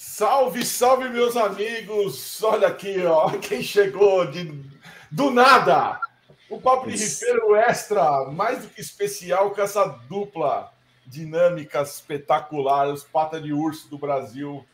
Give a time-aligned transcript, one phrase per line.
[0.00, 2.40] Salve, salve, meus amigos!
[2.44, 4.44] Olha aqui, ó, quem chegou de,
[5.10, 6.00] do nada!
[6.48, 10.72] O Papo de Rifeiro Extra, mais do que especial com essa dupla
[11.04, 14.64] dinâmica espetacular, os pata de urso do Brasil.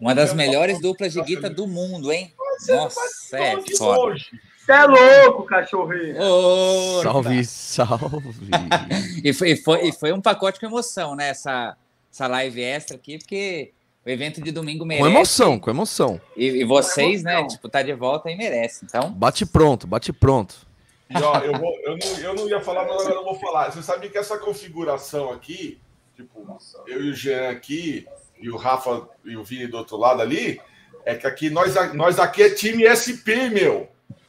[0.00, 2.32] Uma das melhores duplas de guita do mundo, hein?
[2.66, 4.16] Nossa, é foda.
[4.16, 6.16] Você é louco, cachorrinho.
[6.22, 8.48] Oh, salve, salve.
[9.22, 11.28] e, foi, e, foi, e foi um pacote com emoção, né?
[11.28, 11.76] Essa,
[12.10, 13.72] essa live extra aqui, porque
[14.08, 15.06] o evento de domingo merece.
[15.06, 16.20] Com emoção, com emoção.
[16.34, 18.86] E, e vocês, né, tipo, tá de volta e merece.
[18.86, 19.12] Então.
[19.12, 20.66] Bate pronto, bate pronto.
[21.10, 23.70] E, ó, eu, vou, eu, não, eu não ia falar, mas agora eu vou falar.
[23.70, 25.78] Você sabe que essa configuração aqui,
[26.16, 28.06] tipo, eu e o Jean aqui,
[28.40, 30.58] e o Rafa e o Vini do outro lado ali,
[31.04, 33.88] é que aqui nós, nós aqui é time SP, meu.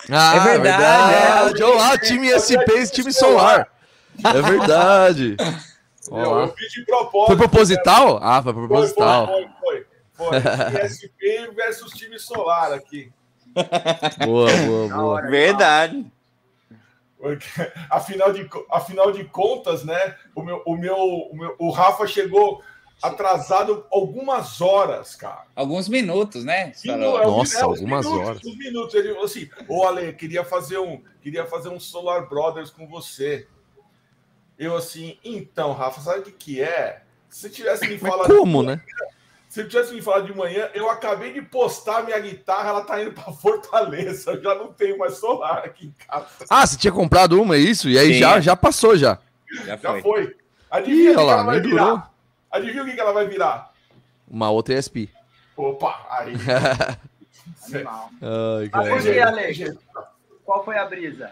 [0.09, 0.61] Ah, é verdade.
[0.61, 1.61] verdade.
[1.61, 1.65] É.
[1.65, 3.71] Olá, time SP e time solar.
[4.23, 5.37] É verdade.
[6.11, 7.27] Eu, eu fiz de propósito.
[7.27, 8.19] Foi proposital?
[8.21, 9.27] Ah, foi proposital.
[9.27, 9.58] Foi, foi, foi.
[10.85, 13.11] ISP versus time solar aqui.
[14.25, 15.21] Boa, boa, boa.
[15.23, 16.05] Verdade.
[17.17, 17.45] Porque,
[17.89, 20.15] afinal, de, afinal de contas, né?
[20.35, 22.63] O meu, o meu, o meu, o Rafa chegou
[23.01, 25.45] atrasado algumas horas, cara.
[25.55, 26.73] Alguns minutos, né?
[26.85, 28.45] Nossa, é, algumas minutos, horas.
[28.45, 28.95] Uns minutos.
[28.95, 33.47] Ele falou assim: Ô, Ale, queria fazer um, queria fazer um Solar Brothers com você.
[34.57, 37.03] Eu assim, então, Rafa, sabe o que, que é?
[37.29, 38.27] Se tivesse me falado.
[38.27, 38.81] Como, né?
[39.49, 43.13] Se tivesse me falado de manhã, eu acabei de postar minha guitarra, ela tá indo
[43.13, 44.31] para Fortaleza.
[44.31, 46.27] Eu já não tenho mais solar aqui em casa.
[46.47, 47.89] Ah, você tinha comprado uma, é isso?
[47.89, 49.17] E aí já, já passou já.
[49.65, 49.95] Já foi.
[49.95, 50.37] Já foi.
[50.69, 51.83] Adivinha Ih, que lá, ela vai virar?
[51.83, 52.03] Durou.
[52.51, 53.73] Adivinha o que, que ela vai virar?
[54.27, 55.09] Uma outra ESP.
[55.57, 56.33] Opa, aí.
[57.73, 59.77] Ai, Mas por Ale?
[60.45, 61.31] Qual foi a brisa?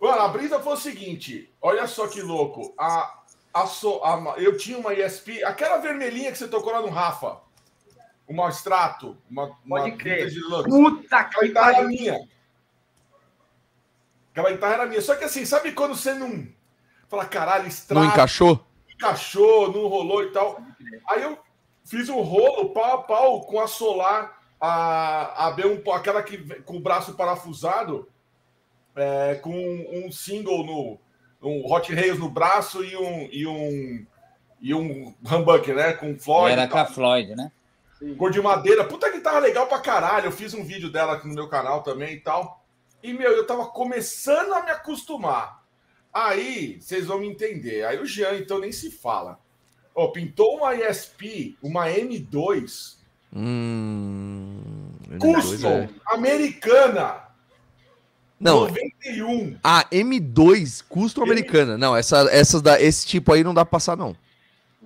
[0.00, 2.74] Mano, a brisa foi o seguinte: olha só que louco.
[2.78, 3.17] A,
[3.52, 7.40] a, so, a, eu tinha uma ESP, aquela vermelhinha que você tocou lá no Rafa.
[8.28, 9.16] Uma extrato.
[9.30, 10.28] Uma, Pode crer.
[10.28, 12.28] De Puta que guitarra era minha.
[14.30, 15.00] Aquela guitarra era minha.
[15.00, 16.46] Só que assim, sabe quando você não.
[17.08, 18.04] Fala, caralho, extrato.
[18.04, 18.64] Não encaixou?
[18.94, 20.60] Encaixou, não rolou e tal.
[21.08, 21.38] Aí eu
[21.84, 26.76] fiz um rolo pau a pau com a Solar, a, a B1, aquela que com
[26.76, 28.06] o braço parafusado
[28.94, 31.00] é, com um single no
[31.42, 34.06] um Hot Rails no braço e um e um
[34.60, 35.92] e um humbucker, né?
[35.92, 36.52] Com Floyd.
[36.52, 37.50] Era com a Floyd, né?
[38.16, 38.84] Cor de madeira.
[38.84, 40.26] Puta guitarra legal pra caralho.
[40.26, 42.64] Eu fiz um vídeo dela aqui no meu canal também e tal.
[43.02, 45.62] E, meu, eu tava começando a me acostumar.
[46.12, 47.84] Aí, vocês vão me entender.
[47.84, 49.38] Aí o Jean, então, nem se fala.
[49.94, 52.96] Oh, pintou uma ESP, uma M2.
[53.32, 55.88] Hum, custom, é.
[56.06, 57.27] americana.
[58.40, 58.68] Não.
[58.68, 59.58] 91.
[59.62, 61.76] A M2 custo americana.
[61.76, 64.16] Não, essa, essas da, esse tipo aí não dá pra passar, não.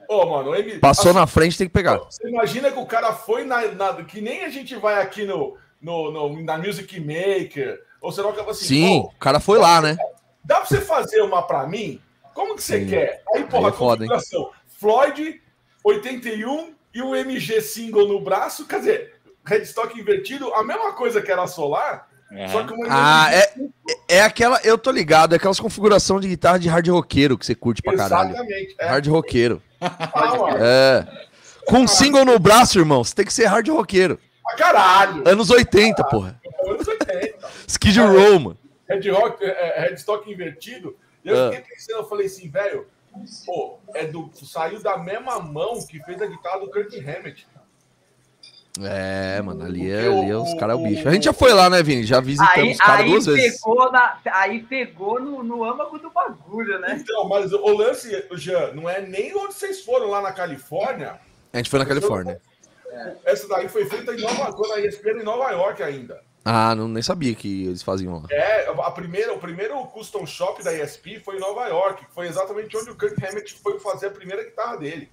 [0.09, 0.79] Ô, mano, M...
[0.79, 1.99] Passou assim, na frente, tem que pegar.
[1.99, 5.57] Você imagina que o cara foi na, na, Que nem a gente vai aqui no,
[5.81, 7.83] no, no na Music Maker.
[8.01, 8.65] Ou será que assim.
[8.65, 9.97] Sim, o cara foi lá, né?
[10.45, 12.01] Dá pra você fazer uma pra mim?
[12.35, 12.89] Como que você Sim.
[12.89, 13.23] quer?
[13.35, 14.51] Aí, porra, aí é foda, configuração.
[14.67, 15.41] Floyd,
[15.85, 18.67] 81 e o MG single no braço.
[18.67, 19.15] Quer dizer,
[19.45, 22.49] headstock invertido, a mesma coisa que era solar é.
[22.49, 23.53] Só que ah, é,
[24.09, 24.61] é aquela.
[24.65, 27.97] Eu tô ligado, é aquelas configuração de guitarra de hard roqueiro que você curte pra
[27.97, 28.31] caralho.
[28.31, 28.75] Exatamente.
[28.79, 28.87] É.
[28.87, 29.63] Hard roqueiro.
[29.81, 31.07] Ah, é.
[31.67, 34.19] Com um single no braço, irmão, você tem que ser hard roqueiro.
[34.43, 35.23] Pra caralho.
[35.27, 36.41] Anos 80, porra.
[36.67, 37.39] Anos 80.
[37.67, 38.59] Skid Row, mano.
[38.89, 40.97] Head rock, é, headstock invertido.
[41.25, 41.51] E eu ah.
[41.51, 42.87] fiquei pensando, eu falei assim, velho,
[43.47, 47.47] pô, é do, saiu da mesma mão que fez a guitarra do Kirk Hammett.
[48.81, 51.07] É, mano, ali, é, ali é, os caras é o bicho.
[51.07, 52.05] A gente já foi lá, né, Vini?
[52.05, 53.61] Já visitamos os caras duas vezes.
[53.93, 56.97] Na, aí pegou no, no âmago do bagulho, né?
[56.99, 61.21] Então, mas o lance, Jean, não é nem onde vocês foram lá na Califórnia.
[61.53, 62.41] A gente foi na Califórnia.
[63.25, 66.21] Essa daí foi feita em Nova York, na ESPN em Nova York ainda.
[66.45, 68.27] Ah, não, nem sabia que eles faziam lá.
[68.31, 72.77] É, a primeira, o primeiro custom shop da ESP foi em Nova York, foi exatamente
[72.77, 75.11] onde o Kirk Hammett foi fazer a primeira guitarra dele.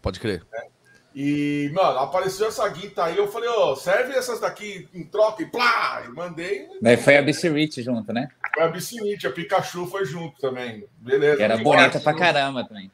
[0.00, 0.42] Pode crer.
[0.54, 0.79] É.
[1.14, 5.42] E, mano, apareceu essa guita aí, eu falei, ó, oh, serve essas daqui em troca
[5.42, 6.02] e plá!
[6.04, 6.68] E mandei.
[6.80, 8.28] Daí foi a BC Rich junto, né?
[8.54, 10.84] Foi a BC Rich, a Pikachu foi junto também.
[10.98, 11.36] Beleza.
[11.36, 12.90] Que era bonita pra caramba também.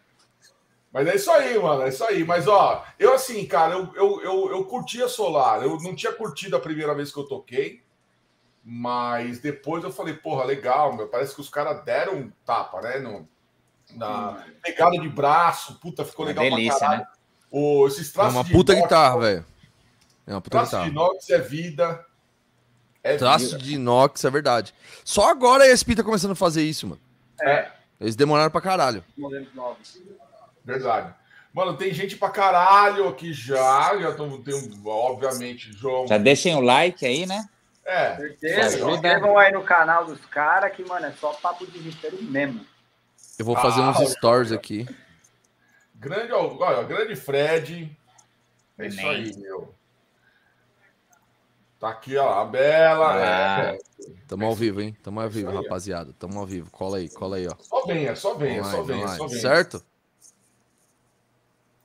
[0.91, 2.25] Mas é isso aí, mano, é isso aí.
[2.25, 5.63] Mas, ó, eu assim, cara, eu, eu, eu, eu curtia Solar.
[5.63, 7.83] Eu não tinha curtido a primeira vez que eu toquei.
[8.65, 11.07] Mas depois eu falei, porra, legal, meu.
[11.07, 12.99] Parece que os caras deram um tapa, né?
[12.99, 13.29] No,
[13.95, 17.03] na pegada de braço, puta, ficou legal delícia, pra caralho.
[17.03, 17.16] Né?
[17.51, 19.45] O, esses traços é uma puta inox, guitarra, velho.
[20.27, 20.85] É uma puta traço guitarra.
[20.85, 22.07] de inox é vida.
[23.03, 23.59] É traço vida.
[23.59, 24.75] de inox é verdade.
[25.05, 27.01] Só agora a ESP tá começando a fazer isso, mano.
[27.41, 27.71] É.
[28.01, 29.05] Eles demoraram pra caralho.
[30.65, 31.15] Verdade.
[31.53, 33.97] Mano, tem gente pra caralho aqui já.
[33.99, 34.55] Já tô, tem,
[34.85, 36.07] obviamente, João.
[36.07, 37.49] Já deixem o like aí, né?
[37.85, 38.17] É.
[38.17, 38.91] Certeza.
[38.91, 42.61] Inscrevam aí no canal dos caras, que, mano, é só papo de mistério mesmo.
[43.39, 44.87] Eu vou fazer ah, uns stories aqui.
[45.99, 47.97] Grande, olha, grande Fred.
[48.79, 49.75] É isso aí, meu.
[51.79, 53.15] Tá aqui, ó, a Bela.
[53.15, 53.79] Ah, é.
[54.27, 54.97] Tamo ao vivo, hein?
[55.03, 56.15] Tamo ao vivo, rapaziada.
[56.19, 56.71] Tamo ao vivo.
[56.71, 57.55] Cola aí, cola aí, ó.
[57.61, 59.41] Só venha, só venha, só venha, só venha.
[59.41, 59.85] Certo?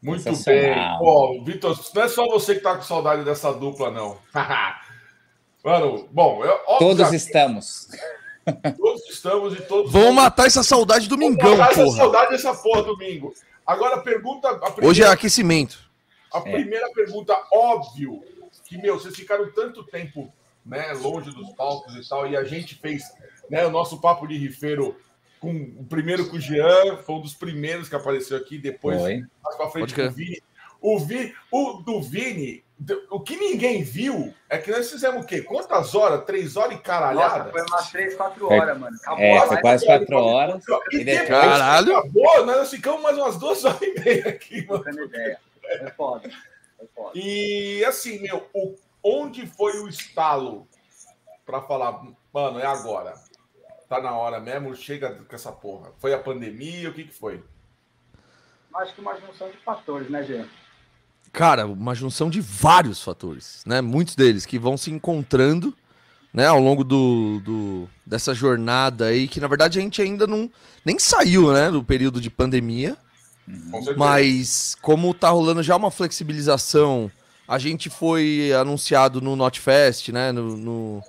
[0.02, 0.76] Muito bem.
[0.98, 4.18] Pô, Vitor, não é só você que tá com saudade dessa dupla, não.
[5.64, 7.88] Mano, bom, eu, todos estamos.
[8.76, 9.92] Todos estamos e todos.
[9.92, 11.88] Vamos matar essa saudade domingão, matar porra.
[11.88, 13.32] essa saudade dessa porra domingo.
[13.66, 14.50] Agora a pergunta.
[14.50, 15.80] A primeira, Hoje é aquecimento.
[16.34, 16.42] A é.
[16.42, 18.24] primeira pergunta, óbvio,
[18.66, 20.32] que, meu, vocês ficaram tanto tempo
[20.66, 23.04] né, longe dos palcos e tal, e a gente fez
[23.50, 24.96] né, o nosso papo de rifeiro
[25.40, 29.26] com o primeiro com o Jean, foi um dos primeiros que apareceu aqui, depois Oi.
[29.44, 30.42] mais pra frente com o Vini.
[30.80, 32.64] O, Vi, o do Vini,
[33.10, 35.42] o que ninguém viu é que nós fizemos o quê?
[35.42, 36.26] Quantas horas?
[36.26, 37.40] Três horas e caralhada?
[37.40, 38.98] Nossa, foi umas três, quatro horas, mano.
[39.02, 40.64] Acabou, é, foi quase quatro horas.
[40.92, 41.98] E, e depois Caralho.
[41.98, 45.04] acabou, nós ficamos mais umas duas horas e meia aqui, mano.
[45.04, 45.40] Ideia.
[45.64, 46.30] É foda.
[46.80, 47.12] É foda.
[47.14, 50.68] E assim, meu, o, onde foi o estalo
[51.46, 53.14] para falar, mano, é agora?
[53.88, 55.92] Tá na hora mesmo, chega com essa porra.
[56.00, 57.44] Foi a pandemia, o que que foi?
[58.74, 60.50] Acho que uma junção de fatores, né, gente?
[61.32, 63.80] Cara, uma junção de vários fatores, né?
[63.80, 65.74] Muitos deles que vão se encontrando,
[66.34, 70.50] né, ao longo do, do dessa jornada aí, que na verdade a gente ainda não
[70.86, 72.98] nem saiu, né, do período de pandemia.
[73.98, 77.12] Mas como tá rolando já uma flexibilização,
[77.48, 81.04] a gente foi anunciado no Notfest, né, no, no,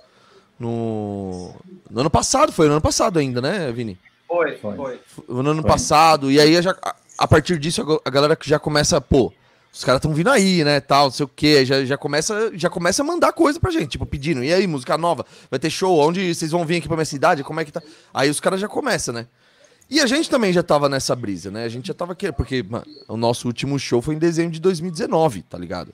[0.59, 1.55] no,
[1.89, 3.97] no ano passado, foi no ano passado ainda, né, Vini?
[4.27, 4.99] Foi, foi.
[5.27, 5.71] No ano foi.
[5.71, 6.75] passado, e aí já,
[7.17, 9.31] a partir disso a galera já começa, pô,
[9.73, 12.69] os caras estão vindo aí, né, tal, não sei o quê, já, já, começa, já
[12.69, 15.97] começa a mandar coisa pra gente, tipo, pedindo, e aí, música nova, vai ter show,
[15.97, 17.81] onde vocês vão vir aqui pra minha cidade, como é que tá?
[18.13, 19.25] Aí os caras já começam, né?
[19.89, 21.65] E a gente também já tava nessa brisa, né?
[21.65, 24.61] A gente já tava aqui, porque mano, o nosso último show foi em dezembro de
[24.61, 25.93] 2019, tá ligado?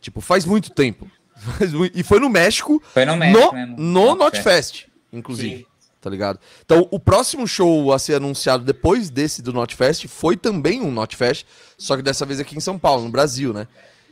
[0.00, 1.06] Tipo, faz muito tempo.
[1.94, 3.74] e foi no México, foi no, México, no, né?
[3.78, 5.58] no Notfest, inclusive.
[5.58, 5.71] Sim
[6.02, 6.38] tá ligado?
[6.64, 11.46] Então, o próximo show a ser anunciado depois desse do Notfest foi também um Notfest,
[11.78, 13.68] só que dessa vez aqui em São Paulo, no Brasil, né?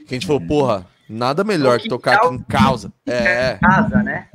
[0.06, 2.92] Que a gente falou, porra, nada melhor que tocar aqui em casa.
[3.04, 3.58] É.
[3.60, 4.28] Casa, né?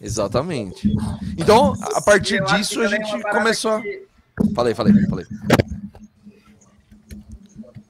[0.00, 0.94] Exatamente.
[1.36, 3.82] Então, a partir disso, a gente começou a.
[4.54, 5.26] Falei, falei, falei.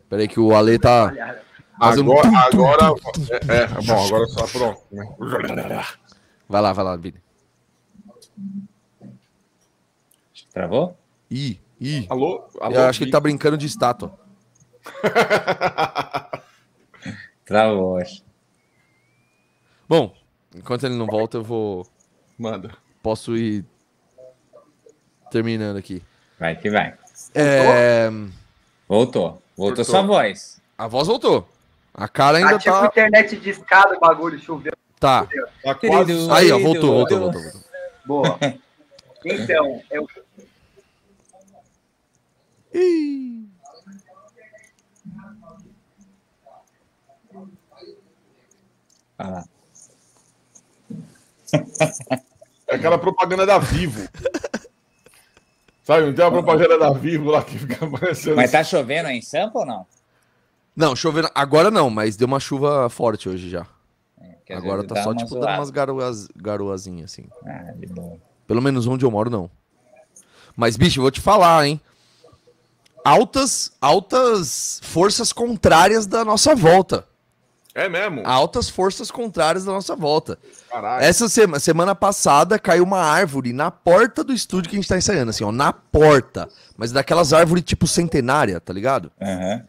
[0.09, 1.13] Peraí que o Ale tá.
[1.79, 2.95] Agora, agora,
[3.49, 4.81] é, é, bom, agora só pronto.
[4.91, 5.85] Né?
[6.49, 7.26] Vai lá, vai lá, Vini.
[10.53, 10.97] Travou?
[11.31, 12.07] Ih, ih.
[12.09, 12.45] Alô?
[12.61, 14.19] Alô Eu acho que ele tá brincando de estátua.
[17.45, 18.25] Travou, acho.
[19.89, 20.13] Bom,
[20.55, 21.87] enquanto ele não volta, eu vou.
[22.39, 22.71] Manda.
[23.03, 23.65] Posso ir
[25.31, 26.03] terminando aqui.
[26.39, 26.95] Vai que vai.
[27.35, 28.09] É...
[28.89, 29.43] Voltou.
[29.57, 30.61] Voltou sua voz.
[30.77, 31.49] A voz voltou.
[31.95, 32.59] A cara ainda tá.
[32.59, 34.73] Tipo internet de escada o bagulho, choveu.
[35.01, 35.27] Tá.
[35.63, 36.13] tá quase...
[36.31, 37.66] Aí, ó, voltou, voltou, voltou, voltou.
[38.07, 38.39] Boa.
[39.29, 40.07] Então, eu.
[42.73, 43.49] Ih.
[49.19, 49.45] Ah.
[52.69, 54.09] É aquela propaganda da Vivo.
[55.83, 58.37] Sabe, não tem uma propaganda da Vivo lá que fica aparecendo.
[58.37, 59.87] Mas tá chovendo aí em Sampa ou não?
[60.77, 61.29] Não, chovendo.
[61.35, 63.67] Agora não, mas deu uma chuva forte hoje já.
[64.49, 65.47] É, Agora tá só, tipo, zoada.
[65.47, 67.27] dando umas garoas, garoazinhas, assim.
[67.45, 68.17] Ah, de boa.
[68.47, 69.51] Pelo menos onde eu moro, não.
[70.57, 71.81] Mas, bicho, vou te falar, hein?
[73.05, 77.07] Altas, altas forças contrárias da nossa volta.
[77.75, 78.23] É mesmo?
[78.25, 80.39] Altas forças contrárias da nossa volta.
[80.71, 81.05] Caralho.
[81.05, 84.97] Essa semana, semana passada caiu uma árvore na porta do estúdio que a gente tá
[84.97, 86.49] ensaiando, assim, ó, na porta.
[86.77, 89.13] Mas daquelas árvores tipo centenária, tá ligado?
[89.21, 89.63] Uhum.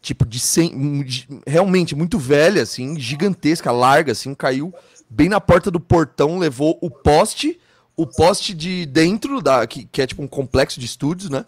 [0.00, 4.72] Tipo de, cem, de realmente muito velha, assim, gigantesca, larga, assim, caiu
[5.10, 7.58] bem na porta do portão, levou o poste
[7.98, 11.44] o poste de dentro, da, que, que é tipo um complexo de estúdios, né?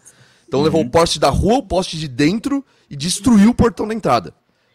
[0.48, 0.64] Então uhum.
[0.64, 4.34] levou o poste da rua, o poste de dentro e destruiu o portão da entrada.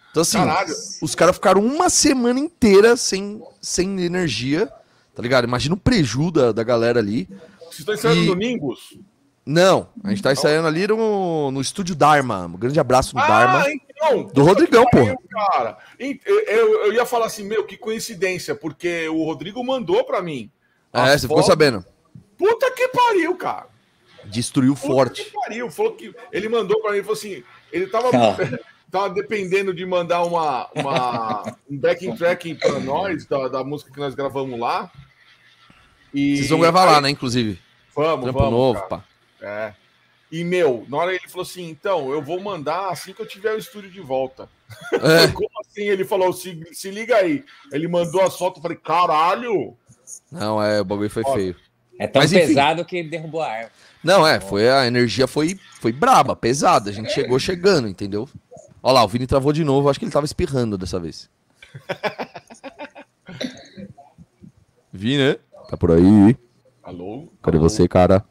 [0.09, 0.73] Então, assim, Caralho.
[1.01, 4.71] os caras ficaram uma semana inteira sem, sem energia,
[5.13, 5.43] tá ligado?
[5.43, 7.27] Imagina o preju da, da galera ali.
[7.59, 8.25] Vocês estão ensaiando e...
[8.27, 8.97] domingos?
[9.45, 12.47] Não, a gente tá ensaiando ali no, no estúdio Dharma.
[12.47, 13.65] Um grande abraço no ah, Dharma.
[13.69, 15.05] Então, do Rodrigão, pô.
[15.29, 20.49] Cara, eu, eu, ia falar assim, meu, que coincidência, porque o Rodrigo mandou para mim.
[20.91, 21.85] É, você ficou sabendo.
[22.35, 23.67] Puta que pariu, cara.
[24.25, 25.25] Destruiu Puta forte.
[25.25, 25.69] Que pariu.
[25.69, 28.59] Falou que ele mandou para mim, falou assim: Ele tava, ah.
[28.89, 33.99] tava dependendo de mandar uma, uma um backing track para nós, da, da música que
[33.99, 34.91] nós gravamos lá.
[36.11, 36.37] E...
[36.37, 37.59] Vocês vão gravar aí, lá, né, inclusive?
[37.95, 38.51] Vamos, Trampo vamos.
[38.51, 38.87] novo, cara.
[38.87, 39.14] pá.
[39.45, 39.73] É.
[40.31, 43.53] E, meu, na hora ele falou assim: então, eu vou mandar assim que eu tiver
[43.53, 44.49] o estúdio de volta.
[44.91, 45.27] É.
[45.31, 45.83] Como assim?
[45.83, 47.45] Ele falou: se, se liga aí.
[47.71, 49.77] Ele mandou a foto, eu falei: caralho!
[50.31, 51.55] Não, é, o bagulho foi Ó, feio.
[51.99, 53.71] É tão Mas, pesado que derrubou a árvore.
[54.03, 56.89] Não, é, foi a energia foi, foi braba, pesada.
[56.89, 58.27] A gente chegou chegando, entendeu?
[58.83, 59.89] Olha lá, o Vini travou de novo.
[59.89, 61.29] Acho que ele tava espirrando dessa vez.
[64.91, 66.37] Vini, tá por aí?
[66.83, 67.27] Alô?
[67.41, 67.69] Cadê Alô?
[67.69, 68.23] você, cara?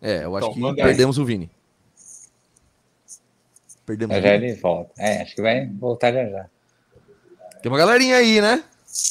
[0.00, 1.22] É, eu acho então, que perdemos aí.
[1.22, 1.50] o Vini.
[3.84, 4.92] Perdemos já, já ele volta.
[4.98, 6.46] É, acho que vai voltar já já.
[7.62, 8.64] Tem uma galerinha aí, né?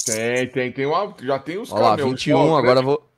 [0.05, 3.10] Tem, tem, tem uma, já tem os Olha lá, 21, ó, agora grande, vou...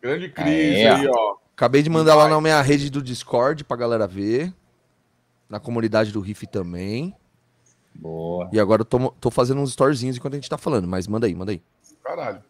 [0.00, 1.36] Grande crise aí, aí ó.
[1.54, 4.52] Acabei de mandar lá na minha rede do Discord pra galera ver.
[5.48, 7.14] Na comunidade do Riff também.
[7.94, 8.48] Boa.
[8.52, 11.26] E agora eu tô, tô fazendo uns storyzinhos enquanto a gente tá falando, mas manda
[11.26, 11.62] aí, manda aí.
[12.02, 12.42] Caralho.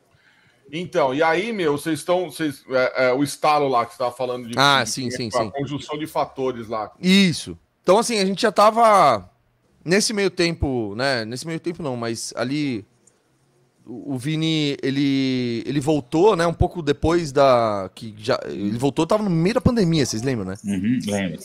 [0.74, 2.30] Então, e aí, meu, vocês estão.
[2.30, 4.54] Vocês, é, é, o estalo lá que você estava falando de.
[4.56, 5.50] Ah, de, sim, de, sim, a sim.
[5.50, 6.90] conjunção de fatores lá.
[6.98, 7.58] Isso.
[7.82, 9.30] Então, assim, a gente já tava.
[9.84, 11.26] Nesse meio tempo, né?
[11.26, 12.86] Nesse meio tempo não, mas ali.
[13.84, 16.46] O Vini, ele, ele voltou, né?
[16.46, 17.90] Um pouco depois da.
[17.94, 20.54] que já Ele voltou, tava no meio da pandemia, vocês lembram, né?
[20.64, 21.40] Uhum, lembro.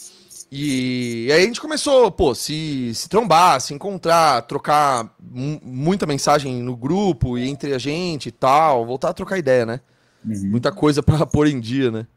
[0.51, 6.75] E, aí a gente começou, pô, se, se trombar, se encontrar, trocar muita mensagem no
[6.75, 9.81] grupo e entre a gente e tal, voltar a trocar ideia, né?
[10.25, 10.51] Uhum.
[10.51, 12.07] Muita coisa para pôr em dia, né?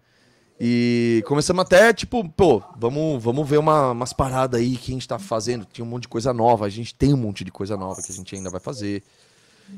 [0.62, 5.08] E começamos até, tipo, pô, vamos, vamos ver uma, umas paradas aí que a gente
[5.08, 5.64] tá fazendo.
[5.64, 8.12] Tinha um monte de coisa nova, a gente tem um monte de coisa nova que
[8.12, 9.02] a gente ainda vai fazer.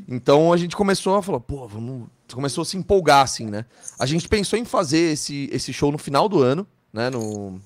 [0.09, 2.09] Então a gente começou a falar, pô, vamos.
[2.33, 3.65] Começou a se empolgar, assim, né?
[3.99, 7.11] A gente pensou em fazer esse, esse show no final do ano, né?
[7.11, 7.61] No,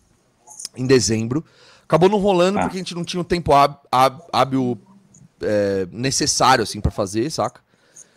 [0.77, 1.45] em dezembro.
[1.85, 2.63] Acabou não rolando ah.
[2.63, 3.53] porque a gente não tinha o tempo
[4.33, 4.79] hábil
[5.41, 7.61] é, necessário, assim, para fazer, saca?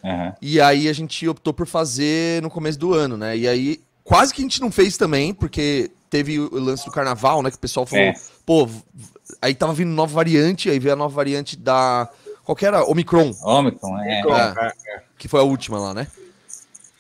[0.03, 0.33] Uhum.
[0.41, 3.37] E aí a gente optou por fazer no começo do ano, né?
[3.37, 7.43] E aí quase que a gente não fez também, porque teve o lance do carnaval,
[7.43, 7.51] né?
[7.51, 8.15] Que o pessoal falou, é.
[8.45, 8.67] pô,
[9.41, 12.09] aí tava vindo nova variante, aí veio a nova variante da.
[12.43, 12.83] Qual que era?
[12.83, 13.31] Omicron.
[13.43, 14.21] Omicron, é.
[14.21, 15.01] é, é.
[15.17, 16.07] Que foi a última lá, né?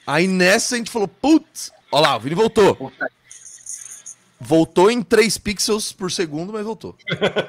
[0.05, 2.75] Aí nessa a gente falou, putz, ó lá, o Vini voltou.
[2.75, 3.09] Puta
[4.39, 6.95] Voltou em 3 pixels por segundo, mas voltou.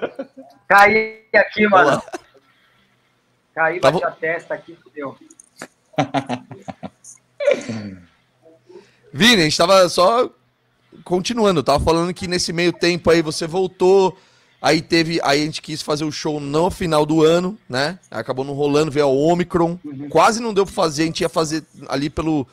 [0.66, 2.02] Caí aqui, mano.
[3.54, 5.16] Caí, bati a testa aqui, fudeu.
[9.12, 10.30] Vini, a gente tava só
[11.04, 14.16] continuando, tava falando que nesse meio tempo aí você voltou,
[14.62, 17.98] aí teve, aí a gente quis fazer o show no final do ano, né?
[18.10, 20.08] Acabou não rolando, veio a Omicron, uhum.
[20.08, 22.46] quase não deu pra fazer, a gente ia fazer ali pelo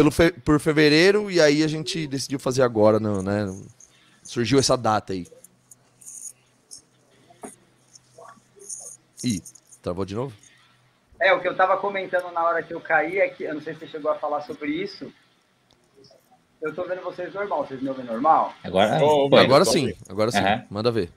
[0.00, 3.54] pelo fe por fevereiro e aí a gente decidiu fazer agora, não, né?
[4.22, 5.26] Surgiu essa data aí.
[9.22, 9.42] Ih,
[9.82, 10.32] travou de novo?
[11.20, 13.60] É, o que eu tava comentando na hora que eu caí é que, eu não
[13.60, 15.12] sei se você chegou a falar sobre isso.
[16.62, 18.54] Eu tô vendo vocês normal, vocês me ouvem normal?
[18.64, 20.64] Agora, oh, agora sim, agora sim, uhum.
[20.70, 21.10] manda ver.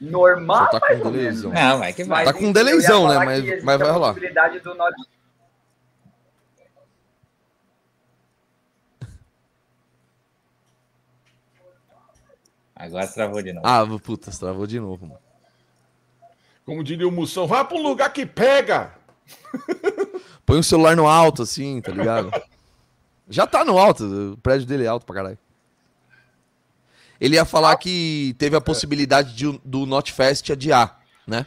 [0.00, 1.50] Normal, Só tá com um.
[1.50, 2.24] Não, vai que vai.
[2.24, 3.18] Tá com um deleizão, né?
[3.24, 4.14] Mas, mas vai rolar.
[4.14, 5.21] do nosso
[12.82, 13.64] Agora travou de novo.
[13.64, 15.20] Ah, puta, travou de novo, mano.
[16.66, 18.92] Como diria o Moção, vai para um lugar que pega.
[20.44, 22.32] Põe o celular no alto, assim, tá ligado?
[23.30, 25.38] Já tá no alto, o prédio dele é alto pra caralho.
[27.20, 31.46] Ele ia falar que teve a possibilidade de, do Notfest adiar, né?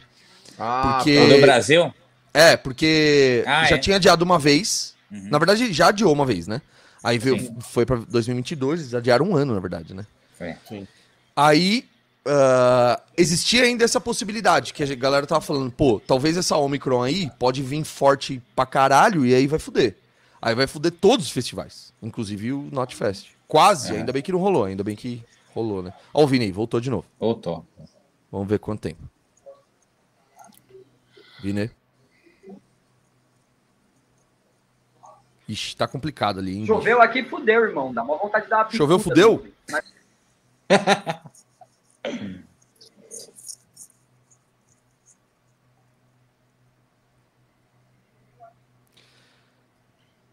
[0.58, 1.18] Ah, porque...
[1.18, 1.34] Tá.
[1.34, 1.94] no Brasil?
[2.32, 3.78] É, porque ah, já é?
[3.78, 4.94] tinha adiado uma vez.
[5.10, 5.28] Uhum.
[5.30, 6.62] Na verdade, já adiou uma vez, né?
[7.04, 10.06] Aí veio, foi pra 2022, eles adiaram um ano, na verdade, né?
[10.40, 10.56] É.
[10.66, 10.88] Sim.
[11.36, 11.86] Aí
[12.26, 17.30] uh, existia ainda essa possibilidade, que a galera tava falando, pô, talvez essa Omicron aí
[17.38, 19.96] pode vir forte pra caralho e aí vai fuder.
[20.40, 23.28] Aí vai fuder todos os festivais, inclusive o Notfest.
[23.46, 23.98] Quase, é.
[23.98, 25.22] ainda bem que não rolou, ainda bem que
[25.54, 25.92] rolou, né?
[26.12, 27.04] Ó, o Vini voltou de novo.
[27.18, 27.64] Voltou.
[28.30, 29.02] Vamos ver quanto tempo.
[31.42, 31.70] Vini.
[35.48, 36.66] Ixi, tá complicado ali, hein?
[36.66, 37.92] Choveu aqui, fudeu, irmão.
[37.94, 39.46] Dá uma vontade de dar uma Choveu, fudeu?
[39.70, 39.95] Mas...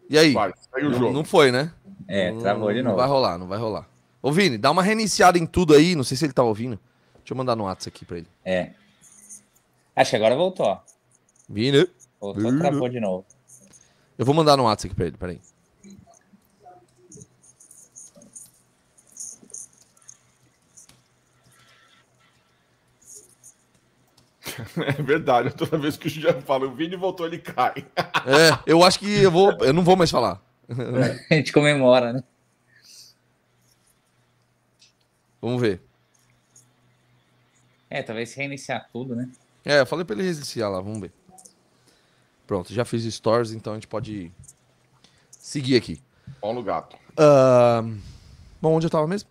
[0.08, 0.32] E aí?
[0.32, 1.72] Vai, não, não, foi, né?
[2.06, 2.90] É, travou de novo.
[2.90, 3.88] Não vai rolar, não vai rolar.
[4.22, 5.94] Ô, Vini, dá uma reiniciada em tudo aí.
[5.96, 6.78] Não sei se ele tá ouvindo.
[7.16, 8.28] Deixa eu mandar no WhatsApp aqui pra ele.
[8.44, 8.70] É.
[9.96, 10.78] Acho que agora voltou.
[11.48, 11.88] Vini.
[12.20, 12.58] Voltou, Vini.
[12.58, 13.24] travou de novo.
[14.16, 15.40] Eu vou mandar no WhatsApp aqui pra ele, peraí.
[24.98, 27.86] É verdade, toda vez que o Jean fala, o Vini voltou, ele cai.
[27.96, 29.52] É, eu acho que eu vou.
[29.60, 30.40] Eu não vou mais falar.
[31.30, 32.24] A gente comemora, né?
[35.40, 35.82] Vamos ver.
[37.90, 39.28] É, talvez reiniciar tudo, né?
[39.64, 41.12] É, eu falei pra ele reiniciar lá, vamos ver.
[42.46, 44.32] Pronto, já fiz stories, então a gente pode
[45.30, 46.02] seguir aqui.
[46.40, 46.96] Paulo Gato.
[47.12, 47.96] Uh...
[48.60, 49.28] Bom, onde eu tava mesmo?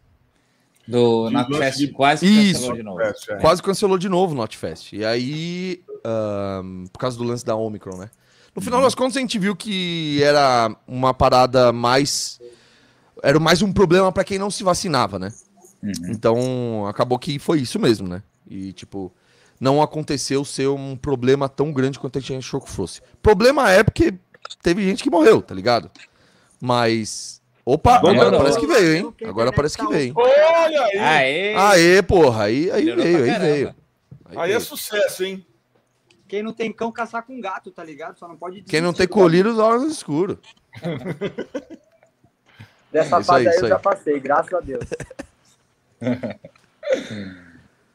[0.88, 3.02] Do Notfest quase Isso, cancelou de novo.
[3.02, 3.14] É.
[3.40, 4.94] Quase cancelou de novo o Notfest.
[4.94, 6.90] E aí, uh...
[6.90, 8.10] por causa do lance da Omicron, né?
[8.56, 8.86] No final uhum.
[8.86, 12.40] das contas, a gente viu que era uma parada mais.
[13.22, 15.34] Era mais um problema para quem não se vacinava, né?
[15.82, 15.92] Uhum.
[16.10, 18.22] Então, acabou que foi isso mesmo, né?
[18.48, 19.12] E, tipo,
[19.60, 23.02] não aconteceu ser um problema tão grande quanto a gente achou que fosse.
[23.22, 24.14] Problema é porque
[24.62, 25.90] teve gente que morreu, tá ligado?
[26.62, 27.42] Mas.
[27.66, 29.14] Opa, agora parece que veio, hein?
[29.26, 30.14] Agora parece que veio.
[30.18, 30.98] Olha aí!
[30.98, 33.76] Aê, Aê porra, aí, aí veio, aí veio.
[34.26, 35.46] Aí, aí é sucesso, hein?
[36.28, 38.18] Quem não tem cão caçar com gato, tá ligado?
[38.20, 40.40] Só não pode Quem não tem colírio os olhos escuros.
[42.92, 44.86] Dessa é fase aí, aí eu já passei, graças a Deus.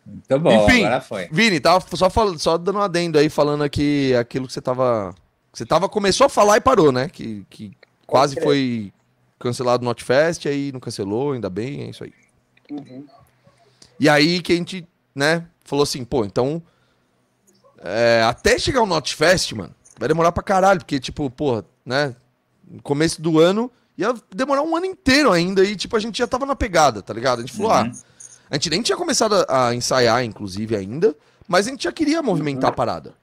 [0.06, 1.28] Muito bom, Enfim, agora foi.
[1.30, 5.14] Vini, tava só, falando, só dando um adendo aí, falando aqui aquilo que você tava.
[5.52, 7.08] Você tava, começou a falar e parou, né?
[7.08, 8.92] Que, que quase foi
[9.38, 12.12] cancelado o Notfest, aí não cancelou, ainda bem, é isso aí.
[12.70, 13.06] Uhum.
[13.98, 16.62] E aí que a gente, né, falou assim, pô, então.
[17.80, 22.14] É, até chegar o Notfest, mano, vai demorar pra caralho, porque, tipo, porra, né?
[22.68, 26.26] No começo do ano ia demorar um ano inteiro ainda, e, tipo, a gente já
[26.26, 27.38] tava na pegada, tá ligado?
[27.38, 27.78] A gente falou, uhum.
[27.78, 28.08] ah
[28.50, 31.14] a gente nem tinha começado a, ensaiar, inclusive, ainda,
[31.46, 33.14] mas a gente já queria movimentar a parada.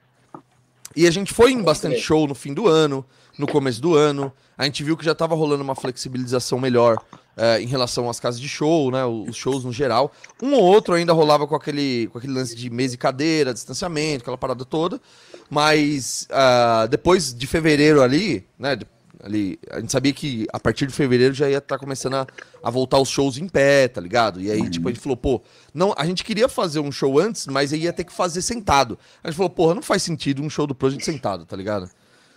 [0.94, 3.04] E a gente foi em bastante show no fim do ano,
[3.36, 4.32] no começo do ano.
[4.56, 6.96] A gente viu que já estava rolando uma flexibilização melhor
[7.36, 9.04] é, em relação às casas de show, né?
[9.04, 10.10] Os shows no geral.
[10.42, 14.22] Um ou outro ainda rolava com aquele, com aquele lance de mesa e cadeira, distanciamento,
[14.22, 15.00] aquela parada toda.
[15.50, 18.78] Mas uh, depois de fevereiro ali, né?
[19.26, 19.58] ali.
[19.70, 22.26] A gente sabia que a partir de fevereiro já ia estar tá começando a,
[22.62, 24.40] a, voltar os shows em pé, tá ligado?
[24.40, 24.70] E aí, uhum.
[24.70, 25.42] tipo, a gente falou, pô,
[25.74, 28.98] não, a gente queria fazer um show antes, mas aí ia ter que fazer sentado.
[29.22, 31.90] A gente falou, porra, não faz sentido um show do Project sentado, tá ligado?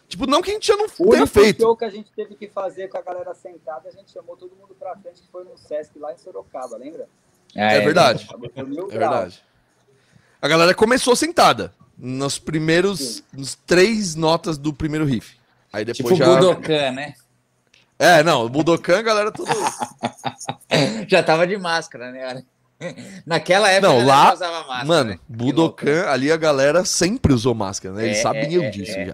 [0.10, 1.60] Tipo, não que a gente já não o tenha feito.
[1.60, 4.36] O show que a gente teve que fazer com a galera sentada, a gente chamou
[4.36, 7.08] todo mundo pra frente, que foi no Sesc lá em Sorocaba, lembra?
[7.56, 8.28] É, é verdade.
[8.56, 9.44] É, é verdade.
[10.42, 11.72] A galera começou sentada.
[11.96, 13.24] Nos primeiros.
[13.32, 15.38] Nos três notas do primeiro riff.
[15.72, 16.26] Aí depois tipo já...
[16.26, 17.14] Budokan, né?
[18.00, 19.52] É, não, o Budokan, galera, tudo.
[21.08, 22.44] já tava de máscara, né?
[23.26, 24.86] Naquela época não, lá, usava máscara.
[24.86, 25.20] Mano, né?
[25.28, 28.06] Budokan, ali a galera sempre usou máscara, né?
[28.06, 29.12] Eles é, sabiam é, disso é, já.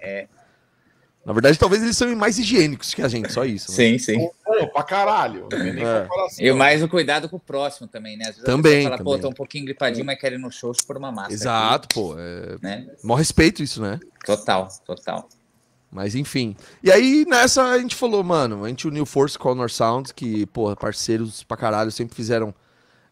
[1.26, 1.28] É.
[1.28, 3.70] Na verdade, talvez eles são mais higiênicos que a gente, só isso.
[3.72, 3.76] Né?
[3.76, 4.30] Sim, sim.
[4.44, 5.48] Pô, pra caralho.
[5.52, 6.46] É.
[6.46, 8.26] E mais o cuidado com o próximo também, né?
[8.28, 8.84] Às vezes também.
[8.84, 9.12] Fala, também.
[9.12, 11.34] pô, tô um pouquinho gripadinho, mas quer ir no show por uma máscara.
[11.34, 11.94] Exato, aqui.
[11.94, 12.16] pô.
[12.18, 12.56] É...
[12.62, 12.86] Né?
[13.02, 13.98] Mó respeito isso, né?
[14.24, 15.28] Total, total.
[15.90, 16.56] Mas enfim.
[16.82, 20.46] E aí nessa a gente falou, mano, a gente uniu Force com Honor Sound, que,
[20.46, 22.50] porra, parceiros pra caralho, sempre fizeram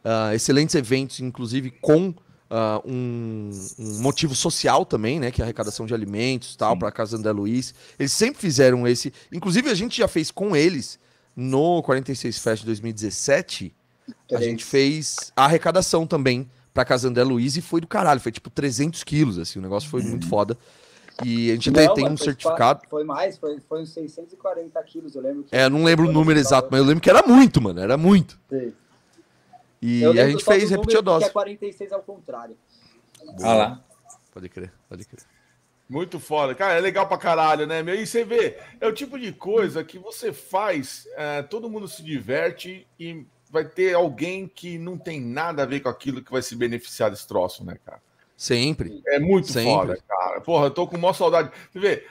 [0.04, 2.14] uh, excelentes eventos, inclusive com
[2.50, 5.30] uh, um, um, motivo social também, né?
[5.30, 6.78] Que é a arrecadação de alimentos e tal, Sim.
[6.78, 7.74] pra Casa André Luiz.
[7.98, 9.12] Eles sempre fizeram esse.
[9.32, 10.98] Inclusive, a gente já fez com eles
[11.36, 13.74] no 46 Fest 2017.
[14.28, 18.20] Que a gente fez a arrecadação também pra Casa André Luiz e foi do caralho.
[18.20, 19.58] Foi tipo 300 quilos, assim.
[19.58, 20.10] O negócio foi uhum.
[20.10, 20.58] muito foda.
[21.22, 22.82] E a gente até tem um certificado.
[22.90, 25.46] Foi mais, foi, foi uns 640 quilos, eu lembro.
[25.52, 28.38] é, não lembro o número exato, mas eu lembro que era muito, mano, era muito.
[28.50, 28.72] Sim.
[29.86, 31.26] E a gente fez repetir a dose.
[31.26, 32.56] Que é 46 ao contrário.
[33.40, 33.84] Olha lá.
[34.32, 35.22] Pode crer, pode crer.
[35.86, 36.54] Muito foda.
[36.54, 37.84] Cara, é legal pra caralho, né?
[37.94, 42.02] E você vê, é o tipo de coisa que você faz, é, todo mundo se
[42.02, 46.40] diverte e vai ter alguém que não tem nada a ver com aquilo que vai
[46.40, 48.00] se beneficiar desse troço, né, cara?
[48.38, 49.02] Sempre.
[49.06, 49.70] É muito Sempre.
[49.70, 50.40] foda, cara.
[50.40, 51.50] Porra, eu tô com maior saudade.
[51.70, 52.06] Você vê,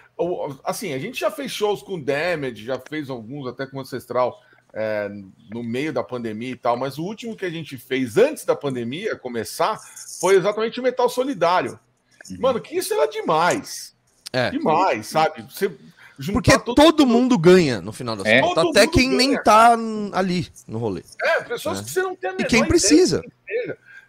[0.64, 4.40] assim, a gente já fez shows com Damage, já fez alguns até com Ancestral
[4.74, 5.10] é,
[5.50, 8.56] no meio da pandemia e tal, mas o último que a gente fez antes da
[8.56, 9.80] pandemia começar
[10.20, 11.80] foi exatamente o Metal Solidário.
[12.30, 12.38] Uhum.
[12.40, 13.96] Mano, que isso era demais.
[14.32, 14.50] É.
[14.50, 15.44] Demais, sabe?
[15.44, 15.72] Você
[16.32, 18.40] porque todo, todo mundo ganha no final das é.
[18.40, 18.66] contas.
[18.68, 19.76] Até quem ganha, nem tá
[20.14, 21.04] ali no rolê.
[21.22, 21.84] É, pessoas é.
[21.84, 23.24] que você não tem a E quem precisa.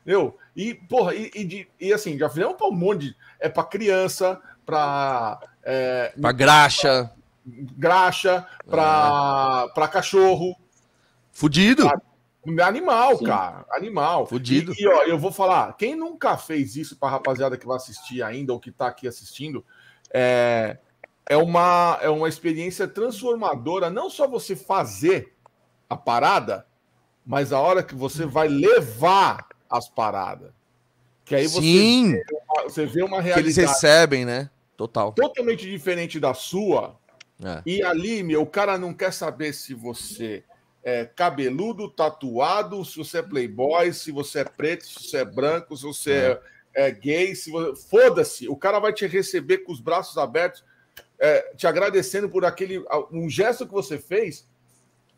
[0.05, 3.17] Eu, e, porra, e, e, de, e assim, já fizemos pra um monte de.
[3.41, 5.41] É pra criança, pra.
[5.63, 7.11] É, pra graxa.
[7.47, 9.75] Graxa, pra, é.
[9.75, 10.57] pra cachorro.
[11.33, 11.85] Fudido.
[11.85, 13.25] Pra, animal, Sim.
[13.25, 13.65] cara.
[13.73, 14.27] Animal.
[14.27, 14.73] Fudido.
[14.79, 18.23] E, e, ó, eu vou falar, quem nunca fez isso pra rapaziada que vai assistir
[18.23, 19.65] ainda, ou que tá aqui assistindo,
[20.13, 20.79] é,
[21.27, 25.35] é, uma, é uma experiência transformadora, não só você fazer
[25.89, 26.67] a parada,
[27.27, 30.53] mas a hora que você vai levar as paradas.
[31.25, 32.13] Que aí você, Sim.
[32.13, 33.55] Vê uma, você vê uma realidade.
[33.55, 34.51] Que eles recebem, né?
[34.77, 35.13] Total.
[35.13, 36.99] Totalmente diferente da sua.
[37.43, 37.63] É.
[37.67, 40.45] E ali, meu, o cara não quer saber se você
[40.83, 45.77] é cabeludo, tatuado, se você é playboy, se você é preto, se você é branco,
[45.77, 46.41] se você é,
[46.75, 47.89] é, é gay, se você...
[47.89, 50.63] foda-se, o cara vai te receber com os braços abertos,
[51.19, 54.47] é, te agradecendo por aquele um gesto que você fez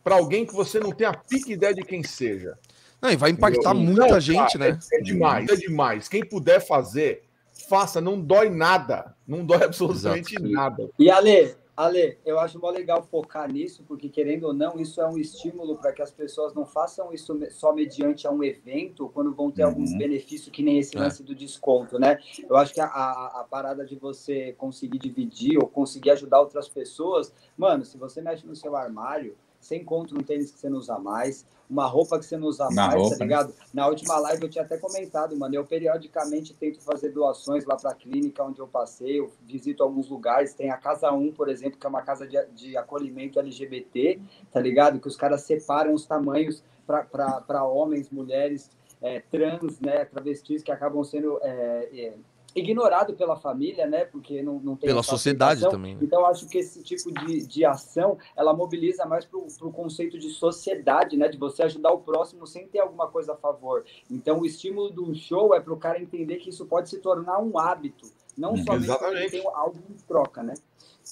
[0.04, 2.56] para alguém que você não tem a pique ideia de quem seja.
[3.02, 3.94] Não, e vai impactar Entendeu?
[3.94, 4.78] muita não, gente, cara, né?
[4.92, 6.08] É, demais, é demais.
[6.08, 7.24] Quem puder fazer,
[7.68, 9.16] faça, não dói nada.
[9.26, 10.52] Não dói absolutamente Exato.
[10.52, 10.90] nada.
[10.96, 15.06] E Ale, Ale, eu acho mó legal focar nisso, porque querendo ou não, isso é
[15.06, 19.34] um estímulo para que as pessoas não façam isso só mediante a um evento, quando
[19.34, 19.68] vão ter uhum.
[19.68, 21.00] alguns benefícios, que nem esse é.
[21.00, 22.18] lance do desconto, né?
[22.48, 26.66] Eu acho que a, a, a, parada de você conseguir dividir ou conseguir ajudar outras
[26.66, 29.36] pessoas, mano, se você mexe no seu armário,
[29.66, 32.68] você encontra um tênis que você não usa mais, uma roupa que você não usa
[32.70, 33.48] Na mais, tá roupa, tá ligado?
[33.48, 33.54] Né?
[33.74, 37.90] Na última live eu tinha até comentado, mano, eu periodicamente tento fazer doações lá para
[37.90, 41.78] a clínica onde eu passei, eu visito alguns lugares, tem a Casa 1, por exemplo,
[41.78, 44.20] que é uma casa de, de acolhimento LGBT,
[44.52, 45.00] tá ligado?
[45.00, 48.70] Que os caras separam os tamanhos para homens, mulheres,
[49.02, 52.14] é, trans, né, travestis que acabam sendo é, é,
[52.56, 54.04] ignorado pela família, né?
[54.04, 55.94] Porque não, não tem pela sociedade também.
[55.94, 56.00] Né?
[56.02, 60.30] Então acho que esse tipo de, de ação ela mobiliza mais para o conceito de
[60.30, 61.28] sociedade, né?
[61.28, 63.84] De você ajudar o próximo sem ter alguma coisa a favor.
[64.10, 67.38] Então o estímulo do show é para o cara entender que isso pode se tornar
[67.40, 69.30] um hábito, não só Exatamente.
[69.30, 70.54] tem algo em troca, né?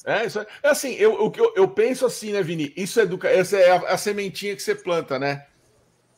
[0.05, 2.73] É, isso é, é assim, eu, eu, eu penso assim, né, Vini?
[2.77, 5.47] Isso é, do, essa é a, a sementinha que você planta, né?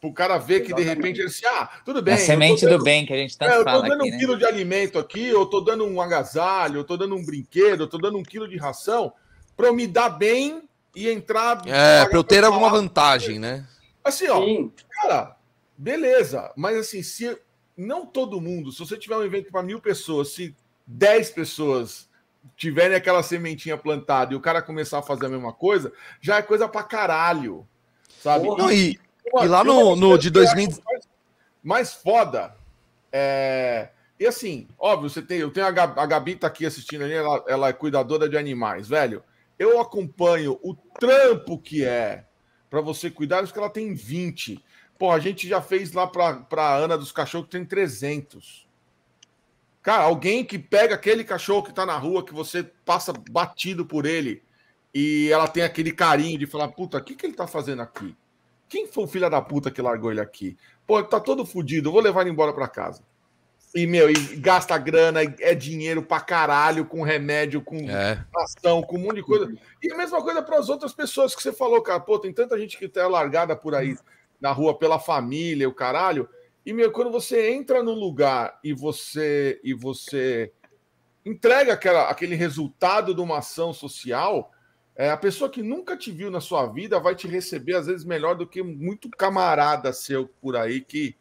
[0.03, 2.15] O cara ver que de repente ele assim, ah, tudo bem.
[2.15, 4.11] A semente dando, do bem que a gente tá é, Eu tô dando aqui, um
[4.11, 4.19] né?
[4.19, 7.89] quilo de alimento aqui, eu tô dando um agasalho, eu tô dando um brinquedo, eu
[7.89, 9.13] tô dando um quilo de ração
[9.57, 10.63] para eu me dar bem
[10.95, 11.63] e entrar.
[11.67, 13.67] É, para eu ter alguma vantagem, né?
[14.05, 14.73] Assim, ó, Sim.
[14.91, 15.37] cara,
[15.77, 17.37] beleza, mas assim, se
[17.77, 20.55] não todo mundo, se você tiver um evento para mil pessoas, se
[20.87, 22.09] dez pessoas
[22.57, 26.43] tiverem aquela sementinha plantada e o cara começar a fazer a mesma coisa, já é
[26.43, 27.67] coisa pra caralho.
[28.23, 28.49] Sabe?
[28.49, 28.99] Não, e,
[29.43, 30.69] e lá no, no de 2000.
[30.69, 31.09] Mais,
[31.63, 32.55] mais foda.
[33.13, 33.91] É...
[34.19, 35.39] E assim, óbvio, você tem.
[35.39, 38.37] Eu tenho a Gabi, a Gabi tá aqui assistindo ali, ela, ela é cuidadora de
[38.37, 39.23] animais, velho.
[39.59, 42.25] Eu acompanho o trampo que é
[42.69, 44.63] para você cuidar, porque ela tem 20.
[44.99, 48.67] Pô, a gente já fez lá para Ana dos cachorros que tem 300.
[49.83, 54.05] Cara, alguém que pega aquele cachorro que tá na rua, que você passa batido por
[54.05, 54.43] ele,
[54.93, 58.17] e ela tem aquele carinho de falar: puta, o que, que ele tá fazendo aqui?
[58.69, 60.57] Quem foi o filho da puta que largou ele aqui?
[60.87, 63.03] Pô, tá todo fudido, vou levar ele embora para casa.
[63.75, 68.25] E, meu, e gasta grana, é dinheiro pra caralho, com remédio, com é.
[68.35, 69.53] ação, com um monte de coisa.
[69.83, 72.01] E a mesma coisa para as outras pessoas que você falou, cara.
[72.01, 73.95] Pô, tem tanta gente que tá largada por aí
[74.41, 76.27] na rua pela família, o caralho.
[76.65, 80.51] E, meu, quando você entra no lugar e você e você
[81.25, 84.53] entrega aquela, aquele resultado de uma ação social,
[84.97, 88.05] é, a pessoa que nunca te viu na sua vida vai te receber, às vezes,
[88.05, 91.15] melhor do que muito camarada seu por aí que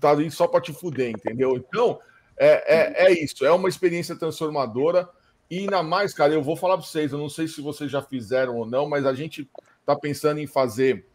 [0.00, 1.54] tá ali só para te fuder, entendeu?
[1.56, 2.00] Então,
[2.38, 5.08] é, é, é, isso, é uma experiência transformadora.
[5.50, 8.00] E ainda mais, cara, eu vou falar para vocês, eu não sei se vocês já
[8.00, 9.48] fizeram ou não, mas a gente
[9.84, 11.06] tá pensando em fazer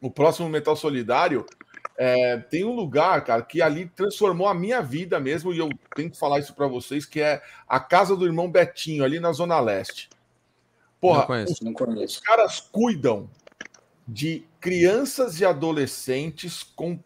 [0.00, 1.44] o próximo Metal Solidário.
[1.96, 6.10] É, tem um lugar, cara, que ali transformou a minha vida mesmo, e eu tenho
[6.10, 9.58] que falar isso para vocês, que é a casa do irmão Betinho, ali na Zona
[9.58, 10.08] Leste.
[11.00, 12.04] Porra, não conheço, os, não conheço.
[12.04, 13.30] os caras cuidam
[14.06, 16.98] de crianças e adolescentes com,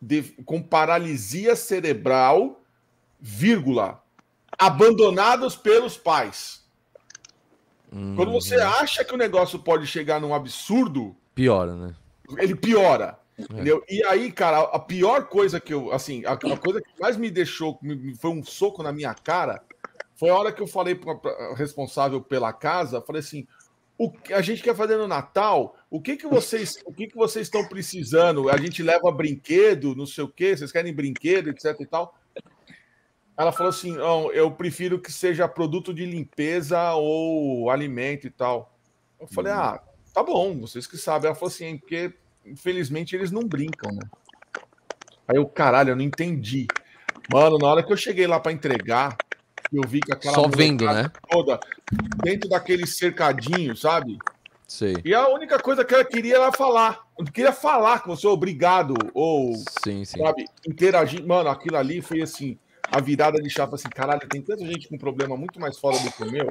[0.00, 2.60] de, com paralisia cerebral,
[3.20, 4.02] vírgula,
[4.58, 6.64] abandonados pelos pais.
[7.92, 8.68] Hum, Quando você hum.
[8.68, 11.94] acha que o negócio pode chegar num absurdo, piora, né?
[12.38, 13.18] Ele piora.
[13.38, 13.42] É.
[13.42, 13.84] Entendeu?
[13.88, 17.30] E aí, cara, a pior coisa que eu, assim, a, a coisa que mais me
[17.30, 19.62] deixou, me, foi um soco na minha cara,
[20.16, 23.46] foi a hora que eu falei para responsável pela casa, falei assim:
[23.98, 25.76] o que a gente quer fazer no Natal?
[25.90, 28.50] O que que vocês, o que que vocês estão precisando?
[28.50, 32.18] A gente leva brinquedo, não sei o quê, vocês querem brinquedo, etc e tal.
[33.36, 38.74] Ela falou assim: não, eu prefiro que seja produto de limpeza ou alimento e tal.
[39.20, 39.58] Eu falei: uhum.
[39.58, 39.82] ah,
[40.14, 41.28] tá bom, vocês que sabem.
[41.28, 44.08] Ela falou assim: porque infelizmente eles não brincam, né?
[45.28, 46.66] Aí eu, caralho, eu não entendi.
[47.32, 49.16] Mano, na hora que eu cheguei lá para entregar,
[49.72, 51.10] eu vi que aquela Só vendo, né?
[51.30, 51.58] toda
[52.22, 54.18] dentro daquele cercadinho, sabe?
[54.66, 54.96] Sei.
[55.04, 57.06] E a única coisa que ela queria era falar.
[57.18, 60.18] Eu queria falar com você, obrigado, ou sim, sim.
[60.18, 61.24] sabe, interagir.
[61.24, 62.58] Mano, aquilo ali foi assim,
[62.90, 66.10] a virada de chave assim, caralho, tem tanta gente com problema muito mais foda do
[66.10, 66.48] que o meu.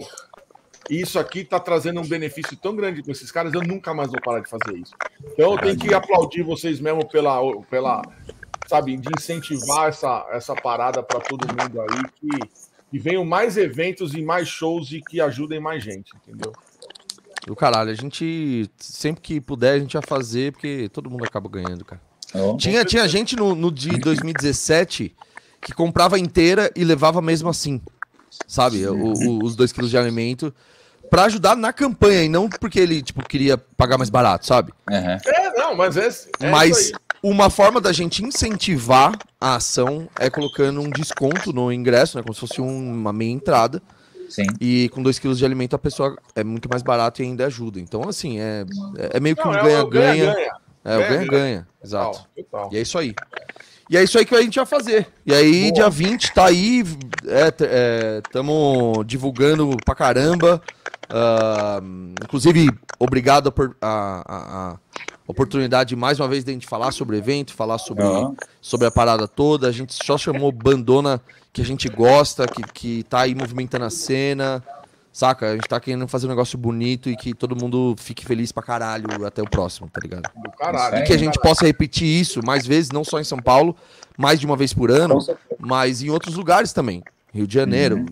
[0.90, 4.12] E isso aqui tá trazendo um benefício tão grande com esses caras, eu nunca mais
[4.12, 4.94] vou parar de fazer isso.
[5.34, 8.02] Então eu tenho que aplaudir vocês mesmo pela, pela
[8.68, 12.65] sabe, de incentivar essa, essa parada para todo mundo aí, que,
[12.96, 16.54] que venham mais eventos e mais shows e que ajudem mais gente, entendeu?
[17.46, 21.50] Do caralho, a gente, sempre que puder, a gente vai fazer, porque todo mundo acaba
[21.50, 22.02] ganhando, cara.
[22.34, 25.14] Oh, tinha, tinha gente no, no de 2017
[25.62, 27.82] que comprava inteira e levava mesmo assim,
[28.48, 28.88] sabe?
[28.88, 30.54] O, o, os dois quilos de alimento
[31.10, 34.72] para ajudar na campanha e não porque ele tipo queria pagar mais barato, sabe?
[34.90, 35.18] Uhum.
[35.34, 36.08] É, não, mas é,
[36.40, 36.94] é mas
[37.30, 42.24] uma forma da gente incentivar a ação é colocando um desconto no ingresso, né?
[42.24, 43.82] Como se fosse uma meia entrada.
[44.30, 44.46] Sim.
[44.62, 47.80] E com 2 quilos de alimento a pessoa é muito mais barato e ainda ajuda.
[47.80, 48.64] Então, assim, é,
[49.12, 50.36] é meio que um ganha-ganha.
[50.84, 51.68] É, o ganha-ganha.
[51.84, 52.28] Exato.
[52.36, 52.70] Total.
[52.72, 53.16] E é isso aí.
[53.90, 55.08] E é isso aí que a gente vai fazer.
[55.26, 55.74] E aí, Boa.
[55.74, 56.84] dia 20, tá aí.
[58.24, 60.62] Estamos é, é, divulgando pra caramba.
[61.06, 64.80] Uh, inclusive, obrigado por a, a, a,
[65.28, 68.36] oportunidade mais uma vez de a gente falar sobre o evento, falar sobre, uhum.
[68.62, 69.68] sobre a parada toda.
[69.68, 73.90] A gente só chamou bandona que a gente gosta, que, que tá aí movimentando a
[73.90, 74.64] cena.
[75.12, 75.52] Saca?
[75.52, 78.62] A gente tá querendo fazer um negócio bonito e que todo mundo fique feliz pra
[78.62, 80.30] caralho até o próximo, tá ligado?
[80.36, 80.98] Do caralho.
[80.98, 83.76] E que a gente possa repetir isso mais vezes, não só em São Paulo,
[84.18, 85.20] mais de uma vez por ano,
[85.58, 87.02] mas em outros lugares também.
[87.34, 88.06] Rio de Janeiro, uhum.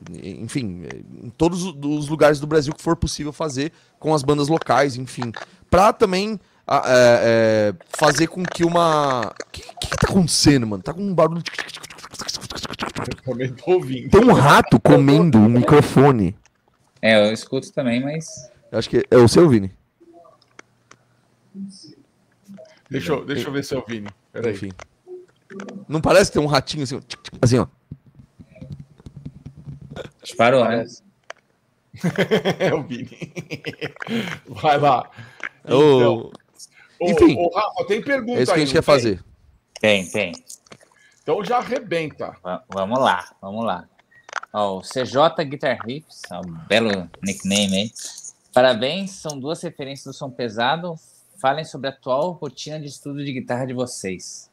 [0.43, 0.85] enfim,
[1.21, 5.33] em todos os lugares do Brasil que for possível fazer com as bandas locais, enfim.
[5.69, 9.27] Pra também é, é, fazer com que uma.
[9.27, 10.81] O que, que, que tá acontecendo, mano?
[10.81, 11.43] Tá com um barulho.
[13.07, 14.09] Eu também tô ouvindo.
[14.09, 16.35] Tem um rato comendo o microfone.
[17.01, 18.49] É, eu escuto também, mas.
[18.71, 19.71] Eu acho que é o seu, Vini.
[22.89, 24.09] Deixa eu, deixa eu ver se é o Vini.
[24.31, 24.53] Peraí.
[24.53, 24.71] Enfim.
[25.87, 26.99] Não parece ter um ratinho assim,
[27.41, 27.67] assim, ó.
[30.23, 30.85] Disparou, né?
[32.59, 33.33] é o Vini.
[34.47, 35.11] Vai lá.
[35.65, 36.31] Então,
[37.09, 38.95] Enfim, ô, Rafa, tem pergunta É isso que a gente quer tem?
[38.95, 39.23] fazer.
[39.79, 40.33] Tem, tem.
[41.21, 42.31] Então já arrebenta.
[42.31, 43.87] V vamos lá, vamos lá.
[44.53, 47.91] Ó, o CJ Guitar Riffs, um belo nickname aí.
[48.53, 50.95] Parabéns, são duas referências do som pesado.
[51.41, 54.49] Falem sobre a atual rotina de estudo de guitarra de vocês.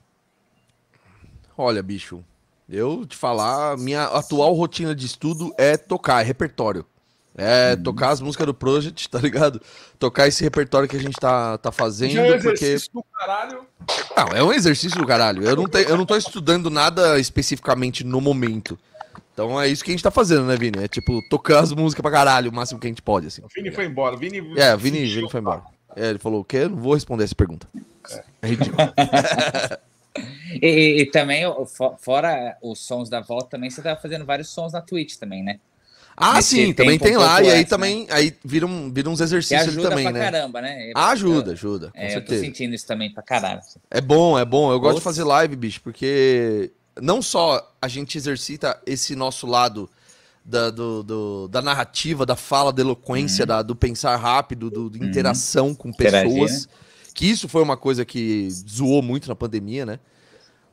[1.57, 2.25] Olha, bicho,
[2.69, 6.87] eu te falar, minha atual rotina de estudo é tocar, é repertório.
[7.43, 7.83] É hum.
[7.83, 9.61] tocar as músicas do Project, tá ligado?
[9.99, 12.13] Tocar esse repertório que a gente tá, tá fazendo.
[12.13, 13.09] Já é um exercício porque...
[13.09, 13.67] do caralho.
[14.15, 15.43] Não, é um exercício do caralho.
[15.43, 18.79] Eu não, te, eu não tô estudando nada especificamente no momento.
[19.33, 20.85] Então é isso que a gente tá fazendo, né, Vini?
[20.85, 23.41] É tipo, tocar as músicas pra caralho, o máximo que a gente pode, assim.
[23.43, 24.15] O Vini foi embora.
[24.15, 24.39] Vini...
[24.59, 25.63] É, o Vini, Vini foi embora.
[25.97, 26.59] É, ele falou o quê?
[26.59, 27.67] Eu não vou responder essa pergunta.
[28.11, 28.77] É, é ridículo.
[30.61, 31.45] e, e, e, também,
[31.99, 35.59] fora os sons da volta, também você tá fazendo vários sons na Twitch também, né?
[36.23, 38.07] Ah, sim, também tem um lá, e aí também né?
[38.11, 40.21] aí vira, um, vira uns exercícios ali também, pra né?
[40.21, 40.93] caramba, né?
[40.95, 41.91] ajuda, ajuda.
[41.95, 43.63] É, eu tô sentindo isso também pra caralho.
[43.91, 44.71] É bom, é bom.
[44.71, 49.89] Eu gosto de fazer live, bicho, porque não só a gente exercita esse nosso lado
[50.45, 53.49] da, do, do, da narrativa, da fala, da eloquência, uhum.
[53.49, 55.07] da, do pensar rápido, do, de uhum.
[55.07, 55.75] interação uhum.
[55.75, 56.25] com pessoas.
[56.25, 56.75] Interagir, né?
[57.15, 59.99] Que isso foi uma coisa que zoou muito na pandemia, né?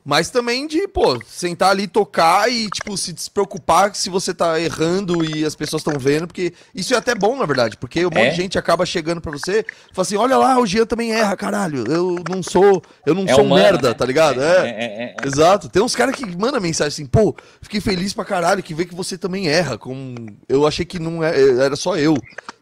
[0.08, 5.22] Mas também de, pô, sentar ali, tocar e, tipo, se despreocupar se você tá errando
[5.22, 8.24] e as pessoas estão vendo, porque isso é até bom, na verdade, porque um é?
[8.24, 11.12] monte de gente acaba chegando pra você e fala assim, olha lá, o Jean também
[11.12, 13.94] erra, caralho, eu não sou, eu não é sou humano, merda, né?
[13.94, 14.42] tá ligado?
[14.42, 15.26] É, é, é, é, é.
[15.26, 15.68] exato.
[15.68, 18.94] Tem uns caras que mandam mensagem assim, pô, fiquei feliz pra caralho, que vê que
[18.94, 20.14] você também erra, com...
[20.48, 22.16] eu achei que não era só eu,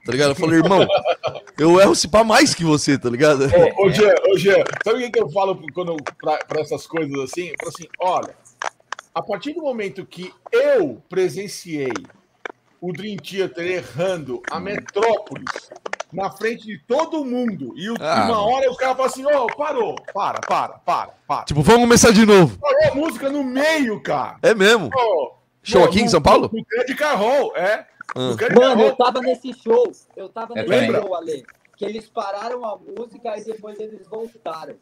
[0.07, 0.31] tá ligado?
[0.31, 0.87] Eu falei, irmão,
[1.59, 3.45] eu erro se pá mais que você, tá ligado?
[3.77, 7.19] Ô, ô Jean, ô Jean, sabe o que eu falo quando, pra, pra essas coisas
[7.19, 7.49] assim?
[7.49, 8.37] Eu falo assim, olha,
[9.13, 11.93] a partir do momento que eu presenciei
[12.81, 15.71] o Dream Theater errando a Metrópolis
[16.13, 19.47] na frente de todo mundo e ah, uma hora o cara fala assim, ô, oh,
[19.57, 21.45] parou, para, para, para, para.
[21.45, 22.57] Tipo, vamos começar de novo.
[22.59, 24.37] Parou a música no meio, cara.
[24.41, 24.91] É mesmo?
[24.95, 26.49] Oh, Show aqui no, em São Paulo?
[26.53, 27.85] No, no de Carroll, é.
[28.15, 28.35] Ah.
[28.55, 29.91] Mano, eu tava nesse show.
[30.17, 31.01] Eu tava nesse Lembra?
[31.01, 31.45] show, Ale.
[31.77, 34.77] Que eles pararam a música e depois eles voltaram.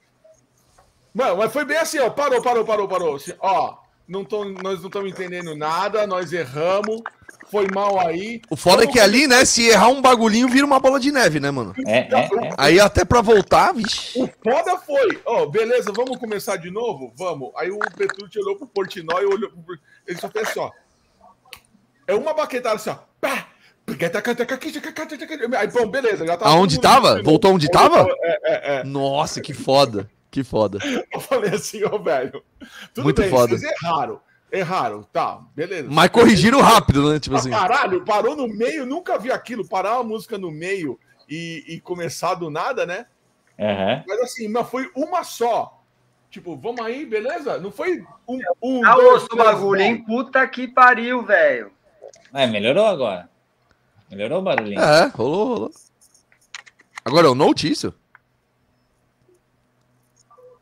[1.13, 2.11] Mano, mas foi bem assim, ó.
[2.11, 3.17] Parou, parou, parou, parou.
[3.17, 7.03] Assim, ó, não tô, nós não estamos entendendo nada, nós erramos,
[7.51, 8.43] foi mal aí.
[8.51, 11.41] O foda é que ali, né, se errar um bagulhinho, vira uma bola de neve,
[11.41, 11.75] né, mano?
[11.87, 12.29] É, é, é.
[12.59, 14.21] Aí até pra voltar, vixe.
[14.21, 17.13] O foda foi, ó, oh, beleza, vamos começar de novo?
[17.17, 17.51] Vamos.
[17.57, 19.79] Aí o Petrucci olhou pro Portinó e olhou pro...
[20.07, 20.71] Ele só fez assim, ó.
[22.07, 22.99] É uma baquetada assim, ó.
[23.25, 23.49] Pá!
[25.59, 26.27] Aí, bom, beleza.
[26.27, 27.23] Já tava Aonde tava?
[27.23, 28.07] Voltou onde tava?
[28.23, 28.85] É, é, é.
[28.85, 30.11] Nossa, que foda.
[30.31, 30.79] Que foda.
[31.13, 32.43] Eu falei assim, ô, velho.
[32.93, 33.57] Tudo Muito bem, foda.
[33.57, 34.21] vocês erraram.
[34.51, 35.89] Erraram, tá, beleza.
[35.91, 37.19] Mas corrigiram rápido, né?
[37.19, 37.51] Tipo ah, assim.
[37.51, 39.67] Caralho, parou no meio, nunca vi aquilo.
[39.67, 43.07] Parar uma música no meio e, e começar do nada, né?
[43.59, 44.03] Uhum.
[44.07, 45.83] Mas assim, mas foi uma só.
[46.31, 47.59] Tipo, vamos aí, beleza?
[47.59, 48.39] Não foi um.
[48.63, 50.05] um tá dois, o bagulho, hein?
[50.05, 51.74] Puta que pariu, velho.
[52.35, 53.29] É, melhorou agora.
[54.11, 54.81] Melhorou o barulhinho.
[54.81, 55.71] É, rolou, rolou.
[57.05, 57.95] Agora é o Note isso?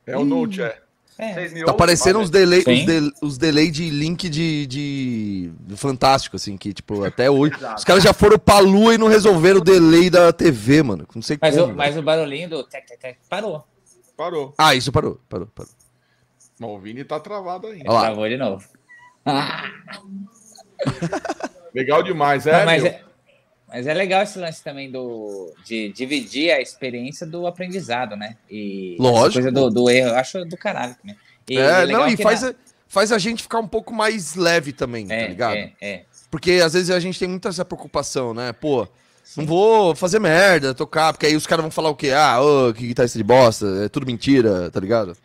[0.07, 0.83] É o Note, é.
[1.19, 1.65] É.
[1.65, 6.57] Tá parecendo os delay, os, de, os delay de link de, de, de, Fantástico, assim,
[6.57, 7.55] que, tipo, até hoje.
[7.77, 11.07] os caras já foram pra lua e não resolveram o delay da TV, mano.
[11.15, 11.73] Não sei mas como.
[11.73, 13.65] O, mas o barulhinho do tec, tec, tec parou.
[14.17, 14.55] Parou.
[14.59, 15.71] Ah, isso parou, parou, parou.
[16.59, 17.91] Mas o Vini tá travado ainda.
[17.91, 18.65] Olha Travou de novo.
[21.75, 23.01] Legal demais, é, mas, é,
[23.69, 28.37] mas é legal esse lance também do, de dividir a experiência do aprendizado, né?
[28.51, 29.35] E Lógico.
[29.35, 31.17] coisa do, do erro, eu acho do caralho também.
[31.49, 32.51] E é, não, e faz, na...
[32.51, 32.55] a,
[32.87, 35.57] faz a gente ficar um pouco mais leve também, tá é, tá ligado?
[35.57, 36.03] É, é.
[36.31, 38.53] Porque às vezes a gente tem muita essa preocupação, né?
[38.53, 38.87] Pô,
[39.37, 42.11] não vou fazer merda, tocar, porque aí os caras vão falar o quê?
[42.11, 45.17] Ah, ô, que guitarrista de bosta, é tudo mentira, tá ligado?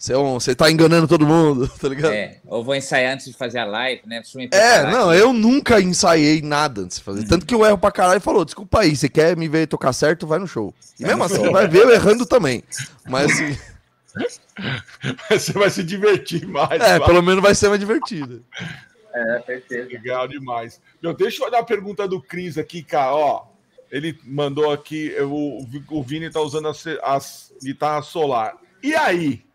[0.00, 2.14] Você, é um, tá enganando todo mundo, tá ligado?
[2.14, 4.22] É, ou vou ensaiar antes de fazer a live, né?
[4.50, 5.20] É, não, aqui.
[5.20, 7.20] eu nunca ensaiei nada antes de fazer.
[7.20, 7.28] Uhum.
[7.28, 9.92] Tanto que eu erro pra caralho e falou: desculpa aí, você quer me ver tocar
[9.92, 10.74] certo, vai no show.
[10.98, 12.64] E mesmo assim, você vai ver eu errando também.
[13.06, 13.58] Mas assim.
[15.28, 16.80] você vai se divertir mais.
[16.80, 17.06] É, vai.
[17.06, 18.42] pelo menos vai ser mais divertido.
[19.12, 19.86] É, certeza.
[19.86, 20.80] Legal demais.
[21.02, 23.14] Meu, deixa eu olhar a pergunta do Cris aqui, cara.
[23.14, 23.44] Ó,
[23.92, 28.56] ele mandou aqui: o, o Vini tá usando as, as guitarras solar.
[28.82, 29.49] E aí?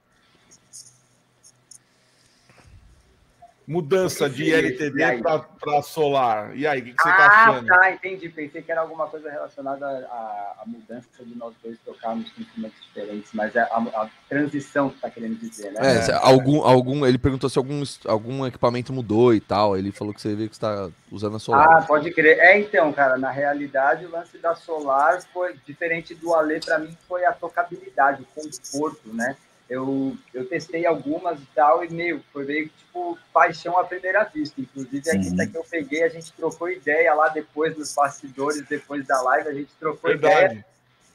[3.68, 5.22] Mudança de LTD
[5.60, 6.56] para solar.
[6.56, 7.74] E aí, o que, que você está ah, achando?
[7.74, 8.30] Ah, tá, entendi.
[8.30, 12.80] Pensei que era alguma coisa relacionada à, à mudança de nós dois tocarmos com instrumentos
[12.86, 15.80] diferentes, mas é a, a transição que está querendo dizer, né?
[15.82, 19.76] É, é, algum, algum, ele perguntou se algum, algum equipamento mudou e tal.
[19.76, 21.68] Ele falou que você vê que está usando a solar.
[21.68, 22.38] Ah, pode crer.
[22.38, 26.96] É, então, cara, na realidade, o lance da solar foi diferente do Ale, para mim,
[27.08, 29.36] foi a tocabilidade, o conforto, né?
[29.70, 34.62] Eu, eu testei algumas e tal, e meio, foi meio tipo paixão à primeira vista.
[34.62, 39.06] Inclusive, a guita que eu peguei, a gente trocou ideia lá depois dos bastidores, depois
[39.08, 40.46] da live, a gente trocou Verdade.
[40.46, 40.66] ideia.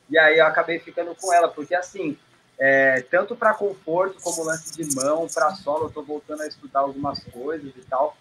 [0.08, 2.18] E aí eu acabei ficando com ela, porque assim,
[2.58, 6.80] é, tanto para conforto como lance de mão, para solo, eu tô voltando a estudar
[6.80, 8.16] algumas coisas e tal.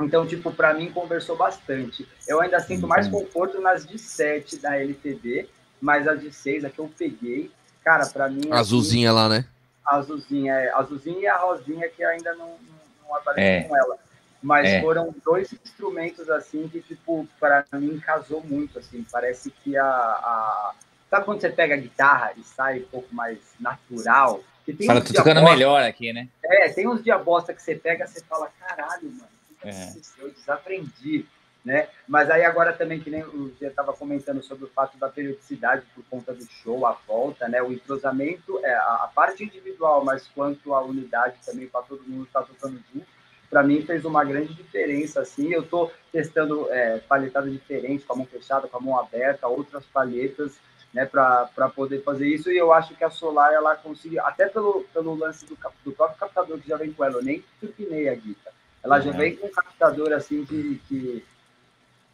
[0.00, 2.08] Então, tipo, para mim conversou bastante.
[2.26, 5.48] Eu ainda sinto mais conforto nas de 7 da LTD,
[5.80, 7.52] mas as de 6, a que eu peguei,
[7.84, 8.40] Cara, para mim.
[8.40, 9.44] Assim, azulzinha assim, lá, né?
[9.84, 10.72] Azulzinha, é.
[10.72, 12.56] Azulzinha e a rosinha que ainda não,
[13.02, 13.62] não apareceu é.
[13.62, 13.98] com ela.
[14.42, 14.80] Mas é.
[14.80, 19.04] foram dois instrumentos, assim, que, tipo, para mim casou muito, assim.
[19.10, 20.74] Parece que a, a.
[21.08, 24.42] Sabe quando você pega a guitarra e sai um pouco mais natural?
[24.64, 25.54] Que tem fala, tô tocando bosta...
[25.54, 26.28] melhor aqui, né?
[26.44, 29.28] É, tem uns dia bosta que você pega e você fala, caralho, mano,
[29.60, 29.92] que é.
[30.18, 31.26] eu desaprendi
[31.64, 31.88] né?
[32.08, 35.84] Mas aí agora também, que nem o Zé estava comentando sobre o fato da periodicidade
[35.94, 37.62] por conta do show, a volta, né?
[37.62, 42.40] O entrosamento, é, a, parte individual, mas quanto a unidade também para todo mundo estar
[42.40, 43.06] tá tocando junto,
[43.48, 45.52] para mim fez uma grande diferença, assim.
[45.52, 49.84] Eu estou testando é, palhetada diferente, com a mão fechada, com a mão aberta, outras
[49.86, 50.58] palhetas,
[50.92, 52.50] né, para poder fazer isso.
[52.50, 56.18] E eu acho que a Solar, ela conseguiu, até pelo, pelo lance do, do próprio
[56.18, 58.56] captador que já vem com ela, eu nem turpinei a guitarra.
[58.82, 59.02] Ela uhum.
[59.02, 61.24] já vem com um captador, assim, que, que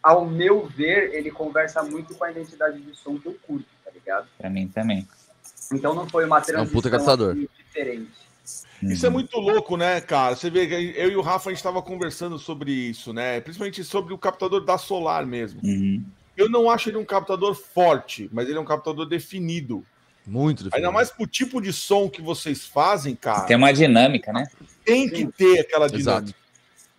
[0.02, 3.90] ao meu ver, ele conversa muito com a identidade de som que eu curto, tá
[3.90, 4.28] ligado?
[4.38, 5.06] Pra mim também.
[5.72, 6.96] Então não foi uma transição é um puta.
[6.96, 8.28] Assim, diferente.
[8.82, 10.36] Isso é muito louco, né, cara?
[10.36, 13.40] Você vê que eu e o Rafa a gente estava conversando sobre isso, né?
[13.40, 15.60] Principalmente sobre o captador da Solar mesmo.
[15.62, 16.04] Uhum.
[16.36, 19.84] Eu não acho ele um captador forte, mas ele é um captador definido.
[20.24, 20.76] Muito definido.
[20.76, 23.40] Ainda mais pro tipo de som que vocês fazem, cara.
[23.40, 24.46] Tem uma dinâmica, né?
[24.84, 26.34] Tem que ter aquela dinâmica, Exato.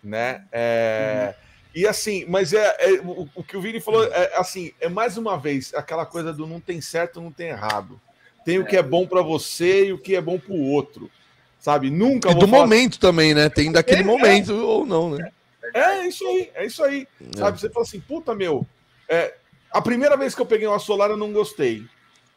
[0.04, 0.44] né?
[0.52, 1.34] É...
[1.38, 1.49] Uhum.
[1.80, 5.16] E assim, mas é, é o, o, que o Vini falou é assim, é mais
[5.16, 7.98] uma vez aquela coisa do não tem certo, não tem errado.
[8.44, 11.10] Tem o que é bom para você e o que é bom para o outro.
[11.58, 11.90] Sabe?
[11.90, 12.64] Nunca E do falar...
[12.64, 13.48] momento também, né?
[13.48, 14.56] Tem daquele é, momento é.
[14.56, 15.32] ou não, né?
[15.74, 17.08] É, isso aí, é isso aí.
[17.38, 17.62] Sabe?
[17.62, 18.68] Você fala assim, puta meu,
[19.08, 19.36] é,
[19.72, 21.86] a primeira vez que eu peguei uma solar eu não gostei.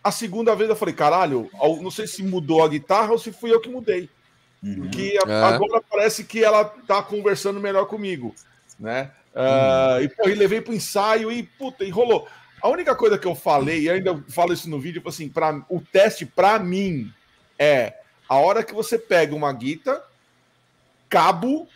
[0.04, 1.50] A segunda vez eu falei, caralho,
[1.80, 4.08] não sei se mudou a guitarra ou se fui eu que mudei.
[4.62, 4.88] Uhum.
[4.88, 8.32] Que agora parece que ela tá conversando melhor comigo,
[8.78, 9.10] né?
[9.34, 12.28] Uh, e, pô, e levei pro ensaio e, puta, enrolou.
[12.60, 15.64] A única coisa que eu falei, e ainda falo isso no vídeo, tipo assim, pra,
[15.68, 17.12] o teste para mim
[17.58, 17.94] é
[18.28, 20.02] a hora que você pega uma guita,
[21.08, 21.66] cabo,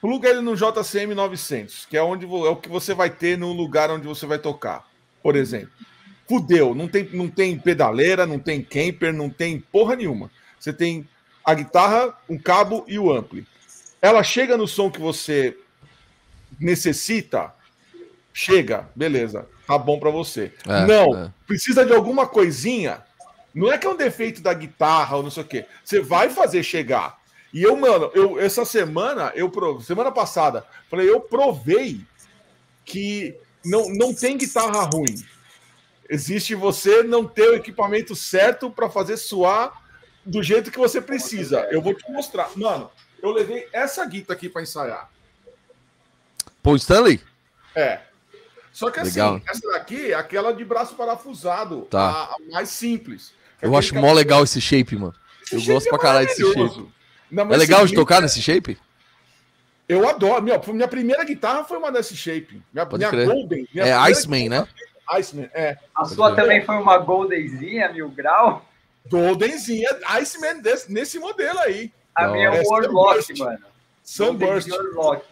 [0.00, 3.52] pluga ele no JCM 900, que é onde é o que você vai ter no
[3.52, 4.88] lugar onde você vai tocar,
[5.22, 5.70] por exemplo.
[6.26, 10.30] Fudeu, não tem, não tem pedaleira, não tem camper, não tem porra nenhuma.
[10.58, 11.06] Você tem
[11.44, 13.46] a guitarra, um cabo e o ampli.
[14.00, 15.56] Ela chega no som que você
[16.60, 17.54] necessita,
[18.32, 20.52] chega, beleza, tá bom para você.
[20.68, 21.32] É, não, é.
[21.46, 23.02] precisa de alguma coisinha,
[23.52, 25.66] Não é que é um defeito da guitarra ou não sei o quê.
[25.84, 27.18] Você vai fazer chegar.
[27.52, 29.50] E eu, mano, eu, essa semana, eu
[29.80, 32.00] semana passada, falei, eu provei
[32.84, 33.34] que
[33.64, 35.16] não, não tem guitarra ruim.
[36.08, 39.82] Existe você não ter o equipamento certo para fazer suar
[40.24, 41.68] do jeito que você precisa.
[41.70, 42.50] Eu vou te mostrar.
[42.56, 42.90] Mano,
[43.22, 45.10] eu levei essa guitarra aqui para ensaiar.
[46.62, 47.20] Paul Stanley?
[47.74, 48.00] É.
[48.72, 49.40] Só que assim, legal.
[49.48, 52.00] essa daqui é aquela de braço parafusado, tá.
[52.00, 53.32] a, a mais simples.
[53.60, 55.14] Eu acho mó legal esse shape, mano.
[55.42, 56.88] Esse eu shape gosto é pra caralho desse shape.
[57.30, 58.20] Não, é legal de tocar é...
[58.22, 58.78] nesse shape?
[59.88, 60.42] Eu adoro.
[60.42, 62.62] Minha, minha primeira guitarra foi uma desse shape.
[62.72, 63.68] Minha, Pode minha Golden.
[63.74, 64.68] Minha é Iceman, né?
[65.10, 65.76] Iceman, é.
[65.94, 68.64] A Pode sua também foi uma Goldenzinha, mil grau?
[69.08, 71.92] Goldenzinha, Iceman desse, nesse modelo aí.
[72.14, 73.58] A minha é Warlock, mano.
[74.04, 74.68] Sunburst.
[74.70, 75.24] Warlock.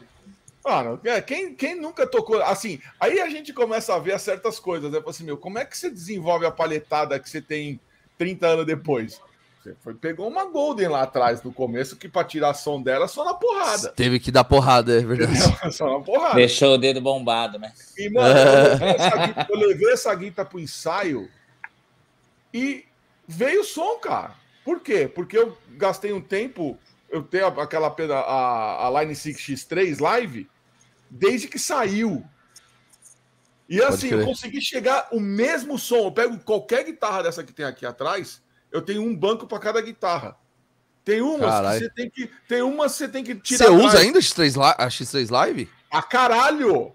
[0.69, 2.43] Mano, é, quem, quem nunca tocou.
[2.43, 5.03] Assim, aí a gente começa a ver certas coisas, né?
[5.07, 7.81] Assim, meu, como é que você desenvolve a palhetada que você tem
[8.19, 9.19] 30 anos depois?
[9.63, 13.25] Você foi, pegou uma Golden lá atrás no começo, que para tirar som dela só
[13.25, 13.89] na porrada.
[13.93, 15.39] Teve que dar porrada, é verdade.
[15.73, 16.35] só na porrada.
[16.35, 17.73] Deixou o dedo bombado, né?
[17.97, 21.31] E, mano, eu levei essa guita, eu levei essa guita pro ensaio
[22.53, 22.85] e
[23.27, 24.35] veio o som, cara.
[24.63, 25.09] Por quê?
[25.09, 26.77] Porque eu gastei um tempo,
[27.09, 30.47] eu tenho aquela a, a Line 6X3 Live,
[31.11, 32.25] desde que saiu.
[33.69, 35.99] E assim, eu consegui chegar o mesmo som.
[36.07, 38.43] Eu pego qualquer guitarra dessa que tem aqui atrás,
[38.73, 40.37] eu tenho um banco para cada guitarra.
[41.05, 42.31] Tem umas que você tem que.
[42.47, 43.67] Tem umas você tem que tirar.
[43.67, 45.69] Você usa ainda a X3, a X3 Live?
[45.91, 46.95] A caralho!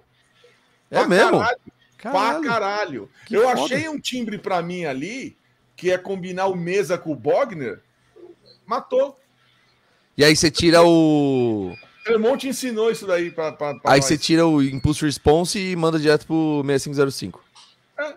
[0.90, 1.40] É mesmo?
[1.40, 1.60] Caralho.
[1.98, 2.42] Caralho.
[2.42, 3.10] Pra caralho.
[3.26, 3.62] Que eu foda.
[3.62, 5.38] achei um timbre para mim ali,
[5.76, 7.82] que é combinar o Mesa com o Bogner.
[8.66, 9.20] Matou.
[10.18, 11.76] E aí você tira o.
[12.04, 13.52] Clermont ensinou isso daí pra.
[13.52, 14.06] pra, pra aí nós.
[14.06, 17.44] você tira o Impulse Response e manda direto pro 6505.
[17.98, 18.14] É.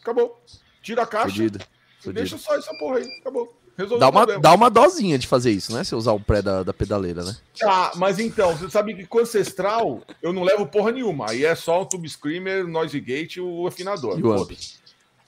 [0.00, 0.42] Acabou.
[0.82, 1.28] Tira a caixa.
[1.28, 1.60] Fudido.
[2.06, 3.54] Deixa só essa porra aí, acabou.
[3.98, 5.84] dá uma, dá uma dosinha de fazer isso, né?
[5.84, 7.36] Se usar o pré da, da pedaleira, né?
[7.58, 11.30] Tá, mas então, você sabe que com ancestral eu não levo porra nenhuma.
[11.30, 14.18] Aí é só o Tube Screamer, Noise Gate e o afinador.
[14.18, 14.52] E o amp.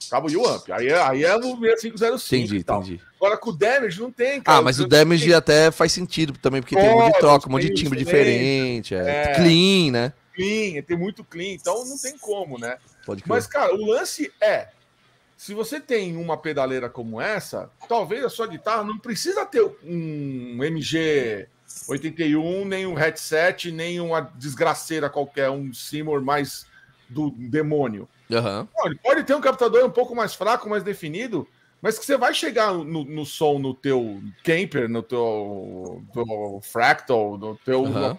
[0.07, 0.69] Acaba o amp.
[0.71, 2.35] Aí é, aí é no 6505.
[2.35, 3.01] Entendi, entendi.
[3.17, 4.41] Agora com o damage não tem.
[4.41, 4.57] Cara.
[4.57, 5.33] Ah, mas o damage tem.
[5.33, 8.95] até faz sentido também, porque tem um monte de troca, um monte de timbre diferente.
[8.95, 10.13] É, é, clean, né?
[10.33, 12.77] Clean, tem muito clean, então não tem como, né?
[13.05, 14.69] Pode Mas, cara, o lance é
[15.43, 20.63] se você tem uma pedaleira como essa, talvez a sua guitarra não precisa ter um
[20.63, 21.49] MG
[21.87, 26.65] 81, nem um headset, nem uma desgraceira qualquer, um Seymour mais
[27.09, 28.07] do demônio.
[28.39, 28.67] Uhum.
[28.75, 31.47] Não, pode ter um captador um pouco mais fraco, mais definido,
[31.83, 37.37] mas que você vai chegar no, no som no teu Camper, no teu, teu Fractal,
[37.37, 38.15] no teu, uhum.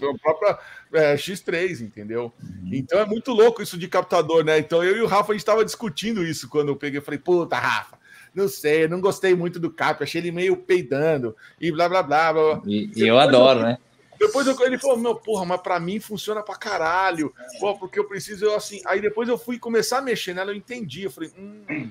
[0.93, 2.31] é, X3, entendeu?
[2.43, 2.71] Uhum.
[2.73, 4.59] Então é muito louco isso de captador, né?
[4.59, 7.01] Então eu e o Rafa, a gente estava discutindo isso quando eu peguei.
[7.01, 7.97] Falei, puta, Rafa,
[8.35, 12.33] não sei, não gostei muito do cap, achei ele meio peidando e blá blá blá.
[12.35, 12.63] blá.
[12.67, 13.79] E, e eu adoro, eu, né?
[14.27, 17.35] Depois eu, ele falou, meu, porra, mas pra mim funciona pra caralho.
[17.61, 18.81] Pô, porque eu preciso, eu assim.
[18.87, 21.03] Aí depois eu fui começar a mexer nela, eu entendi.
[21.03, 21.91] Eu falei, hum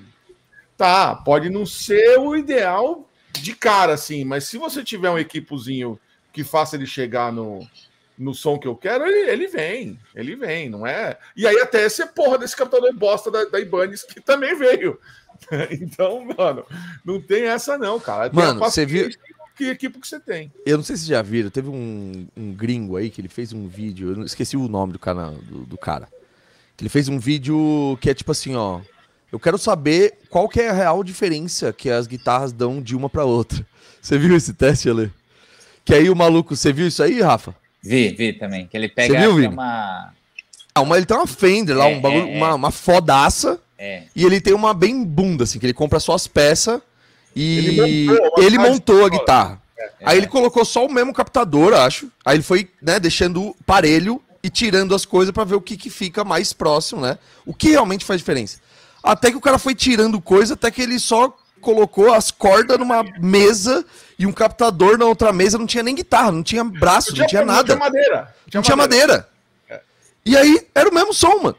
[0.76, 5.98] Tá, pode não ser o ideal de cara, assim, mas se você tiver um equipozinho
[6.32, 7.66] que faça ele chegar no,
[8.18, 11.16] no som que eu quero, ele, ele vem, ele vem, não é?
[11.36, 14.98] E aí até esse porra desse captador bosta da, da Ibanez que também veio.
[15.80, 16.66] então, mano,
[17.04, 18.28] não tem essa não, cara.
[18.28, 19.08] Tem mano, você viu
[19.56, 20.52] que equipe que você tem.
[20.66, 23.68] Eu não sei se já viram, teve um, um gringo aí que ele fez um
[23.68, 26.08] vídeo, eu esqueci o nome do canal do, do cara.
[26.76, 28.80] Que ele fez um vídeo que é tipo assim, ó,
[29.30, 33.08] eu quero saber qual que é a real diferença que as guitarras dão de uma
[33.08, 33.64] para outra.
[34.02, 35.10] Você viu esse teste, Ale?
[35.84, 37.54] Que aí o maluco, você viu isso aí, Rafa?
[37.82, 38.66] Vi, vi também.
[38.66, 40.12] Que ele pega viu, uma.
[40.74, 42.54] Ah, uma, ele tem uma Fender lá, é, um bagulho, é, uma, é.
[42.54, 43.60] uma fodaça.
[43.78, 44.04] É.
[44.16, 46.80] E ele tem uma bem bunda, assim, que ele compra só as peças
[47.34, 49.62] e ele montou, ele montou a guitarra.
[49.78, 49.90] É.
[50.04, 52.08] Aí ele colocou só o mesmo captador, acho.
[52.24, 55.90] Aí ele foi, né, deixando parelho e tirando as coisas para ver o que, que
[55.90, 57.18] fica mais próximo, né?
[57.46, 58.58] O que realmente faz diferença.
[59.02, 63.02] Até que o cara foi tirando coisa, até que ele só colocou as cordas numa
[63.18, 63.84] mesa
[64.18, 67.24] e um captador na outra mesa, não tinha nem guitarra, não tinha braço, não tinha,
[67.24, 67.56] não tinha nada.
[67.58, 68.34] Não tinha madeira.
[68.52, 69.06] Não tinha madeira.
[69.06, 69.28] madeira.
[69.70, 69.80] É.
[70.26, 71.56] E aí, era o mesmo som, mano.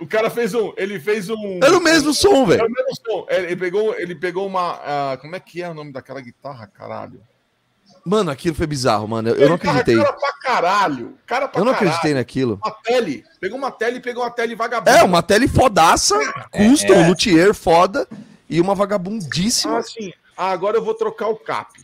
[0.00, 0.72] O cara fez um.
[0.76, 1.60] Ele fez um.
[1.62, 2.60] Era o mesmo som, velho.
[2.60, 3.26] Era o mesmo som.
[3.28, 4.74] Ele pegou, ele pegou uma.
[4.74, 7.20] Uh, como é que é o nome daquela guitarra, caralho?
[8.04, 9.28] Mano, aquilo foi bizarro, mano.
[9.28, 9.96] Eu, eu não acreditei.
[9.96, 11.14] Cara pra caralho.
[11.26, 11.88] Cara pra eu não caralho.
[11.90, 12.58] acreditei naquilo.
[12.64, 13.24] Uma tele.
[13.38, 14.90] Pegou uma tele e pegou uma tele vagabunda.
[14.90, 17.08] É, uma tele fodaça, é, custom, é.
[17.08, 18.08] luthier foda
[18.48, 19.76] e uma vagabundíssima.
[19.76, 21.78] Ah, assim, ah, agora eu vou trocar o cap.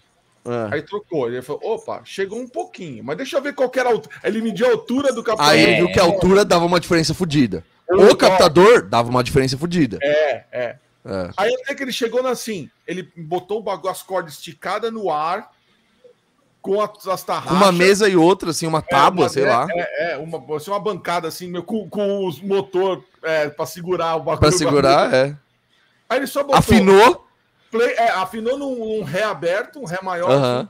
[0.46, 0.76] É.
[0.76, 1.28] Aí trocou.
[1.28, 4.16] Ele falou: opa, chegou um pouquinho, mas deixa eu ver qual era a altura.
[4.24, 5.52] Ele mediu a altura do captador.
[5.52, 7.64] Aí ele viu que a altura dava uma diferença fodida.
[7.88, 9.98] O captador dava uma diferença fodida.
[10.02, 10.76] É, é.
[11.08, 11.30] É.
[11.36, 15.52] Aí até que ele chegou assim, ele botou as cordas esticadas no ar,
[16.60, 17.56] com as, as tarraxas.
[17.56, 19.66] Uma mesa e outra, assim, uma tábua, é, uma, sei é, lá.
[19.70, 24.18] É, é, uma, assim, uma bancada assim, com, com os motor é, para segurar o
[24.18, 24.40] bagulho.
[24.40, 25.36] Pra segurar, é.
[26.08, 26.58] Aí ele só botou.
[26.58, 27.24] Afinou?
[27.70, 30.30] Play, é, afinou num, ré aberto, um ré maior.
[30.30, 30.68] Assim,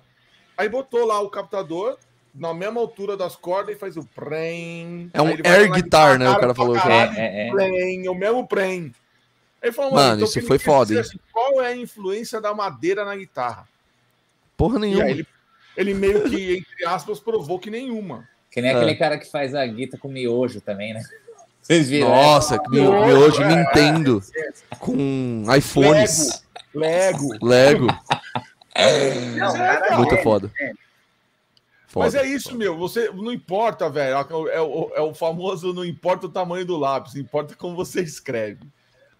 [0.59, 1.97] aí botou lá o captador
[2.39, 5.11] na mesma altura das cordas e faz o prem.
[5.13, 6.29] É um air guitar, né?
[6.29, 6.75] O cara falou.
[6.75, 8.11] Caralho, é, é, é.
[8.11, 8.93] O mesmo prem.
[9.63, 11.01] Ele falou, mano, mano então isso foi foda.
[11.01, 13.67] Assim, qual é a influência da madeira na guitarra?
[14.57, 15.09] Porra nenhuma.
[15.09, 15.27] Ele,
[15.77, 18.29] ele, meio que, entre aspas, provou que nenhuma.
[18.51, 18.75] Que nem é.
[18.75, 21.03] aquele cara que faz a guitarra com miojo também, né?
[21.61, 22.11] Vocês viram?
[22.11, 22.63] Nossa, né?
[22.71, 24.23] miojo, é, Nintendo.
[24.37, 26.45] É, com iPhones.
[26.73, 27.45] Lego.
[27.45, 27.87] Lego.
[29.37, 30.53] Não, cara, Muito foda.
[31.97, 32.59] Foda, Mas é isso, foda.
[32.59, 32.77] meu.
[32.77, 34.17] Você não importa, velho.
[34.51, 38.61] É o, é o famoso não importa o tamanho do lápis, importa como você escreve.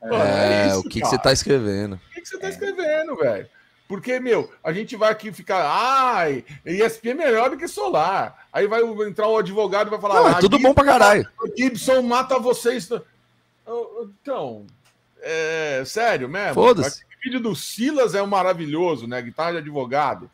[0.03, 1.95] É, é isso, o que, que, você tá escrevendo?
[1.95, 3.49] O que, que você tá escrevendo, velho?
[3.89, 8.47] Porque, meu, a gente vai aqui ficar, ai, ESP é melhor do que Solar.
[8.53, 10.85] Aí vai entrar o advogado e vai falar, não, é ah, tudo Gibson, bom pra
[10.85, 11.27] caralho.
[11.41, 12.91] O Gibson mata vocês.
[14.21, 14.67] Então,
[15.23, 16.55] é sério mesmo.
[16.55, 17.05] Foda-se.
[17.05, 19.23] O vídeo do Silas é um maravilhoso, né?
[19.23, 20.31] Guitarra de advogado.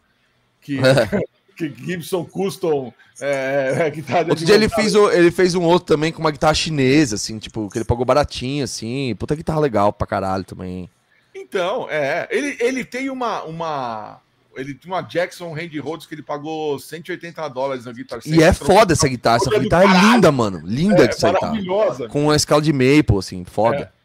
[0.60, 1.22] Que é.
[1.68, 6.10] que Gibson Custom é, é, guitarra Outro dia ele fez, ele fez um outro também
[6.10, 9.14] com uma guitarra chinesa, assim, tipo, que ele pagou baratinho, assim.
[9.16, 10.90] Puta guitarra legal pra caralho também.
[11.34, 12.26] Então, é.
[12.30, 13.42] Ele, ele tem uma.
[13.44, 14.20] uma...
[14.54, 18.20] Ele tem uma Jackson Randy Rhodes que ele pagou 180 dólares na guitarra.
[18.26, 19.36] E é foda essa guitarra.
[19.36, 20.60] Essa guitarra é linda, mano.
[20.62, 22.08] Linda é, de essa Maravilhosa.
[22.08, 23.90] Com a escala de maple, assim, foda.
[23.96, 24.01] É.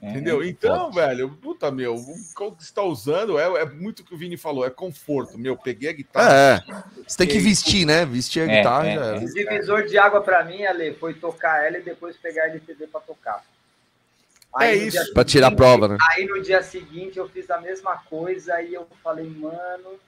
[0.00, 0.44] É, Entendeu?
[0.44, 4.18] Então, velho, puta, meu, o que você tá usando é, é muito o que o
[4.18, 5.38] Vini falou, é conforto.
[5.38, 6.32] Meu, peguei a guitarra.
[6.32, 6.60] É,
[7.06, 8.04] você tem que vestir, né?
[8.04, 8.86] Vestir a é, guitarra.
[8.86, 9.16] É, é.
[9.16, 12.86] O divisor de água para mim, Ale, foi tocar ela e depois pegar a LCD
[12.88, 13.42] para tocar.
[14.54, 15.12] Aí, é isso.
[15.14, 15.96] Para tirar a prova, né?
[16.12, 19.98] Aí no dia seguinte eu fiz a mesma coisa e eu falei, mano,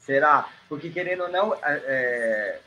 [0.00, 0.48] será?
[0.68, 2.58] Porque querendo ou não, é,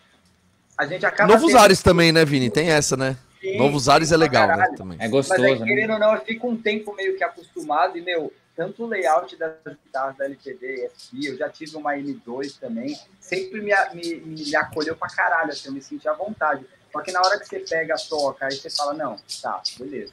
[0.77, 1.33] a gente acaba.
[1.33, 1.59] Novos tendo...
[1.59, 2.49] ares também, né, Vini?
[2.49, 3.17] Tem essa, né?
[3.47, 4.97] Sim, Novos ares é legal, né, também.
[4.99, 5.65] É gostoso, Mas aí, né?
[5.65, 9.35] querendo ou não, eu fico um tempo meio que acostumado e, meu, tanto o layout
[9.37, 14.55] das guitarras da LTD, SP, eu já tive uma M2 também, sempre me, me, me
[14.55, 16.65] acolheu pra caralho, assim, eu me senti à vontade.
[16.91, 20.11] Só que na hora que você pega, toca, aí você fala, não, tá, beleza.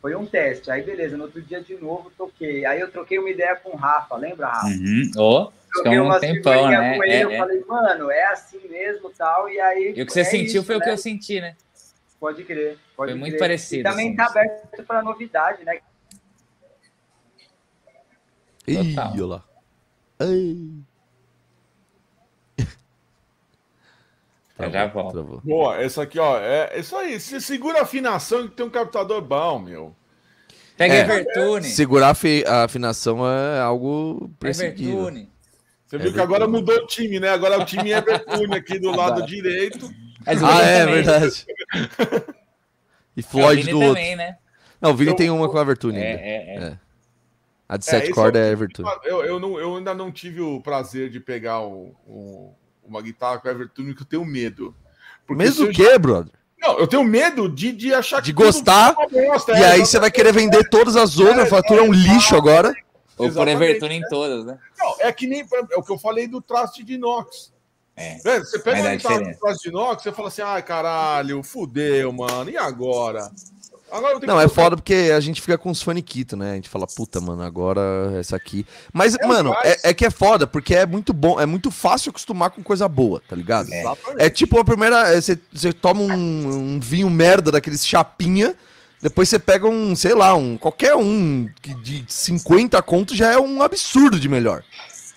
[0.00, 2.64] Foi um teste, aí beleza, no outro dia de novo toquei.
[2.64, 4.66] Aí eu troquei uma ideia com o Rafa, lembra, Rafa?
[4.66, 5.10] Uhum.
[5.16, 6.96] Oh, troquei um tempão, né?
[6.96, 7.38] com ele, é, eu é.
[7.38, 9.94] falei, mano, é assim mesmo tal, e aí...
[9.96, 10.80] E o que você é sentiu isso, foi né?
[10.80, 11.56] o que eu senti, né?
[12.18, 12.78] Pode crer.
[12.96, 13.40] Pode Foi muito crer.
[13.40, 13.80] parecido.
[13.80, 14.38] E também está assim.
[14.38, 15.80] aberto para novidade, né?
[18.66, 19.44] Ih, olha lá.
[20.20, 20.70] Ei.
[24.56, 25.12] Travou, já volto.
[25.12, 25.40] Travou.
[25.44, 26.38] Boa, essa aqui, ó.
[26.38, 27.20] É isso aí.
[27.20, 29.94] Você segura a afinação que tem um captador bom, meu.
[30.76, 31.64] Pega é, Evertune.
[31.64, 35.28] Segurar a afinação é algo perseguido.
[35.86, 37.30] Você viu que agora mudou o time, né?
[37.30, 39.88] Agora o time é Evertune aqui do lado direito.
[40.26, 40.94] Ah, é também.
[40.94, 41.46] verdade.
[43.16, 44.16] e Floyd é, do também, outro.
[44.16, 44.36] Né?
[44.80, 46.78] Não, o Vini então, tem uma com a Evertune é, é, é,
[47.68, 48.88] A de sete cordas é, é Evertune.
[49.04, 52.54] Eu, eu, não, eu ainda não tive o prazer de pegar o, o,
[52.84, 54.74] uma guitarra com a Evertune, que eu tenho medo.
[55.28, 55.98] Mesmo o quê, já...
[55.98, 56.32] brother?
[56.58, 58.94] Não, eu tenho medo de, de achar de gostar.
[59.10, 62.34] Bosta, e aí você vai querer vender todas as outras, é, fatura é um lixo
[62.34, 62.74] agora.
[63.18, 64.58] Ou por Evertune em todas, né?
[64.78, 67.52] Não, é que nem é o que eu falei do traste de inox.
[67.96, 68.18] É.
[68.24, 72.50] é você pega uma guitarra de de inox, você fala assim, ai caralho, fudeu, mano,
[72.50, 73.30] e agora?
[73.90, 76.52] agora não, é foda porque a gente fica com os faniquitos, né?
[76.52, 77.80] A gente fala, puta, mano, agora
[78.18, 78.66] essa aqui.
[78.92, 82.10] Mas, é mano, é, é, que é foda, porque é muito bom, é muito fácil
[82.10, 83.72] acostumar com coisa boa, tá ligado?
[83.72, 83.84] É,
[84.18, 85.14] é tipo a primeira.
[85.14, 88.54] É, você, você toma um, um vinho merda daqueles chapinha.
[89.00, 93.38] Depois você pega um, sei lá, um qualquer um que de 50 contos já é
[93.38, 94.64] um absurdo de melhor.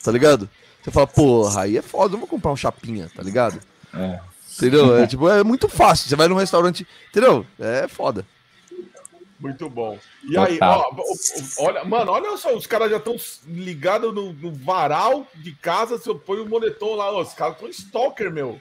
[0.04, 0.50] Tá ligado?
[0.82, 3.60] Você fala, porra, aí é foda, eu vou comprar um chapinha, tá ligado?
[3.94, 4.20] É.
[4.58, 4.98] Entendeu?
[4.98, 6.10] É, tipo, é muito fácil.
[6.10, 7.46] Você vai num restaurante, entendeu?
[7.58, 8.26] É foda.
[9.40, 9.98] Muito bom.
[10.24, 10.46] E Total.
[10.46, 13.16] aí, ó, olha, mano, olha só, os caras já estão
[13.48, 15.98] ligados no, no, varal de casa.
[15.98, 18.60] Se eu põe o moletom lá, ó, os caras estão stalker, meu.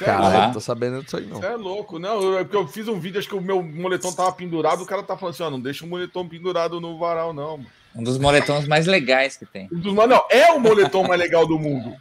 [0.00, 1.36] Caralho, é tô sabendo disso aí, não.
[1.36, 2.36] Você é louco, não.
[2.36, 5.02] É porque eu fiz um vídeo, acho que o meu moletom tava pendurado, o cara
[5.04, 7.70] tá falando assim, ó, não deixa o moletom pendurado no varal, não, mano.
[7.96, 9.68] Um dos moletons mais legais que tem.
[9.72, 11.96] Um dos, não, é o moletom mais legal do mundo.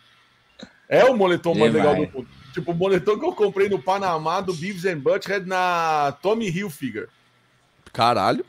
[0.89, 2.27] É o moletom mais legal do mundo.
[2.53, 7.07] Tipo, o moletom que eu comprei no Panamá do Beavis and Butthead na Tommy Hilfiger.
[7.91, 8.45] Caralho.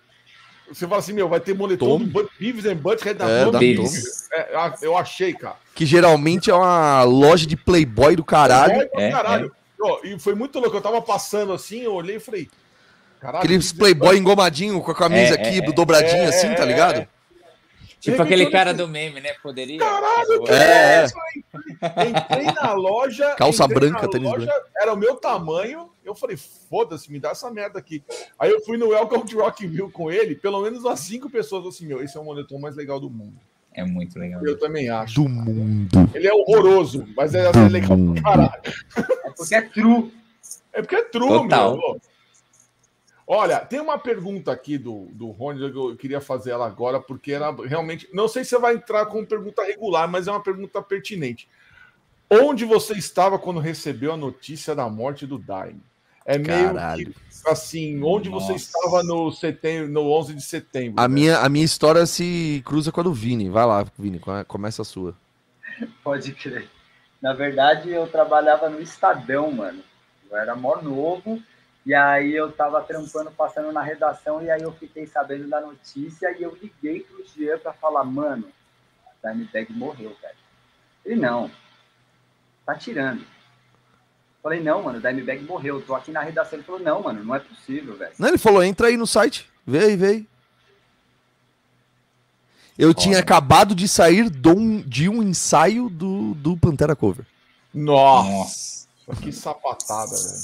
[0.69, 2.05] Você fala assim, meu, vai ter moletom Tom.
[2.05, 4.13] do Beavis and Butthead na é, Tommy Hilfiger.
[4.33, 5.57] É, eu achei, cara.
[5.75, 8.75] Que geralmente é uma loja de Playboy do caralho.
[8.75, 9.57] Playboy é, caralho.
[10.05, 10.09] É.
[10.09, 10.77] e foi muito louco.
[10.77, 12.49] Eu tava passando assim, eu olhei e falei,
[13.21, 16.67] Caralho, Aqueles playboy engomadinho com a camisa é, aqui, é, dobradinha é, assim, tá é,
[16.67, 17.09] ligado?
[18.11, 19.33] Tipo aquele cara do meme, né?
[19.43, 19.79] Poderia.
[19.79, 21.05] Caralho, é.
[21.05, 22.09] é.
[22.09, 23.35] Entrei na loja.
[23.39, 24.67] Calça branca, tênis loja, branco.
[24.77, 25.91] Era o meu tamanho.
[26.05, 28.03] Eu falei, foda-se, me dá essa merda aqui.
[28.39, 30.37] Aí eu fui no Welcome to Rockville com ele.
[30.37, 33.37] Pelo menos umas cinco pessoas assim, meu, esse é o moletom mais legal do mundo.
[33.75, 34.45] É muito legal.
[34.47, 35.23] Eu também acho.
[35.23, 36.11] Do mundo.
[36.15, 38.63] Ele é horroroso, mas é, é legal pra caralho.
[38.97, 40.13] É porque é true.
[40.73, 41.77] É porque é true, Total.
[41.77, 42.01] meu.
[43.27, 47.51] Olha, tem uma pergunta aqui do, do Rony, eu queria fazer ela agora, porque era
[47.51, 48.09] realmente.
[48.13, 51.49] Não sei se você vai entrar com pergunta regular, mas é uma pergunta pertinente.
[52.31, 55.83] Onde você estava quando recebeu a notícia da morte do Daime?
[56.25, 57.15] É meio Caralho.
[57.15, 58.47] que, assim, onde Nossa.
[58.47, 61.01] você estava no setembro, no 11 de setembro?
[61.01, 61.15] A, né?
[61.15, 63.49] minha, a minha história se cruza com a do Vini.
[63.49, 65.17] Vai lá, Vini, começa a sua.
[66.03, 66.69] Pode crer.
[67.21, 69.83] Na verdade, eu trabalhava no Estadão, mano.
[70.29, 71.41] Eu era mó novo
[71.87, 76.37] e aí eu tava trampando, passando na redação, e aí eu fiquei sabendo da notícia
[76.37, 78.49] e eu liguei pro Jean pra falar, mano,
[79.23, 80.35] a Dimebag morreu, velho.
[81.05, 81.49] Ele, não,
[82.67, 83.25] tá tirando.
[84.43, 86.59] Falei, não, mano, o Dimebag morreu, tô aqui na redação.
[86.59, 88.13] Ele falou, não, mano, não é possível, velho.
[88.19, 90.27] Não, ele falou, entra aí no site, vê aí, vê aí.
[92.77, 97.25] Eu tinha acabado de sair de um ensaio do, do Pantera Cover.
[97.73, 98.76] Nossa,
[99.15, 100.43] que sapatada, velho.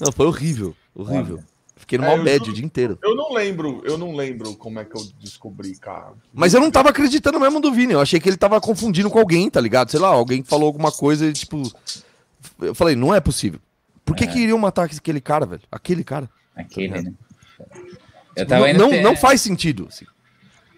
[0.00, 0.74] Não, foi horrível.
[0.94, 1.36] Horrível.
[1.36, 1.58] Olha.
[1.76, 2.98] Fiquei no é, bad o dia inteiro.
[3.02, 6.12] Eu não lembro, eu não lembro como é que eu descobri, cara.
[6.34, 7.92] Mas eu não tava acreditando mesmo do Vini.
[7.92, 9.90] Eu achei que ele tava confundindo com alguém, tá ligado?
[9.90, 11.62] Sei lá, alguém falou alguma coisa e, tipo.
[12.60, 13.60] Eu falei, não é possível.
[14.04, 14.26] Por que, é.
[14.26, 15.62] que iriam matar aquele cara, velho?
[15.70, 16.28] Aquele cara.
[16.54, 17.14] Aquele, tá né?
[18.36, 19.86] Eu tava não, não, não faz sentido.
[19.88, 20.04] Assim.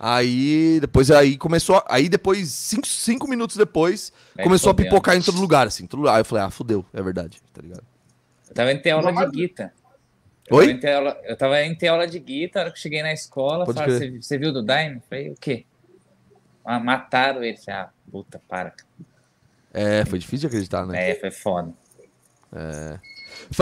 [0.03, 1.83] Aí depois aí começou.
[1.87, 5.87] Aí depois, cinco, cinco minutos depois, é começou a pipocar em todo lugar, assim.
[5.87, 6.15] Todo lugar.
[6.15, 7.83] Aí eu falei, ah, fudeu, é verdade, tá ligado?
[8.49, 9.75] Eu tava indo ter aula de guitarra.
[10.51, 10.73] Oi?
[10.73, 13.67] Eu tava, aula, eu tava indo ter aula de guitarra, hora que cheguei na escola,
[13.67, 15.03] falaram, você, viu do Daime?
[15.09, 15.67] Falei, o quê?
[16.65, 17.59] Ah, mataram ele.
[17.59, 18.73] Falei, ah, puta, para.
[19.75, 21.11] É, foi difícil de acreditar, né?
[21.11, 21.75] É, foi foda.
[22.55, 22.99] É.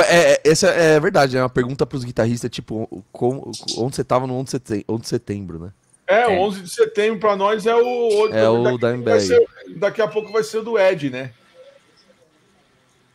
[0.06, 4.04] É, é, essa é verdade, é uma pergunta para os guitarristas, tipo, como, onde você
[4.04, 5.72] tava no 11 de setembro, de setembro né?
[6.08, 8.28] É, o 11 de setembro para nós é o...
[8.32, 9.46] É o Dimebag.
[9.76, 11.32] Daqui a pouco vai ser o do Ed, né?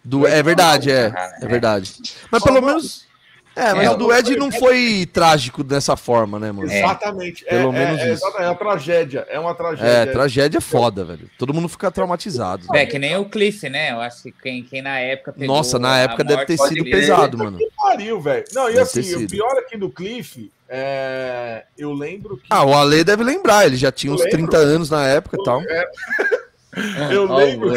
[0.03, 1.11] Do, é verdade, é.
[1.41, 1.93] É verdade.
[2.29, 3.07] Mas pelo menos.
[3.55, 6.71] É, mas é, o do Ed não foi trágico dessa forma, né, mano?
[6.71, 7.45] Exatamente.
[7.45, 8.25] Pelo é, menos é, isso.
[8.37, 9.27] É uma tragédia.
[9.29, 9.87] É uma tragédia.
[9.87, 11.29] É, tragédia é foda, velho.
[11.37, 12.65] Todo mundo fica traumatizado.
[12.75, 13.91] É, que nem o Cliff, né?
[13.91, 17.37] Eu acho que quem, quem na época pegou Nossa, na época deve ter sido pesado,
[17.37, 17.57] mano.
[17.59, 18.43] Que pariu, velho.
[18.53, 21.65] Não, e deve assim, o pior aqui do Cliff, é...
[21.77, 22.47] eu lembro que.
[22.49, 24.37] Ah, o Ale deve lembrar, ele já tinha eu uns lembro.
[24.37, 25.61] 30 anos na época e tal.
[25.61, 25.85] É...
[27.11, 27.71] eu lembro.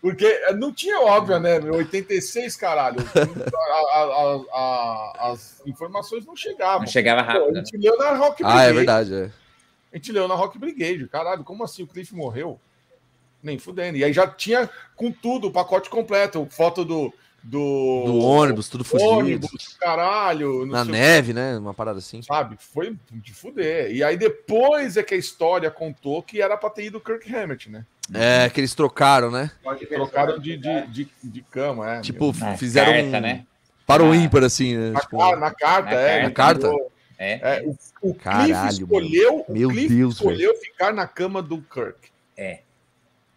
[0.00, 1.58] Porque eh, não tinha óbvio, né?
[1.58, 2.98] 86, caralho.
[3.92, 6.80] a, a, a, as informações não chegavam.
[6.80, 7.46] Não chegava rápido.
[7.46, 8.60] Pô, a gente leu na Rock Brigade.
[8.60, 9.30] Ah, é verdade, é.
[9.92, 11.08] A gente leu na Rock Brigade.
[11.08, 12.60] Caralho, como assim o Cliff morreu?
[13.42, 13.96] Nem fudendo.
[13.96, 16.46] E aí já tinha com tudo, o pacote completo.
[16.50, 17.12] Foto do.
[17.42, 19.10] Do, do ônibus, tudo fudido.
[19.10, 20.66] Ônibus, caralho.
[20.66, 21.56] Na neve, né?
[21.56, 22.20] Uma parada assim.
[22.20, 22.56] Sabe?
[22.58, 23.90] Foi de fuder.
[23.94, 27.34] E aí depois é que a história contou que era pra ter ido o Kirk
[27.34, 27.86] Hammett, né?
[28.12, 29.50] É, que eles trocaram, né?
[29.88, 32.00] Trocaram de, de, de, de cama, é.
[32.00, 33.20] Tipo, na fizeram carta, um...
[33.20, 33.46] né?
[33.86, 34.90] para o ímpar, assim, né?
[34.90, 35.36] Na, tipo...
[35.36, 36.22] na carta, na é.
[36.22, 36.70] Na carta?
[37.18, 37.32] É.
[37.42, 37.62] é.
[37.64, 41.96] o, o Caralho, Cliff escolheu, Meu Cliff Deus, escolheu ficar na cama do Kirk.
[42.36, 42.60] É.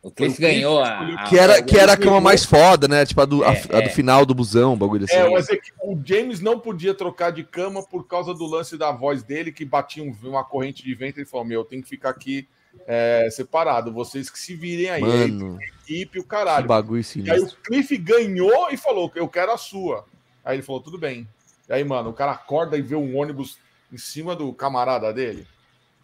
[0.03, 3.05] O Cliff, ganhou a, a, Que era, que era a cama mais foda, né?
[3.05, 3.89] Tipo, a do, é, a, a do é.
[3.89, 5.15] final do busão, bagulho assim.
[5.15, 8.77] É, mas é que o James não podia trocar de cama por causa do lance
[8.77, 11.21] da voz dele, que batia uma corrente de vento.
[11.21, 12.47] e falou: Meu, eu tenho que ficar aqui
[12.87, 13.93] é, separado.
[13.93, 15.01] Vocês que se virem aí.
[15.01, 16.63] Mano, aí equipe, o caralho.
[16.63, 17.37] Que bagulho sinistro.
[17.37, 20.05] E aí o Cliff ganhou e falou: Eu quero a sua.
[20.43, 21.27] Aí ele falou: Tudo bem.
[21.69, 23.59] E aí, mano, o cara acorda e vê um ônibus
[23.93, 25.45] em cima do camarada dele.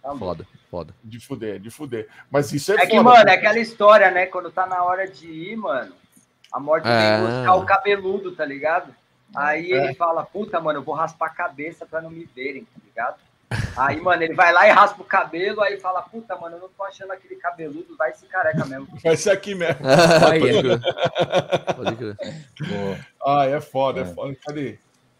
[0.08, 0.95] Tá foda, foda.
[1.03, 2.08] De fuder, de fuder.
[2.32, 2.88] Mas isso é, é foda.
[2.88, 4.26] É que, mano, é aquela história, né?
[4.26, 5.93] Quando tá na hora de ir, mano,
[6.51, 7.18] a morte é...
[7.18, 8.95] vem buscar o cabeludo, tá ligado?
[9.36, 9.84] Aí é.
[9.84, 13.18] ele fala, puta, mano, eu vou raspar a cabeça pra não me verem, tá ligado?
[13.76, 16.70] Aí, mano, ele vai lá e raspa o cabelo, aí fala, puta, mano, eu não
[16.70, 18.88] tô achando aquele cabeludo, vai ser careca mesmo.
[19.03, 19.76] Vai ser aqui mesmo.
[21.76, 23.08] Pode crer.
[23.26, 24.36] Ah, é foda, é, é foda.
[24.45, 24.80] Cadê?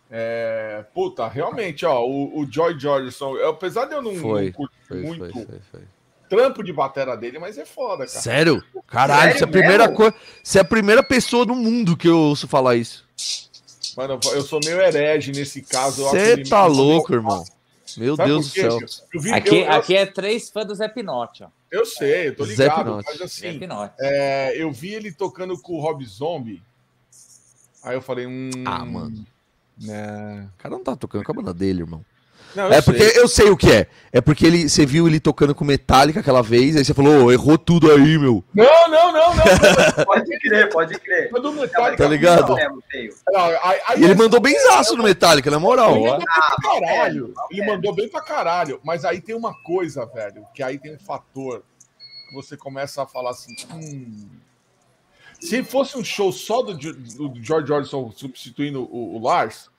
[0.10, 4.76] É, puta, realmente, ó, o, o Joy Jordison, apesar de eu não, foi, não curtir
[4.88, 5.82] foi, muito foi, foi,
[6.30, 8.20] trampo de batera dele, mas é foda, cara.
[8.22, 8.64] Sério?
[8.88, 10.16] Caralho, Sério, você é a primeira coisa.
[10.43, 13.05] Você é a primeira pessoa no mundo que eu ouço falar isso.
[13.95, 16.03] Mano, eu sou meio herege nesse caso.
[16.03, 17.43] Você tá louco, irmão.
[17.97, 18.80] Meu Sabe Deus do céu.
[19.16, 21.47] Vi, aqui, eu, aqui é três fãs do Zé Pinote, ó.
[21.72, 23.01] Eu sei, eu tô ligado.
[23.05, 23.60] Mas assim,
[23.99, 26.62] é, eu vi ele tocando com o Rob Zombie.
[27.84, 28.51] Aí eu falei, hum.
[28.66, 29.26] Ah, mano.
[29.88, 30.43] É.
[30.55, 32.03] O cara não tá tocando com a banda dele, irmão.
[32.55, 33.88] Não, é porque eu sei o que é.
[34.11, 37.32] É porque ele, você viu ele tocando com Metallica aquela vez, aí você falou, oh,
[37.32, 38.43] errou tudo aí, meu.
[38.53, 39.43] Não, não, não, não.
[40.05, 41.30] pode crer, pode crer.
[41.32, 42.55] Mas do Metallica, tá ligado?
[42.55, 45.95] Não, aí, aí, ele mandou bem zaço no Metallica, na moral.
[45.97, 47.34] Ele mandou ah, pra caralho.
[47.51, 48.80] Ele mandou bem pra caralho.
[48.84, 51.63] Mas aí tem uma coisa, velho, que aí tem um fator
[52.30, 54.30] que você começa a falar assim, hum,
[55.40, 59.70] se fosse um show só do, do George Orson substituindo o, o Lars,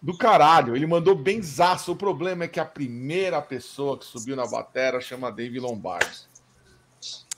[0.00, 1.92] do caralho, ele mandou bem zaço.
[1.92, 6.28] O problema é que a primeira pessoa que subiu na batera chama Dave Lombardi.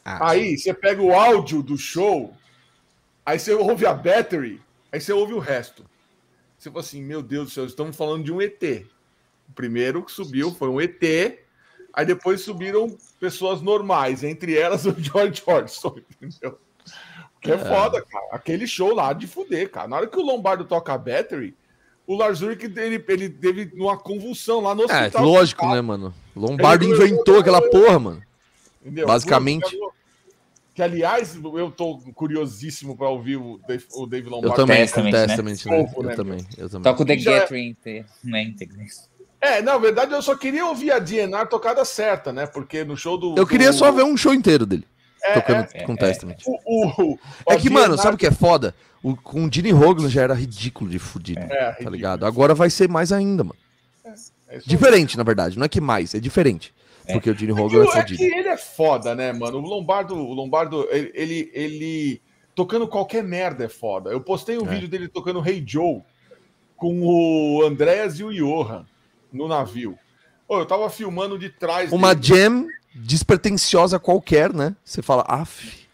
[0.05, 2.35] Ah, aí você pega o áudio do show,
[3.25, 4.61] aí você ouve a battery,
[4.93, 5.85] aí você ouve o resto.
[6.59, 8.63] Você fala assim: Meu Deus do céu, estamos falando de um ET.
[9.49, 11.03] O primeiro que subiu foi um ET,
[11.93, 16.59] aí depois subiram pessoas normais, entre elas o George Orson, entendeu?
[17.41, 18.27] Que é, é foda, cara.
[18.33, 19.89] Aquele show lá de fuder, cara.
[19.89, 21.55] Na hora que o Lombardo toca a battery,
[22.07, 25.23] o Lars Ulrich, ele, ele teve uma convulsão lá no é, hospital.
[25.23, 26.15] É, lógico, né, mano?
[26.35, 28.23] Lombardo ele inventou aquela porra, mano.
[28.83, 29.07] Entendeu?
[29.07, 29.79] Basicamente.
[30.75, 34.53] Que, aliás, eu tô curiosíssimo para ouvir o Dave, o Dave Lombardo.
[34.53, 35.27] Eu também, Testament, né?
[35.27, 35.71] Testament, né?
[35.71, 35.93] né?
[35.97, 36.83] Eu, né, também, eu também.
[36.83, 37.77] Toca o The Gathering,
[38.25, 38.55] né?
[39.41, 42.47] É, na verdade, eu só queria ouvir a DNR tocada certa, né?
[42.47, 43.35] Porque no show do.
[43.37, 43.77] Eu queria do...
[43.77, 44.87] só ver um show inteiro dele.
[45.23, 46.37] É, tocando é, com é, Testament.
[46.47, 47.19] O, o, o,
[47.49, 48.75] é que, mano, sabe o que é foda?
[49.03, 52.27] O, com o Gene Hogan já era ridículo de fudido, é, tá ligado?
[52.27, 53.59] Agora vai ser mais ainda, mano.
[54.05, 55.59] É, é diferente, na verdade.
[55.59, 56.73] Não é que mais, é diferente.
[57.13, 58.23] Porque o Gene Hogan é, fudido.
[58.23, 59.59] É que ele é foda, né, mano?
[59.59, 62.23] O Lombardo, o Lombardo ele, ele, ele,
[62.55, 64.11] tocando qualquer merda é foda.
[64.11, 66.03] Eu postei um vídeo dele tocando Hey Joe
[66.77, 68.87] com o Andréas e o Johan
[69.33, 69.99] no navio.
[70.47, 71.93] Pô, eu tava filmando de trás.
[71.93, 72.41] Uma dele.
[72.43, 74.75] jam despretensiosa qualquer, né?
[74.85, 75.87] Você fala, af.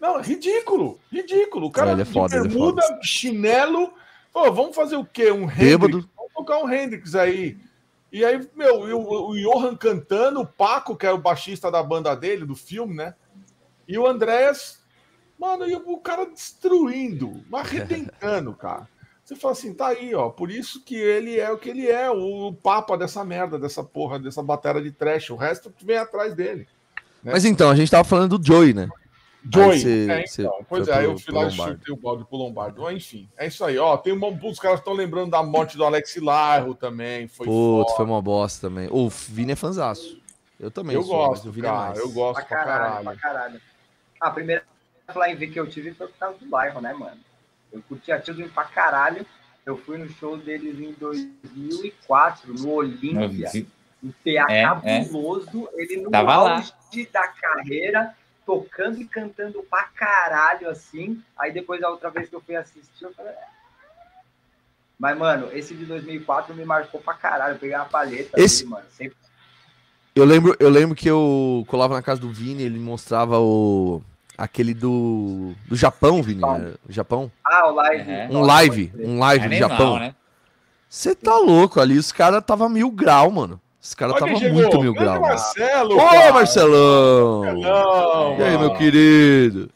[0.00, 1.66] Não, ridículo, ridículo.
[1.66, 3.92] O cara é, é foda, de é bermuda, é chinelo.
[4.32, 5.30] Pô, vamos fazer o quê?
[5.30, 6.06] Um Hendrix?
[6.16, 7.56] Vamos tocar um Hendrix aí.
[8.12, 12.14] E aí, meu, o, o Johan cantando, o Paco, que é o baixista da banda
[12.14, 13.14] dele, do filme, né?
[13.88, 14.80] E o Andréas,
[15.38, 18.88] mano, e o cara destruindo, arrebentando, cara.
[19.24, 20.28] Você fala assim, tá aí, ó.
[20.28, 23.82] Por isso que ele é o que ele é, o, o papa dessa merda, dessa
[23.82, 25.30] porra, dessa bateria de trash.
[25.30, 26.68] O resto vem atrás dele.
[27.22, 27.32] Né?
[27.32, 28.88] Mas então, a gente tava falando do Joey, né?
[29.50, 29.80] Joey.
[29.80, 30.66] Cê, é, então.
[30.68, 32.90] Pois é, aí eu fui lá e chutei o balde pro Lombardo.
[32.90, 33.78] Enfim, é isso aí.
[33.78, 37.26] Ó, tem uma, os caras estão lembrando da morte do Alex Larro também.
[37.26, 38.88] Foi Puto, foi uma bosta também.
[38.90, 40.20] O Vini é fanzaço.
[40.60, 43.60] Eu também eu sou, gosto, é cara, eu gosto pra caralho, pra caralho.
[44.20, 44.64] A primeira
[45.12, 47.18] Flying que eu tive foi por causa do bairro, né, mano?
[47.74, 49.26] Eu curti a Children pra caralho.
[49.66, 53.50] Eu fui no show deles em 2004, no Olímpia.
[54.02, 55.68] Um PA é, cabuloso.
[55.74, 55.82] É.
[55.82, 57.06] Ele no Tava auge lá.
[57.12, 58.14] da carreira,
[58.46, 61.20] tocando e cantando pra caralho, assim.
[61.36, 63.32] Aí depois, a outra vez que eu fui assistir, eu falei...
[63.32, 63.54] É.
[64.96, 67.54] Mas, mano, esse de 2004 me marcou pra caralho.
[67.54, 68.62] Eu peguei uma paleta esse...
[68.62, 68.86] ali, mano.
[68.90, 69.16] Sempre...
[70.14, 74.00] Eu lembro, eu lembro que eu colava na casa do Vini, ele mostrava o
[74.36, 76.40] Aquele do, do Japão, Vini.
[76.40, 76.74] Né?
[76.88, 77.30] Japão.
[77.46, 78.12] Ah, o live.
[78.30, 78.92] Um live.
[78.98, 80.14] Um live do Japão.
[80.88, 81.16] Você né?
[81.22, 83.60] tá louco ali, os caras tava mil grau, mano.
[83.80, 85.20] Os caras tava muito mil grau.
[85.20, 87.44] Marcelo, Ô, Marcelão!
[87.44, 88.38] Marcelão!
[88.38, 89.70] E aí, meu querido?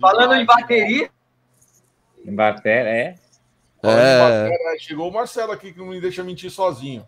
[0.00, 1.10] Falando em bateria.
[2.24, 3.14] Em bateria, é.
[3.84, 4.48] É.
[4.78, 7.06] Chegou o Marcelo aqui que não me deixa mentir sozinho.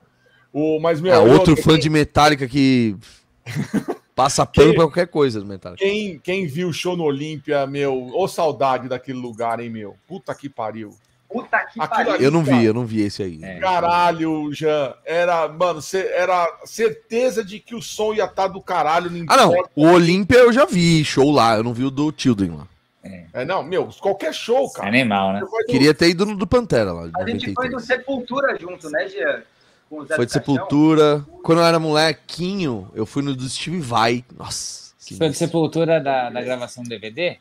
[0.53, 2.97] O, mas, meu, é, outro fã de Metallica que
[4.15, 5.85] Passa pano quem, pra qualquer coisa, Metallica.
[5.85, 9.97] Quem, quem viu o show no Olímpia, meu, ô saudade daquele lugar, hein, meu?
[10.07, 10.95] Puta que pariu.
[11.29, 12.15] Puta que pariu.
[12.17, 13.41] eu não vi, eu não vi esse aí.
[13.43, 13.59] É.
[13.59, 14.95] Caralho, Jean.
[15.05, 19.11] Era, mano, cê, era certeza de que o som ia estar tá do caralho.
[19.11, 19.53] Não ah, não.
[19.75, 21.57] O Olímpia eu já vi show lá.
[21.57, 22.69] Eu não vi o do Children lá.
[23.03, 23.25] É.
[23.33, 24.87] é, não, meu, qualquer show, cara.
[24.87, 25.43] É animal, né?
[25.67, 27.11] Queria ter ido no do Pantera lá.
[27.17, 29.43] A gente foi do Sepultura junto, né, Jean?
[29.89, 31.25] Foi de Sepultura.
[31.43, 34.25] Quando eu era molequinho, eu fui no do Steve Vai.
[34.37, 34.95] Nossa.
[35.19, 37.39] Foi de Sepultura da, da gravação do DVD?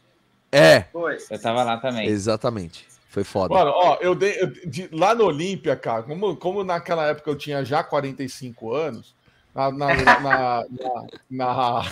[0.51, 0.81] É.
[0.91, 1.17] Foi.
[1.29, 2.07] Eu tava lá também.
[2.07, 2.85] Exatamente.
[3.09, 3.53] Foi foda.
[3.53, 4.35] Mano, ó, eu dei.
[4.41, 9.15] Eu, de, lá no Olímpia, cara, como, como naquela época eu tinha já 45 anos,
[9.53, 10.65] na, na, na,
[11.29, 11.83] na,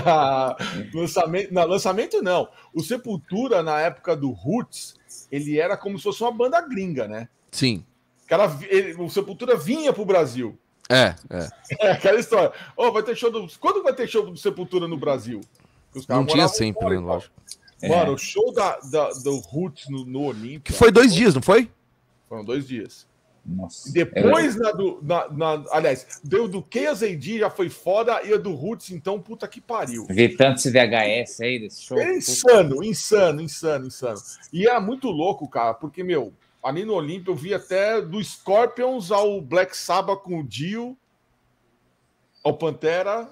[0.00, 0.56] na,
[0.92, 2.48] lançamento, na lançamento, não.
[2.72, 4.96] O Sepultura, na época do Roots,
[5.30, 7.28] ele era como se fosse uma banda gringa, né?
[7.52, 7.84] Sim.
[8.26, 10.58] Cara, ele, o Sepultura vinha pro Brasil.
[10.88, 11.48] É, é.
[11.80, 12.52] É aquela história.
[12.76, 13.46] Oh, vai ter show do...
[13.58, 15.40] Quando vai ter show do Sepultura no Brasil?
[16.08, 17.34] Não tinha sempre, né, lógico.
[17.82, 18.14] Mano, é.
[18.14, 20.60] o show da, da, do Roots no, no.
[20.60, 21.70] Que foi dois dias, não foi?
[22.28, 23.06] Foram dois dias.
[23.44, 23.92] Nossa.
[23.92, 24.58] Depois, é.
[24.58, 28.90] na do, na, na, aliás, deu do KZD já foi foda e a do Roots,
[28.90, 30.06] então, puta que pariu.
[30.08, 31.98] Vi tantos VHS aí desse show.
[31.98, 34.18] É insano, insano, insano, insano.
[34.50, 36.32] E era muito louco, cara, porque, meu,
[36.64, 40.96] ali no Olímpio eu vi até do Scorpions ao Black Sabbath com o Dio,
[42.42, 43.28] ao Pantera,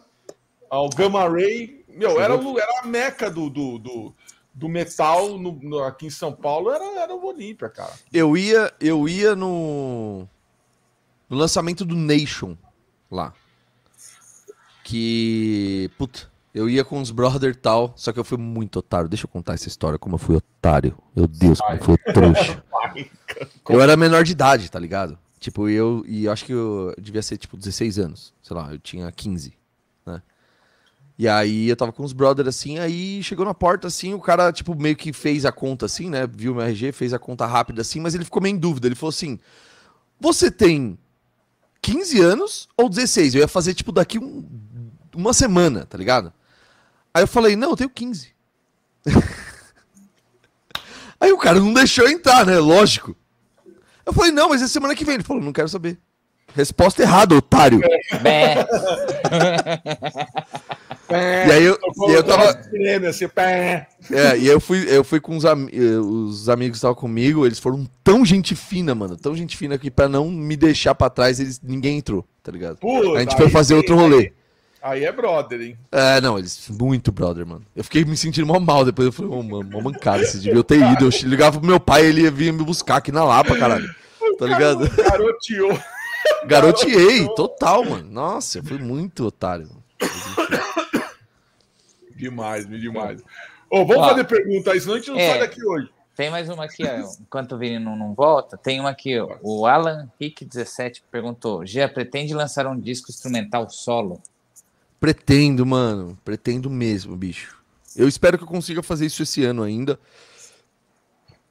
[0.68, 1.84] ao Gamma Ray.
[1.88, 4.14] Meu, era, era a meca do, do, do,
[4.52, 7.92] do metal no, no, aqui em São Paulo, era, era o Olímpia, cara.
[8.12, 10.28] Eu ia, eu ia no,
[11.28, 12.56] no lançamento do Nation
[13.10, 13.32] lá.
[14.84, 15.90] Que.
[15.96, 19.08] Puta, eu ia com os brother tal, só que eu fui muito otário.
[19.08, 20.96] Deixa eu contar essa história, como eu fui otário.
[21.16, 22.62] Meu Deus, como eu fui trouxa.
[23.68, 25.18] eu era menor de idade, tá ligado?
[25.40, 26.04] Tipo, eu.
[26.06, 28.34] E eu acho que eu devia ser, tipo, 16 anos.
[28.42, 29.54] Sei lá, eu tinha 15,
[30.04, 30.22] né?
[31.18, 34.52] E aí eu tava com os brother assim, aí chegou na porta assim, o cara,
[34.52, 36.26] tipo, meio que fez a conta assim, né?
[36.26, 38.86] Viu meu RG, fez a conta rápida assim, mas ele ficou meio em dúvida.
[38.88, 39.38] Ele falou assim:
[40.20, 40.98] Você tem
[41.80, 43.34] 15 anos ou 16?
[43.34, 44.46] Eu ia fazer, tipo, daqui um,
[45.16, 46.30] uma semana, tá ligado?
[47.14, 48.28] Aí eu falei, não, eu tenho 15.
[51.20, 52.58] Aí o cara não deixou entrar, né?
[52.58, 53.14] Lógico.
[54.04, 55.14] Eu falei, não, mas é semana que vem.
[55.14, 55.98] Ele falou, não quero saber.
[56.54, 57.80] Resposta errada, otário.
[61.10, 62.50] e aí eu, e eu tava.
[62.50, 62.76] Assim,
[64.10, 65.66] é, e eu fui, eu fui com os, am...
[65.66, 69.16] os amigos que estavam comigo, eles foram tão gente fina, mano.
[69.16, 71.58] Tão gente fina que pra não me deixar pra trás, eles...
[71.62, 72.76] ninguém entrou, tá ligado?
[72.76, 74.32] Puta, a gente foi fazer outro rolê.
[74.82, 75.04] Aí...
[75.04, 75.78] É brother, hein?
[75.90, 76.68] É, não, eles.
[76.68, 77.64] Muito brother, mano.
[77.74, 79.06] Eu fiquei me sentindo mal mal depois.
[79.06, 81.06] Eu falei, ô, oh, mano, mó mancada, vocês deviam ter ido.
[81.06, 83.88] Eu ligava pro meu pai, ele ia vir me buscar aqui na Lapa, caralho.
[84.38, 84.88] Tá ligado?
[84.96, 85.78] Garoteou.
[86.46, 88.10] Garoteei, total, mano.
[88.10, 89.68] Nossa, eu fui muito otário.
[92.16, 93.20] demais, demais.
[93.70, 95.88] Ô, oh, vamos ó, fazer pergunta aí, senão a gente não é, sai daqui hoje.
[96.14, 97.10] Tem mais uma aqui, ó.
[97.20, 99.36] Enquanto o Vini não, não volta, tem uma aqui, ó.
[99.42, 104.20] O Alan Rick 17 perguntou: Gia, pretende lançar um disco instrumental solo?
[105.02, 106.16] Pretendo, mano.
[106.24, 107.56] Pretendo mesmo, bicho.
[107.96, 109.98] Eu espero que eu consiga fazer isso esse ano ainda.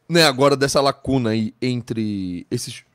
[0.08, 2.86] Né, agora dessa lacuna aí entre esses.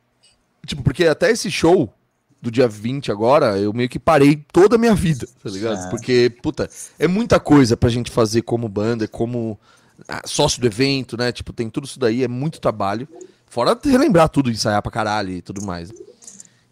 [0.65, 1.93] Tipo, porque até esse show
[2.41, 5.89] do dia 20 agora, eu meio que parei toda a minha vida, tá ligado?
[5.89, 5.91] É.
[5.91, 9.61] Porque, puta, é muita coisa pra gente fazer como banda, como
[10.09, 11.33] ah, sócio do evento, né?
[11.33, 13.07] Tipo, tem tudo isso daí, é muito trabalho.
[13.47, 15.93] Fora relembrar tudo, ensaiar pra caralho e tudo mais.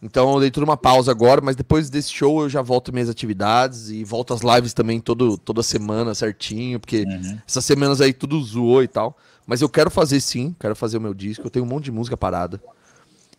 [0.05, 3.09] Então eu dei tudo uma pausa agora, mas depois desse show eu já volto minhas
[3.09, 7.39] atividades e volto às lives também todo, toda semana certinho, porque uhum.
[7.49, 9.17] essas semanas aí tudo zoou e tal.
[9.47, 11.47] Mas eu quero fazer sim, quero fazer o meu disco.
[11.47, 12.61] Eu tenho um monte de música parada.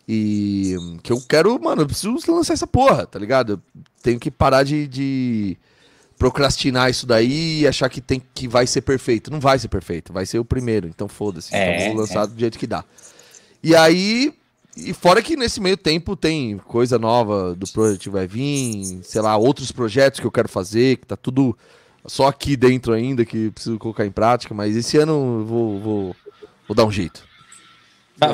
[0.08, 3.52] E que eu quero, mano, eu preciso lançar essa porra, tá ligado?
[3.52, 5.56] Eu tenho que parar de, de
[6.18, 9.30] procrastinar isso daí e achar que tem que vai ser perfeito.
[9.30, 11.54] Não vai ser perfeito, vai ser o primeiro, então foda-se.
[11.54, 12.26] É, então vou lançar é.
[12.26, 12.84] do jeito que dá.
[13.62, 14.32] E aí,
[14.76, 19.36] e fora que nesse meio tempo tem coisa nova do projeto vai vir, sei lá,
[19.36, 21.56] outros projetos que eu quero fazer, que tá tudo
[22.04, 26.16] só aqui dentro ainda, que preciso colocar em prática, mas esse ano eu vou, vou,
[26.68, 27.24] vou dar um jeito.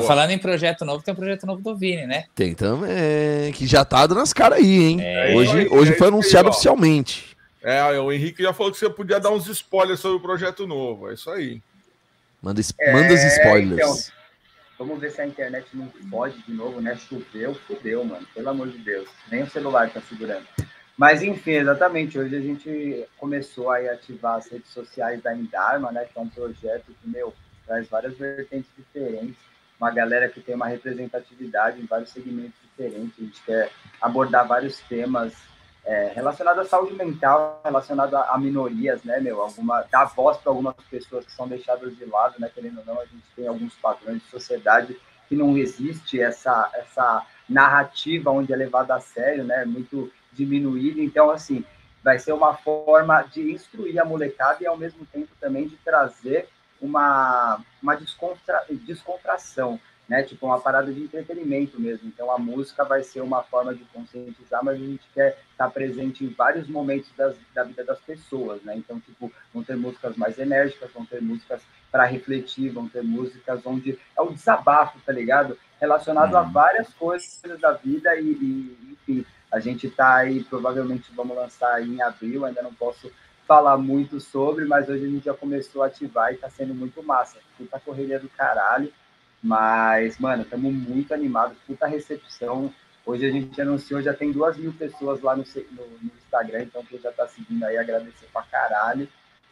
[0.05, 2.25] Falando em projeto novo, tem um projeto novo do Vini, né?
[2.33, 4.97] Tem também, que já tá dando as caras aí, hein?
[5.01, 7.35] É, hoje é, hoje é, foi anunciado oficialmente.
[7.61, 11.09] É, o Henrique já falou que você podia dar uns spoilers sobre o projeto novo,
[11.09, 11.61] é isso aí.
[12.41, 12.61] Manda,
[12.93, 13.73] manda os é, spoilers.
[13.73, 14.22] Então...
[14.77, 16.95] Vamos ver se a internet não pode de novo, né?
[16.95, 18.27] Choveu, fudeu, mano.
[18.33, 19.07] Pelo amor de Deus.
[19.31, 20.45] Nem o celular tá segurando.
[20.97, 22.17] Mas, enfim, exatamente.
[22.17, 26.05] Hoje a gente começou a ativar as redes sociais da Indarma, né?
[26.05, 27.33] Que é um projeto que, meu,
[27.65, 29.37] traz várias vertentes diferentes.
[29.79, 33.13] Uma galera que tem uma representatividade em vários segmentos diferentes.
[33.19, 33.71] A gente quer
[34.01, 35.33] abordar vários temas
[35.85, 39.41] é, relacionado à saúde mental, relacionado a, a, minorias, né, meu?
[39.41, 42.49] Alguma, dar voz para algumas pessoas que são deixadas de lado, né?
[42.53, 47.25] Querendo ou não, a gente tem alguns padrões de sociedade que não existe essa, essa
[47.49, 49.65] narrativa onde é levada a sério, né?
[49.65, 51.01] Muito diminuída.
[51.01, 51.65] Então, assim,
[52.01, 56.47] vai ser uma forma de instruir a molecada e, ao mesmo tempo, também de trazer
[56.79, 60.23] uma, uma descontra, descontração né?
[60.23, 62.07] Tipo uma parada de entretenimento mesmo.
[62.07, 66.23] Então a música vai ser uma forma de conscientizar, mas a gente quer estar presente
[66.23, 68.75] em vários momentos das, da vida das pessoas, né?
[68.75, 73.61] Então, tipo, vão ter músicas mais enérgicas, vão ter músicas para refletir, vão ter músicas
[73.65, 75.57] onde é um desabafo, tá ligado?
[75.79, 76.51] Relacionado a uhum.
[76.51, 81.87] várias coisas da vida e, e enfim, a gente tá aí, provavelmente vamos lançar aí
[81.87, 83.11] em abril, ainda não posso
[83.47, 87.03] falar muito sobre, mas hoje a gente já começou a ativar e tá sendo muito
[87.03, 87.37] massa.
[87.57, 88.91] Puta correria do caralho.
[89.43, 92.73] Mas, mano, estamos muito animados, puta recepção.
[93.05, 96.85] Hoje a gente anunciou, já tem duas mil pessoas lá no, no, no Instagram, então
[96.85, 99.07] quem já tá seguindo aí, agradecer pra caralho.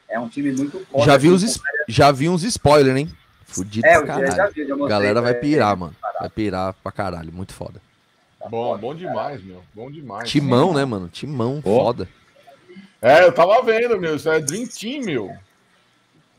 [0.08, 1.06] É um time muito forte.
[1.06, 3.12] Já vi, uns, já vi uns spoilers, hein?
[3.46, 4.36] Fudido é, pra caralho.
[4.36, 5.96] Já vi, já mostrei, Galera vai pirar, é, mano.
[6.20, 7.82] Vai pirar pra caralho, muito foda.
[8.40, 9.62] Tá bom, foda, bom demais, meu.
[9.74, 10.30] Bom demais.
[10.30, 11.10] Timão, né, mano?
[11.10, 12.08] Timão, foda.
[13.02, 14.16] É, eu tava vendo, meu.
[14.16, 15.36] Isso é Dream Team, meu.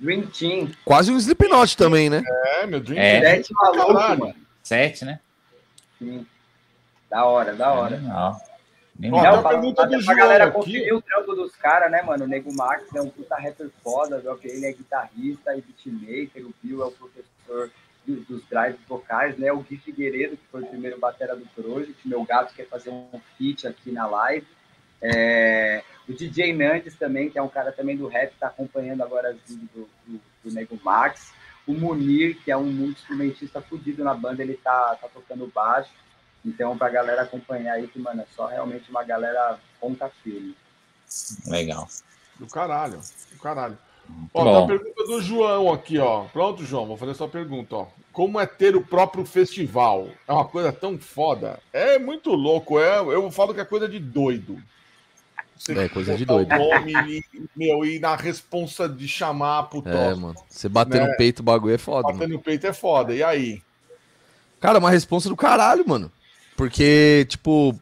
[0.02, 0.70] Dream Team.
[0.84, 2.22] Quase um Slipknot também, né?
[2.60, 3.20] É, meu Dream É.
[3.20, 3.32] Team.
[3.36, 4.34] Sete maluco, mano.
[4.62, 5.20] Sete, né?
[5.98, 6.26] Sim.
[7.08, 8.00] Da hora, da hora.
[8.10, 8.34] Ó,
[9.00, 10.54] tem Não, pra, pergunta do João galera aqui.
[10.54, 12.24] conferir o trampo dos caras, né, mano?
[12.24, 14.38] O Nego Max é um puta rapper foda, viu?
[14.44, 17.70] ele é guitarrista e beatmaker, o Bill é o professor
[18.06, 19.52] do- dos drives vocais, né?
[19.52, 23.08] O Gui Figueiredo, que foi o primeiro batera do Project, meu gato quer fazer um
[23.38, 24.46] feat aqui na live.
[25.00, 29.32] É, o DJ Nandes também, que é um cara também do rap, tá acompanhando agora
[29.32, 29.88] do, do,
[30.44, 31.32] do Nego Max.
[31.66, 35.90] O Munir, que é um multi-instrumentista fudido na banda, ele tá, tá tocando baixo.
[36.44, 40.56] Então, pra galera acompanhar aí, que, mano, é só realmente uma galera ponta firme.
[41.46, 41.88] Legal.
[42.38, 43.00] Do caralho,
[43.30, 43.78] do caralho.
[44.34, 46.24] Ó, tá a pergunta do João aqui, ó.
[46.24, 47.86] Pronto, João, vou fazer sua pergunta, ó.
[48.12, 50.08] Como é ter o próprio festival?
[50.26, 51.60] É uma coisa tão foda.
[51.72, 52.78] É muito louco.
[52.78, 54.60] É, eu falo que é coisa de doido.
[55.62, 56.48] Você É, coisa de doido.
[56.56, 57.22] Nome, e,
[57.54, 60.20] meu, e na responsa de chamar pro É, troço.
[60.20, 60.36] mano.
[60.50, 61.06] Você bater Né?
[61.06, 62.18] no peito, o bagulho é foda, mano.
[62.18, 63.14] Bater no peito é foda.
[63.14, 63.62] E aí?
[64.60, 66.10] Cara, uma responsa do caralho, mano.
[66.56, 67.78] Porque, tipo,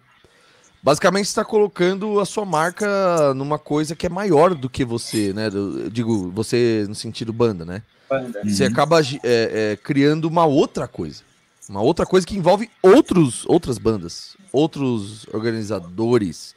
[0.82, 5.32] basicamente você tá colocando a sua marca numa coisa que é maior do que você,
[5.32, 5.46] né?
[5.46, 7.82] Eu digo, você no sentido banda, né?
[8.10, 8.42] Banda.
[8.44, 8.70] Você Uhum.
[8.70, 11.22] acaba é, é, criando uma outra coisa.
[11.66, 16.54] Uma outra coisa que envolve outros, outras bandas, outros organizadores,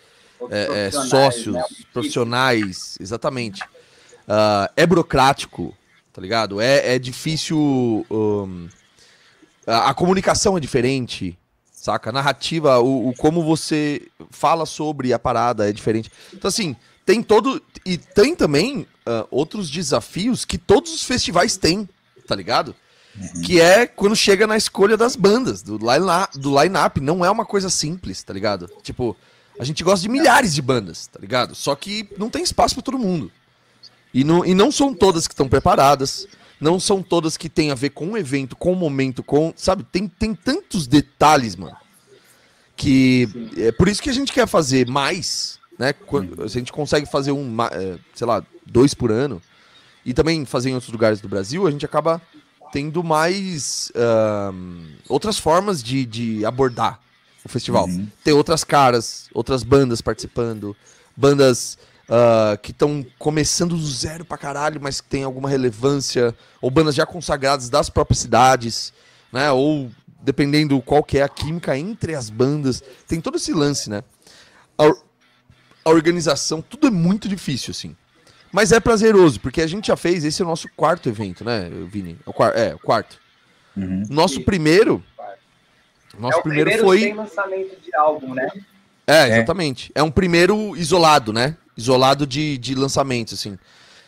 [0.50, 1.64] é, é, profissionais, sócios, né?
[1.92, 3.62] profissionais, exatamente.
[4.28, 5.76] Ah, é burocrático,
[6.12, 6.62] tá ligado?
[6.62, 7.58] É, é difícil.
[8.10, 8.68] hum,
[9.66, 11.38] a, a comunicação é diferente,
[11.72, 12.10] saca?
[12.10, 16.12] A narrativa, o, o como você fala sobre a parada é diferente.
[16.34, 16.76] Então, assim,
[17.06, 17.62] tem todo.
[17.86, 21.88] E tem também ah, outros desafios que todos os festivais têm,
[22.28, 22.76] tá ligado?
[23.46, 26.38] Que é quando chega na escolha das bandas, do line-up.
[26.40, 28.68] Do line não é uma coisa simples, tá ligado?
[28.82, 29.16] Tipo,
[29.60, 31.54] a gente gosta de milhares de bandas, tá ligado?
[31.56, 33.32] Só que não tem espaço pra todo mundo.
[34.14, 36.28] E não, e não são todas que estão preparadas.
[36.60, 39.54] Não são todas que têm a ver com o evento, com o momento, com.
[39.56, 41.76] Sabe, tem, tem tantos detalhes, mano.
[42.76, 43.28] Que.
[43.58, 45.92] É por isso que a gente quer fazer mais, né?
[45.94, 49.42] Quando, a gente consegue fazer um, é, sei lá, dois por ano.
[50.06, 52.22] E também fazer em outros lugares do Brasil, a gente acaba
[52.72, 57.00] tendo mais ahn, outras formas de, de abordar
[57.44, 57.86] o festival.
[57.86, 58.08] Uhum.
[58.24, 60.76] Ter outras caras, outras bandas participando,
[61.16, 61.78] bandas
[62.10, 66.96] ah, que estão começando do zero pra caralho, mas que tem alguma relevância, ou bandas
[66.96, 68.94] já consagradas das próprias cidades,
[69.32, 69.52] né?
[69.52, 69.90] Ou
[70.22, 72.84] dependendo qual que é a química entre as bandas.
[73.08, 74.04] Tem todo esse lance, né?
[74.78, 74.86] A,
[75.86, 77.96] a organização, tudo é muito difícil, assim.
[78.52, 81.70] Mas é prazeroso, porque a gente já fez, esse é o nosso quarto evento, né,
[81.90, 82.18] Vini?
[82.26, 83.18] É o, é, o quarto.
[83.76, 84.04] Uhum.
[84.10, 85.04] Nosso primeiro.
[86.18, 87.00] É Nosso o primeiro, primeiro foi.
[87.02, 88.48] sem lançamento de álbum, né?
[89.06, 89.92] É, exatamente.
[89.94, 90.02] É.
[90.04, 91.58] um primeiro isolado, né?
[91.76, 93.58] Isolado de, de lançamento, assim.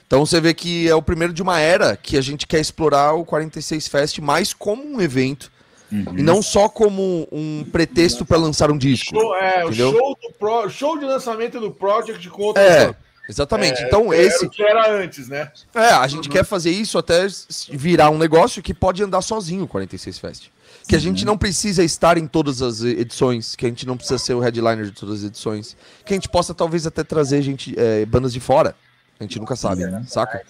[0.08, 3.14] Então você vê que é o primeiro de uma era que a gente quer explorar
[3.14, 5.52] o 46 Fest mais como um evento
[5.92, 6.18] Uhum.
[6.18, 9.16] e não só como um pretexto para lançar um disco.
[9.20, 9.92] Show, é, o Entendeu?
[9.92, 12.94] show, do pro, show de lançamento do Project com outro É,
[13.30, 13.82] exatamente.
[13.84, 15.52] então era esse o que era antes, né?
[15.76, 17.28] É, a gente quer fazer isso até
[17.70, 20.48] virar um negócio que pode andar sozinho o 46 Fest.
[20.88, 24.20] Que a gente não precisa estar em todas as edições, que a gente não precisa
[24.20, 25.76] ser o headliner de todas as edições,
[26.06, 28.76] que a gente possa talvez até trazer gente, é, bandas de fora.
[29.20, 30.44] A gente nunca sabe, saca?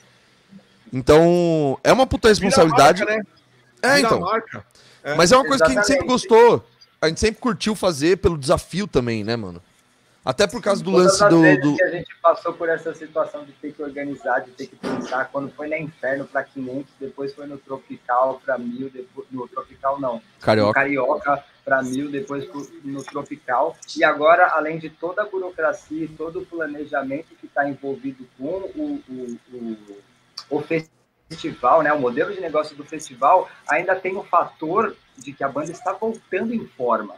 [0.92, 3.00] Então, é uma puta responsabilidade.
[3.00, 3.36] Vira marca, né?
[3.82, 4.20] É, Vira então.
[4.20, 4.66] marca.
[5.04, 5.16] É.
[5.16, 6.68] Mas é uma coisa que a gente sempre gostou.
[7.02, 9.62] A gente sempre curtiu fazer pelo desafio também, né, mano?
[10.26, 11.42] Até por causa do Todas lance as do.
[11.42, 14.66] vezes do- que a gente passou por essa situação de ter que organizar, de ter
[14.66, 19.28] que pensar, quando foi na Inferno para 500, depois foi no Tropical para 1000, depois,
[19.30, 20.74] no Tropical não, no Carioca.
[20.74, 22.50] Carioca para 1000, depois
[22.84, 23.78] no Tropical.
[23.96, 28.46] E agora, além de toda a burocracia e todo o planejamento que está envolvido com
[28.46, 30.62] o, o, o, o
[31.30, 35.48] festival, né, o modelo de negócio do festival, ainda tem o fator de que a
[35.48, 37.16] banda está voltando em forma.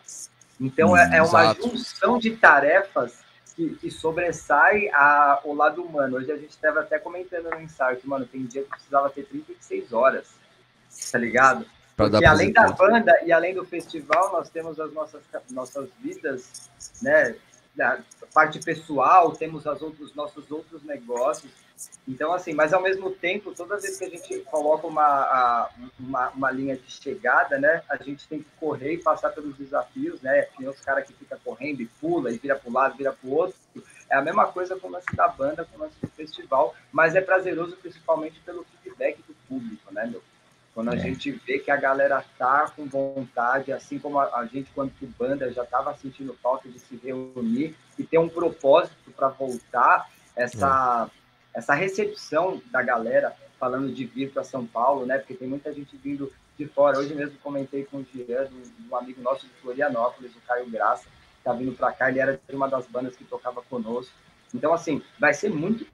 [0.60, 1.70] Então, Hum, é, é uma exato.
[1.70, 3.20] junção de tarefas
[3.55, 6.18] que, que sobressai a, o lado humano.
[6.18, 9.24] Hoje a gente estava até comentando no ensaio que, mano, tem dia que precisava ter
[9.26, 10.28] 36 horas,
[11.12, 11.66] tá ligado?
[11.95, 16.70] Porque além da banda e além do festival, nós temos as nossas, nossas vidas,
[17.01, 17.36] né?
[17.78, 17.99] Da
[18.34, 21.51] parte pessoal, temos as outros, nossos outros negócios.
[22.07, 25.69] Então, assim, mas ao mesmo tempo, toda vez que a gente coloca uma, a-
[25.99, 27.84] uma, uma linha de chegada, né?
[27.88, 30.41] A gente tem que correr e passar pelos desafios, né?
[30.57, 33.30] Tem os caras que ficam correndo e pula, e vira para um lado, vira para
[33.30, 33.55] o outro.
[34.09, 37.13] É a mesma coisa com o lance da banda, com o lance do festival, mas
[37.15, 40.23] é prazeroso principalmente pelo feedback do público, né, meu?
[40.78, 40.99] Quando a É.
[40.99, 45.51] gente vê que a galera tá com vontade, assim como a, a gente, quando banda,
[45.51, 51.09] já estava sentindo falta de se reunir e ter um propósito para voltar, essa,
[51.51, 55.17] essa recepção da galera falando de vir para São Paulo, né?
[55.17, 56.99] Porque tem muita gente vindo de fora.
[56.99, 58.47] Hoje mesmo comentei com o Jean,
[58.88, 62.39] um amigo nosso de Florianópolis, o Caio Graça, que tá vindo para cá, ele era
[62.47, 64.13] de uma das bandas que tocava conosco.
[64.53, 65.88] Então, assim, vai ser muito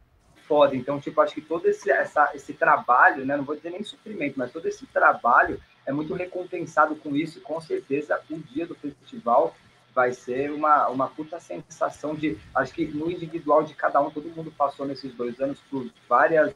[0.48, 0.76] foda.
[0.76, 3.36] Então, tipo, acho que todo esse, essa, esse trabalho, né?
[3.36, 7.40] Não vou dizer nem sofrimento, mas todo esse trabalho é muito recompensado com isso.
[7.40, 9.56] E com certeza, o dia do festival
[9.94, 12.38] vai ser uma, uma puta sensação de.
[12.56, 16.54] Acho que no individual de cada um, todo mundo passou nesses dois anos por várias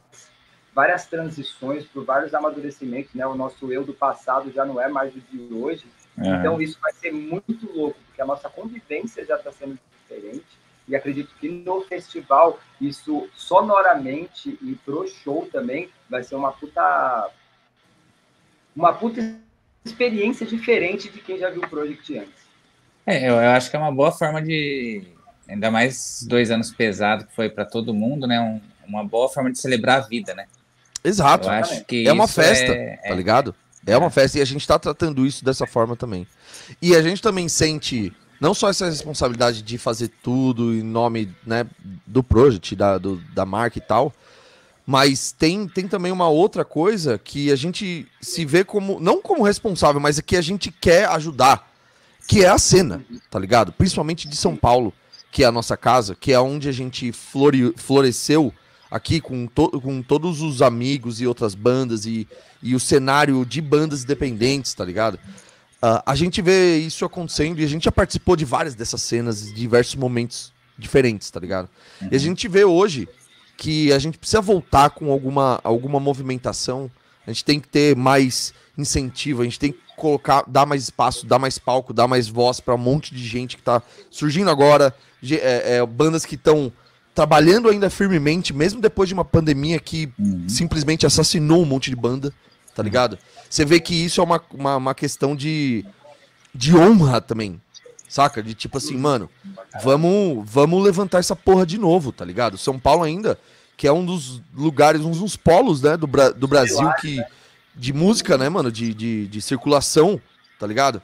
[0.74, 3.26] várias transições, por vários amadurecimentos, né?
[3.26, 5.86] O nosso eu do passado já não é mais o de hoje.
[6.18, 6.28] É.
[6.28, 10.57] Então isso vai ser muito louco, porque a nossa convivência já está sendo diferente.
[10.88, 17.30] E acredito que no festival, isso sonoramente e pro show também, vai ser uma puta.
[18.74, 19.20] Uma puta
[19.84, 22.48] experiência diferente de quem já viu o Project antes.
[23.04, 25.02] É, eu, eu acho que é uma boa forma de.
[25.48, 28.40] Ainda mais dois anos pesado que foi para todo mundo, né?
[28.40, 30.46] Um, uma boa forma de celebrar a vida, né?
[31.04, 31.48] Exato.
[31.48, 33.14] é uma festa, é, tá é.
[33.14, 33.54] ligado?
[33.86, 36.26] É, é uma festa e a gente tá tratando isso dessa forma também.
[36.80, 41.66] E a gente também sente não só essa responsabilidade de fazer tudo em nome né,
[42.06, 44.12] do project, da, do, da marca e tal,
[44.86, 49.42] mas tem, tem também uma outra coisa que a gente se vê como, não como
[49.42, 51.70] responsável, mas é que a gente quer ajudar,
[52.26, 53.72] que é a cena, tá ligado?
[53.72, 54.92] Principalmente de São Paulo,
[55.30, 58.52] que é a nossa casa, que é onde a gente flore, floresceu
[58.90, 62.26] aqui com, to com todos os amigos e outras bandas e,
[62.62, 65.18] e o cenário de bandas independentes, tá ligado?
[65.82, 69.44] Uh, a gente vê isso acontecendo e a gente já participou de várias dessas cenas,
[69.44, 71.68] de diversos momentos diferentes, tá ligado?
[72.00, 72.08] Uhum.
[72.10, 72.18] E a uhum.
[72.18, 73.08] gente vê hoje
[73.56, 76.90] que a gente precisa voltar com alguma, alguma movimentação,
[77.26, 81.26] a gente tem que ter mais incentivo, a gente tem que colocar, dar mais espaço,
[81.26, 84.94] dar mais palco, dar mais voz para um monte de gente que tá surgindo agora,
[85.20, 86.72] de, é, é, bandas que estão
[87.14, 90.48] trabalhando ainda firmemente, mesmo depois de uma pandemia que uhum.
[90.48, 92.32] simplesmente assassinou um monte de banda,
[92.74, 93.18] tá ligado?
[93.48, 95.84] Você vê que isso é uma, uma, uma, questão de,
[96.54, 97.60] de honra também,
[98.08, 98.42] saca?
[98.42, 99.30] De tipo assim, mano,
[99.82, 102.58] vamos, vamos levantar essa porra de novo, tá ligado?
[102.58, 103.38] São Paulo ainda,
[103.76, 107.22] que é um dos lugares, um dos polos, né, do, do Brasil que,
[107.74, 110.20] de música, né, mano, de, de, de circulação,
[110.58, 111.00] tá ligado?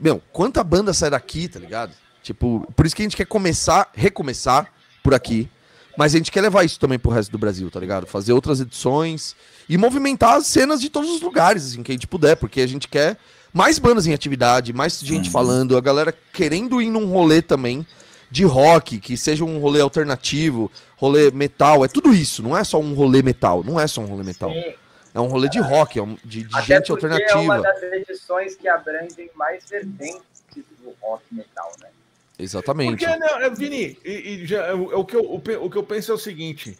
[0.00, 1.92] Meu, quanta banda sai daqui, tá ligado?
[2.22, 4.70] Tipo, por isso que a gente quer começar, recomeçar,
[5.02, 5.50] por aqui.
[5.96, 8.06] Mas a gente quer levar isso também pro resto do Brasil, tá ligado?
[8.06, 9.36] Fazer outras edições
[9.68, 12.66] e movimentar as cenas de todos os lugares, assim, que a gente puder, porque a
[12.66, 13.18] gente quer
[13.52, 15.32] mais bandas em atividade, mais gente uhum.
[15.32, 17.86] falando, a galera querendo ir num rolê também
[18.30, 22.80] de rock, que seja um rolê alternativo, rolê metal, é tudo isso, não é só
[22.80, 24.50] um rolê metal, não é só um rolê metal.
[24.50, 24.74] Sim.
[25.14, 27.38] É um rolê de rock, é um, de, de gente alternativa.
[27.38, 30.22] É uma das edições que abrangem mais vertentes
[30.82, 31.88] do rock metal, né?
[32.42, 33.04] Exatamente.
[33.04, 36.10] Porque, né, Vini, e, e já, o, o, que eu, o, o, que eu penso
[36.10, 36.76] é o seguinte: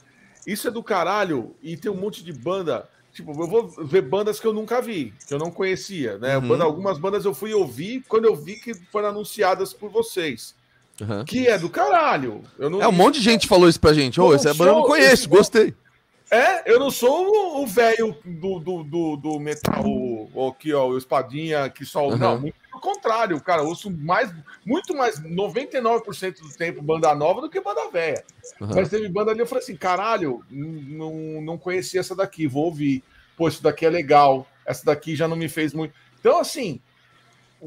[0.46, 2.88] isso é do caralho e tem um monte de banda.
[3.12, 6.38] Tipo, eu vou ver bandas que eu nunca vi, que eu não conhecia, né?
[6.38, 6.48] Uhum.
[6.48, 10.54] Banda, algumas bandas eu fui ouvir quando eu vi que foram anunciadas por vocês.
[10.98, 11.24] Uhum.
[11.24, 12.42] Que é do caralho.
[12.58, 14.18] Eu não, é, um monte de gente falou isso pra gente.
[14.18, 15.74] Ô, oh, essa banda eu não conheço, gostei.
[16.30, 20.96] É, eu não sou o velho do, do, do, do metal, o, aqui, ó, o
[20.96, 22.08] espadinha que só.
[22.08, 22.16] Uhum.
[22.16, 24.34] Não, muito contrário, cara, eu ouço mais,
[24.66, 28.22] muito mais, 99% do tempo banda nova do que banda velha.
[28.60, 28.70] Uhum.
[28.74, 33.02] Mas teve banda ali, eu falei assim, caralho, não, não conhecia essa daqui, vou ouvir.
[33.36, 35.94] Pô, isso daqui é legal, essa daqui já não me fez muito.
[36.18, 36.80] Então, assim,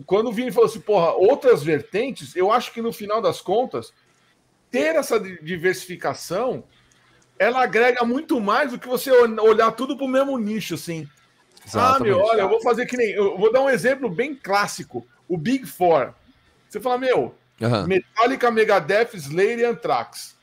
[0.05, 3.93] quando o Vini falou assim, porra, outras vertentes, eu acho que no final das contas,
[4.69, 6.63] ter essa diversificação
[7.37, 11.07] ela agrega muito mais do que você olhar tudo para o mesmo nicho, assim.
[11.65, 12.01] Exatamente.
[12.01, 13.09] Ah, meu, olha, eu vou fazer que nem.
[13.11, 16.13] Eu vou dar um exemplo bem clássico: o Big Four.
[16.69, 17.87] Você fala, meu, uhum.
[17.87, 20.35] Metallica, Megadeth, Slayer e Anthrax.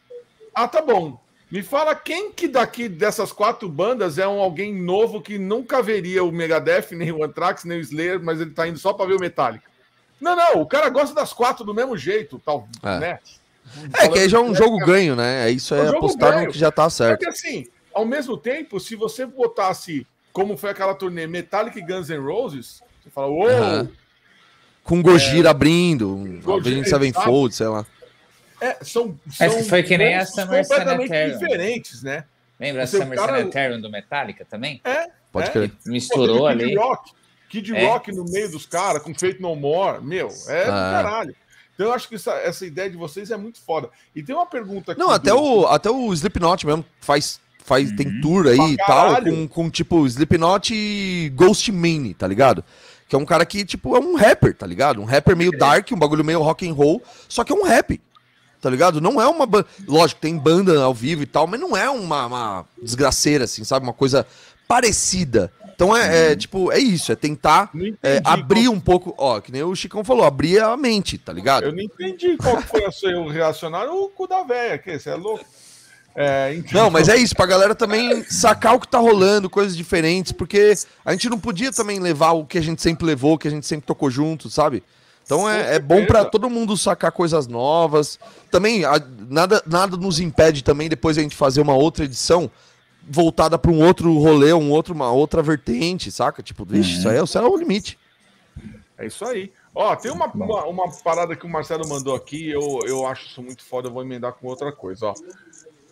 [0.55, 1.21] Ah, tá bom.
[1.51, 6.25] Me fala quem que daqui dessas quatro bandas é um alguém novo que nunca veria
[6.25, 9.17] o Megadeth, nem o Anthrax, nem o Slayer, mas ele tá indo só para ver
[9.17, 9.71] o Metallica.
[10.19, 12.99] Não, não, o cara gosta das quatro do mesmo jeito, tal, é.
[12.99, 13.19] né?
[13.99, 15.49] É, que aí já é um jogo ganho, né?
[15.49, 17.19] É isso é, é apostar no que já tá certo.
[17.19, 22.19] Porque assim, ao mesmo tempo, se você botasse como foi aquela turnê Metallic Guns N'
[22.19, 23.49] Roses, você fala, uou!
[23.49, 23.89] Uhum.
[24.85, 25.51] Com Gojira é...
[25.51, 27.87] abrindo, abrindo Sevenfold, sei lá.
[28.61, 32.25] É, são, são Essa foi que nem a Summer completamente diferentes, né?
[32.59, 33.39] Lembra a Summer cara...
[33.39, 34.81] Sanitarium do Metallica também?
[34.85, 35.09] É.
[35.33, 35.53] Pode é.
[35.53, 35.73] crer.
[35.85, 36.67] Misturou Pô, ali.
[36.67, 37.13] Kid Rock,
[37.49, 37.87] Kid é.
[37.87, 41.03] Rock no meio dos caras, com Feito No More, meu, é ah.
[41.03, 41.37] caralho.
[41.75, 43.91] Então eu acho que essa, essa ideia de vocês é muito foda.
[44.15, 45.01] E tem uma pergunta aqui.
[45.01, 45.43] Não, até, do...
[45.43, 47.97] o, até o Slipknot mesmo faz, faz, uhum.
[47.97, 52.65] tem tour aí e tal, com, com tipo Slipknot e Ghost Mane, tá ligado?
[53.09, 55.01] Que é um cara que, tipo, é um rapper, tá ligado?
[55.01, 58.01] Um rapper meio dark, um bagulho meio rock and roll, só que é um rap.
[58.61, 59.01] tá ligado?
[59.01, 59.67] Não é uma banda.
[59.87, 63.85] Lógico, tem banda ao vivo e tal, mas não é uma, uma desgraceira, assim, sabe?
[63.85, 64.27] Uma coisa
[64.67, 65.53] parecida.
[65.75, 66.37] Então é, é uhum.
[66.37, 67.71] tipo, é isso, é tentar
[68.03, 68.75] é, abrir qual...
[68.75, 71.65] um pouco, ó, que nem o Chicão falou, abrir a mente, tá ligado?
[71.65, 75.17] Eu não entendi qual foi o seu reacionário, o cu da véia, que você é
[75.17, 75.45] louco.
[76.15, 76.83] É, então...
[76.83, 80.75] Não, mas é isso, pra galera também sacar o que tá rolando, coisas diferentes, porque
[81.05, 83.67] a gente não podia também levar o que a gente sempre levou, que a gente
[83.67, 84.83] sempre tocou junto, sabe?
[85.25, 88.19] Então é, é bom para todo mundo sacar coisas novas.
[88.51, 92.51] Também, a, nada, nada nos impede também depois a gente fazer uma outra edição
[93.09, 96.43] voltada para um outro rolê, um outro, uma outra vertente, saca?
[96.43, 97.99] Tipo, vixe, isso aí é o céu é o limite.
[98.99, 99.53] É isso aí.
[99.75, 103.43] Ó, tem uma, uma, uma, parada que o Marcelo mandou aqui, eu, eu acho isso
[103.43, 105.15] muito foda, eu vou emendar com outra coisa, ó.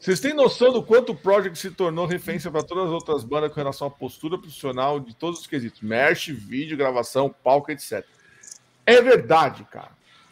[0.01, 3.52] Vocês têm noção do quanto o Project se tornou referência para todas as outras bandas
[3.52, 5.82] com relação à postura profissional de todos os quesitos?
[5.82, 8.02] Merch, vídeo, gravação, palco, etc.
[8.86, 9.90] É verdade, cara.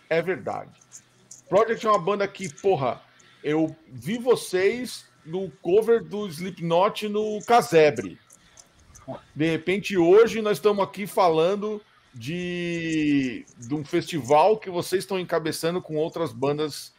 [0.09, 0.71] É verdade.
[1.51, 3.03] Project é uma banda que, porra,
[3.45, 8.19] eu vi vocês no cover do Slipknot no Casebre.
[9.35, 11.79] De repente, hoje nós estamos aqui falando
[12.15, 16.95] de, de um festival que vocês estão encabeçando com outras bandas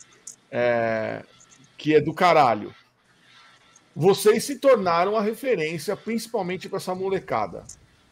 [0.52, 1.24] é,
[1.80, 2.76] que é do caralho.
[3.96, 7.64] Vocês se tornaram a referência, principalmente para essa molecada.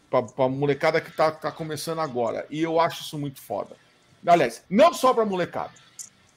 [0.10, 2.48] Para a molecada que está tá começando agora.
[2.49, 3.76] E eu acho isso muito foda.
[4.26, 5.73] Aliás, não só para molecada.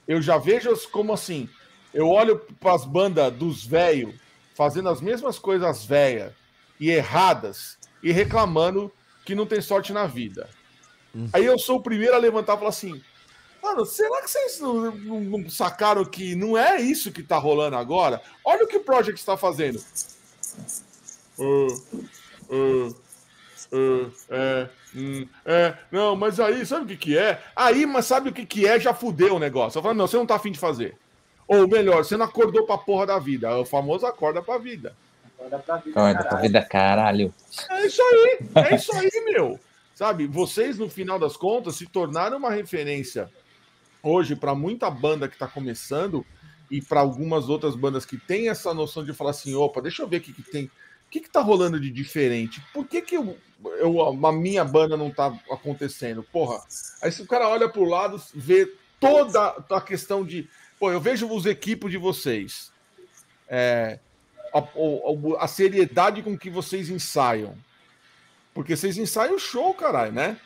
[0.07, 1.49] Eu já vejo como assim.
[1.95, 4.15] Eu olho para as bandas dos velhos
[4.55, 6.33] fazendo as mesmas coisas velhas
[6.79, 8.93] e erradas e reclamando
[9.25, 10.51] que não tem sorte na vida.
[11.15, 11.29] Hum.
[11.33, 13.01] Aí eu sou o primeiro a levantar e falar assim:
[13.63, 18.21] Mano, será que vocês não, não, sacaram que não é isso que tá rolando agora?
[18.45, 19.83] Olha o que o Project está fazendo.
[21.39, 21.83] Uh,
[22.51, 22.97] uh,
[23.73, 27.43] uh, é, hum, é, não, mas aí, sabe o que que é?
[27.55, 28.81] Aí, mas sabe o que que é?
[28.81, 29.79] Já fudeu o negócio.
[29.79, 30.97] Eu falo, não, você não tá afim de fazer.
[31.47, 33.49] Ou melhor, você não acordou pra porra da vida.
[33.49, 34.95] É o famoso acorda pra vida.
[35.37, 37.35] Acorda pra vida, acorda pra vida, caralho.
[37.71, 39.61] É isso aí, é isso aí, meu.
[39.95, 43.31] Sabe, vocês, no final das contas, se tornaram uma referência
[44.03, 46.25] hoje para muita banda que está começando
[46.71, 50.09] e para algumas outras bandas que têm essa noção de falar assim, opa, deixa eu
[50.09, 52.63] ver o que, que tem, o que, que tá rolando de diferente?
[52.73, 56.23] Por que, que eu, eu, a minha banda não tá acontecendo?
[56.23, 56.63] Porra,
[57.03, 60.49] aí se o cara olha para o lado, vê toda a questão de.
[60.79, 62.71] Pô, eu vejo os equipos de vocês.
[63.49, 63.99] É,
[64.55, 67.57] a, a, a, seriedade com que vocês ensaiam.
[68.55, 70.37] Porque vocês ensaiam show, caralho, né?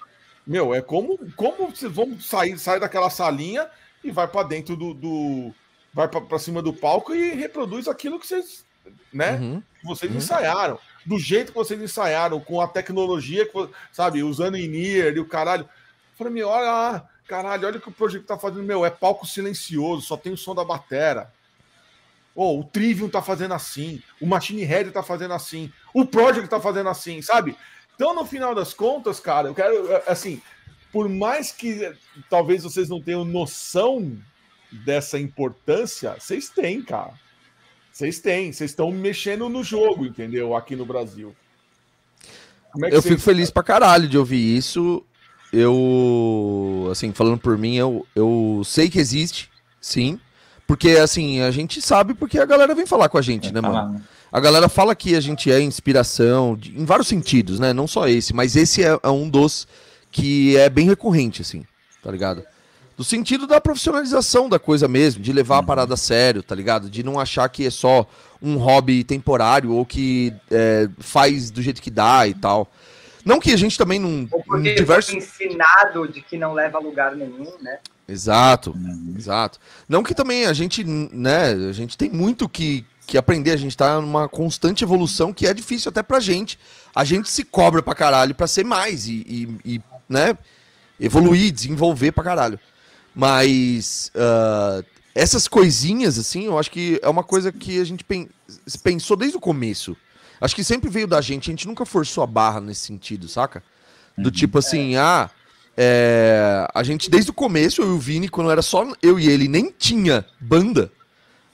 [0.47, 3.67] Meu, é como, como vocês vão sair, sair daquela salinha
[4.03, 5.55] e vai para dentro do, do
[5.93, 8.65] vai para cima do palco e reproduz aquilo que vocês,
[9.13, 9.37] né?
[9.37, 9.63] Uhum.
[9.81, 10.19] Que vocês uhum.
[10.19, 15.29] ensaiaram, do jeito que vocês ensaiaram, com a tecnologia que, sabe, usando in-ear e o
[15.29, 15.63] caralho.
[15.63, 19.27] Eu falei, meu, olha, caralho, olha o que o projeto tá fazendo, meu, é palco
[19.27, 21.33] silencioso, só tem o som da batera.
[22.35, 26.61] Oh, o Trivium tá fazendo assim, o Machine Head tá fazendo assim, o Project tá
[26.61, 27.57] fazendo assim, sabe?
[27.95, 30.41] Então, no final das contas, cara, eu quero, assim,
[30.93, 31.93] por mais que
[32.29, 34.17] talvez vocês não tenham noção
[34.85, 37.13] dessa importância, vocês têm, cara.
[37.93, 40.57] Vocês têm, vocês estão mexendo no jogo, entendeu?
[40.57, 41.35] Aqui no Brasil.
[42.83, 45.05] É eu fico feliz pra caralho de ouvir isso.
[45.53, 49.49] Eu, assim, falando por mim, eu, eu sei que existe,
[49.81, 50.19] sim.
[50.67, 54.03] Porque, assim, a gente sabe porque a galera vem falar com a gente, né, mano?
[54.35, 57.73] A galera fala que a gente é inspiração de, em vários sentidos, né?
[57.73, 59.65] Não só esse, mas esse é, é, um dos
[60.11, 61.65] que é bem recorrente, assim,
[62.03, 62.43] tá ligado?
[62.97, 65.67] Do sentido da profissionalização da coisa mesmo, de levar a uhum.
[65.67, 66.91] parada a sério, tá ligado?
[66.91, 68.09] De não achar que é só
[68.43, 72.69] um hobby temporário ou que é, faz do jeito que dá e tal.
[73.25, 74.27] Não que a gente também não.
[74.33, 75.15] Ou porque diversos...
[75.15, 77.79] ensinado de que não leva a lugar nenhum, né?
[78.09, 79.15] Exato, uhum.
[79.17, 79.61] exato.
[79.89, 83.77] Não que também a gente, né, a gente tem muito que, que aprender, a gente
[83.77, 86.59] tá numa constante evolução que é difícil até pra gente.
[86.95, 89.25] A gente se cobra pra caralho pra ser mais e,
[89.65, 90.37] e, e né,
[90.99, 92.59] evoluir, desenvolver pra caralho.
[93.15, 98.05] Mas uh, essas coisinhas, assim, eu acho que é uma coisa que a gente
[98.83, 99.97] pensou desde o começo.
[100.41, 103.63] Acho que sempre veio da gente, a gente nunca forçou a barra nesse sentido, saca?
[104.17, 104.31] Do uhum.
[104.31, 105.31] tipo assim, ah,
[105.77, 109.29] é, a gente desde o começo, eu e o Vini, quando era só eu e
[109.29, 110.91] ele, nem tinha banda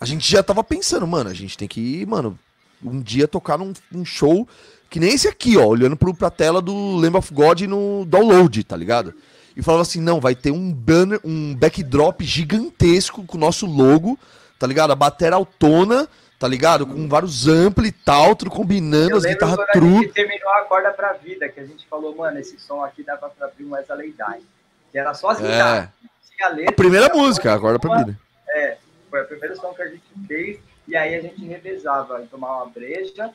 [0.00, 2.38] a gente já tava pensando, mano, a gente tem que ir, mano,
[2.82, 4.48] um dia tocar num, num show
[4.90, 8.64] que nem esse aqui, ó, olhando pro, pra tela do Lamb of God no download,
[8.64, 9.14] tá ligado?
[9.56, 14.18] E falava assim, não, vai ter um banner, um backdrop gigantesco com o nosso logo,
[14.58, 14.90] tá ligado?
[14.90, 16.08] A bateria autona,
[16.40, 16.86] tá ligado?
[16.86, 19.98] Com vários ampli e tal, tudo combinando, Eu as guitarras true.
[19.98, 23.04] A gente terminou a corda pra vida, que a gente falou, mano, esse som aqui
[23.04, 24.44] dava pra abrir um Wesley Die.
[24.90, 25.84] Que era só as guitarras.
[25.84, 26.44] É.
[26.44, 28.18] A, letra, a primeira música, a corda pra vida.
[28.48, 28.76] É,
[29.10, 32.58] foi a primeira som que a gente fez, e aí a gente revezava em tomar
[32.58, 33.32] uma breja,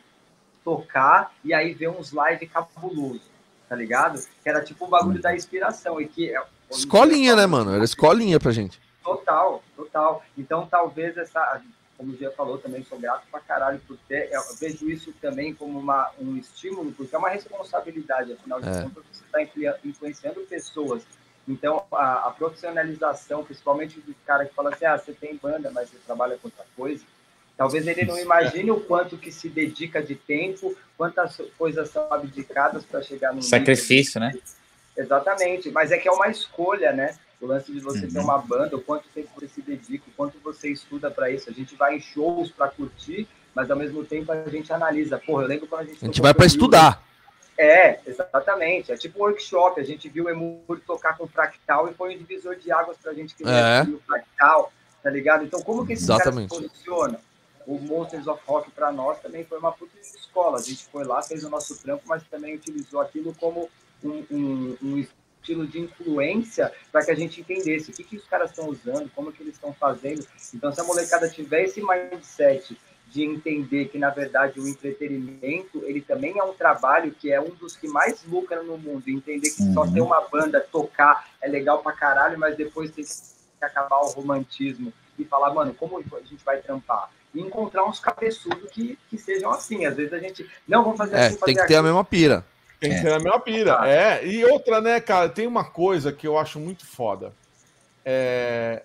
[0.63, 3.29] tocar, e aí ver uns live cabuloso,
[3.69, 4.19] tá ligado?
[4.41, 6.35] Que era tipo o bagulho da inspiração, e que...
[6.35, 6.41] É,
[6.71, 7.73] escolinha, né, mano?
[7.73, 8.81] Era escolinha pra gente.
[9.03, 10.23] Total, total.
[10.35, 11.61] Então, talvez essa
[11.97, 14.29] como o Gia falou, também sou grato pra caralho por ter.
[14.31, 18.81] Eu vejo isso também como uma, um estímulo, porque é uma responsabilidade, afinal de é.
[18.83, 21.03] contas, você está influenciando pessoas.
[21.47, 25.89] Então, a, a, profissionalização, principalmente do cara que fala assim: ah, você tem banda, mas
[25.89, 27.03] você trabalha com outra coisa.
[27.57, 32.83] Talvez ele não imagine o quanto que se dedica de tempo, quantas coisas são abdicadas
[32.83, 33.41] para chegar no.
[33.41, 34.37] Sacrifício, nível.
[34.37, 34.43] né?
[34.97, 37.15] Exatamente, mas é que é uma escolha, né?
[37.39, 38.11] O lance de você uhum.
[38.11, 41.49] ter uma banda, o quanto tempo você se dedica, o quanto você estuda para isso.
[41.49, 45.19] A gente vai em shows para curtir, mas ao mesmo tempo a gente analisa.
[45.19, 46.03] Porra, eu lembro quando a gente.
[46.03, 47.03] A gente vai para estudar.
[47.57, 48.91] É, exatamente.
[48.91, 49.79] É tipo um workshop.
[49.79, 53.11] A gente viu o Emur tocar com fractal e foi um divisor de águas para
[53.11, 53.83] a gente que é.
[53.83, 54.71] o fractal,
[55.01, 55.45] tá ligado?
[55.45, 56.49] Então, como que esse exatamente.
[56.49, 57.19] cara se posiciona?
[57.65, 60.59] O Monsters of Rock para nós também foi uma puta escola.
[60.59, 63.69] A gente foi lá, fez o nosso trampo, mas também utilizou aquilo como
[64.03, 64.97] um, um, um
[65.45, 69.09] estilo de influência para que a gente entendesse o que, que os caras estão usando,
[69.15, 70.25] como que eles estão fazendo.
[70.53, 72.77] Então, se a molecada tiver esse mindset
[73.07, 77.49] de entender que, na verdade, o entretenimento, ele também é um trabalho que é um
[77.49, 79.07] dos que mais lucra no mundo.
[79.07, 79.73] Entender que uhum.
[79.73, 84.09] só ter uma banda, tocar, é legal pra caralho, mas depois tem que acabar o
[84.09, 87.09] romantismo e falar, mano, como a gente vai trampar?
[87.33, 89.85] E encontrar uns cabeçudos que, que sejam assim.
[89.85, 92.45] Às vezes a gente, não, vamos fazer é, assim, Tem que ter a mesma pira.
[92.79, 93.01] Tem que é.
[93.01, 93.77] ser a mesma pira.
[93.79, 93.87] Ah.
[93.87, 97.33] É, e outra, né, cara, tem uma coisa que eu acho muito foda.
[98.03, 98.83] É,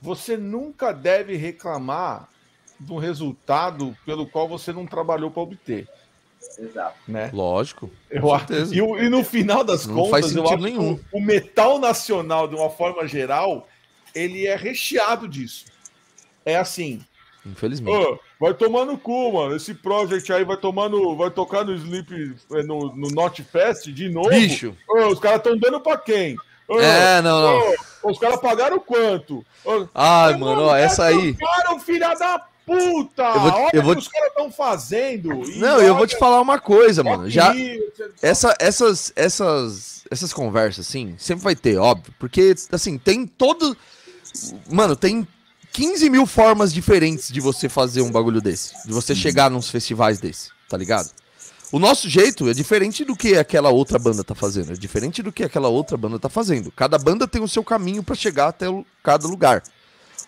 [0.00, 2.28] você nunca deve reclamar
[2.86, 5.88] do resultado pelo qual você não trabalhou para obter.
[6.58, 6.96] Exato.
[7.08, 7.30] Né?
[7.32, 7.90] Lógico.
[8.10, 8.22] Eu,
[8.98, 10.98] e, e, no final das não contas, eu acho nenhum.
[11.12, 13.68] o metal nacional, de uma forma geral,
[14.14, 15.66] ele é recheado disso.
[16.44, 17.00] É assim.
[17.44, 17.96] Infelizmente.
[17.96, 19.56] Oh, vai tomar no cu, mano.
[19.56, 21.16] Esse project aí vai tomando.
[21.16, 24.28] Vai tocar no Sleep é, no, no Not Fest de novo.
[24.28, 24.76] Bicho.
[24.88, 26.36] Oh, os caras estão dando pra quem?
[26.68, 27.74] Oh, é, não, não.
[28.04, 29.44] os caras pagaram quanto?
[29.94, 31.34] Ai, mano, ó, essa aí.
[31.34, 33.22] Pagaram, filha da puta!
[33.22, 33.96] Eu vou, eu vou...
[33.96, 35.28] os caras estão fazendo.
[35.56, 35.84] Não, olha...
[35.84, 37.28] eu vou te falar uma coisa, mano.
[37.28, 37.54] Já
[38.20, 43.76] essa, essas, essas, essas conversas, assim, sempre vai ter, óbvio, porque assim tem todo,
[44.70, 45.26] mano, tem
[45.72, 50.20] 15 mil formas diferentes de você fazer um bagulho desse, de você chegar nos festivais
[50.20, 51.10] desse, tá ligado?
[51.72, 55.32] O nosso jeito é diferente do que aquela outra banda tá fazendo, é diferente do
[55.32, 56.70] que aquela outra banda tá fazendo.
[56.70, 58.66] Cada banda tem o seu caminho para chegar até
[59.02, 59.62] cada lugar.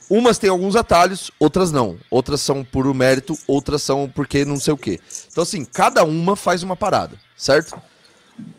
[0.08, 1.96] Umas têm alguns atalhos, outras não.
[2.10, 5.00] Outras são por mérito, outras são porque não sei o quê.
[5.30, 7.76] Então, assim, cada uma faz uma parada, certo?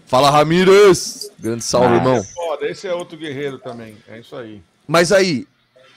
[0.06, 1.32] Fala, Ramírez!
[1.40, 2.16] Grande salve, ah, irmão.
[2.16, 3.98] É foda, esse é outro guerreiro também.
[4.08, 4.62] É isso aí.
[4.88, 5.48] Mas aí,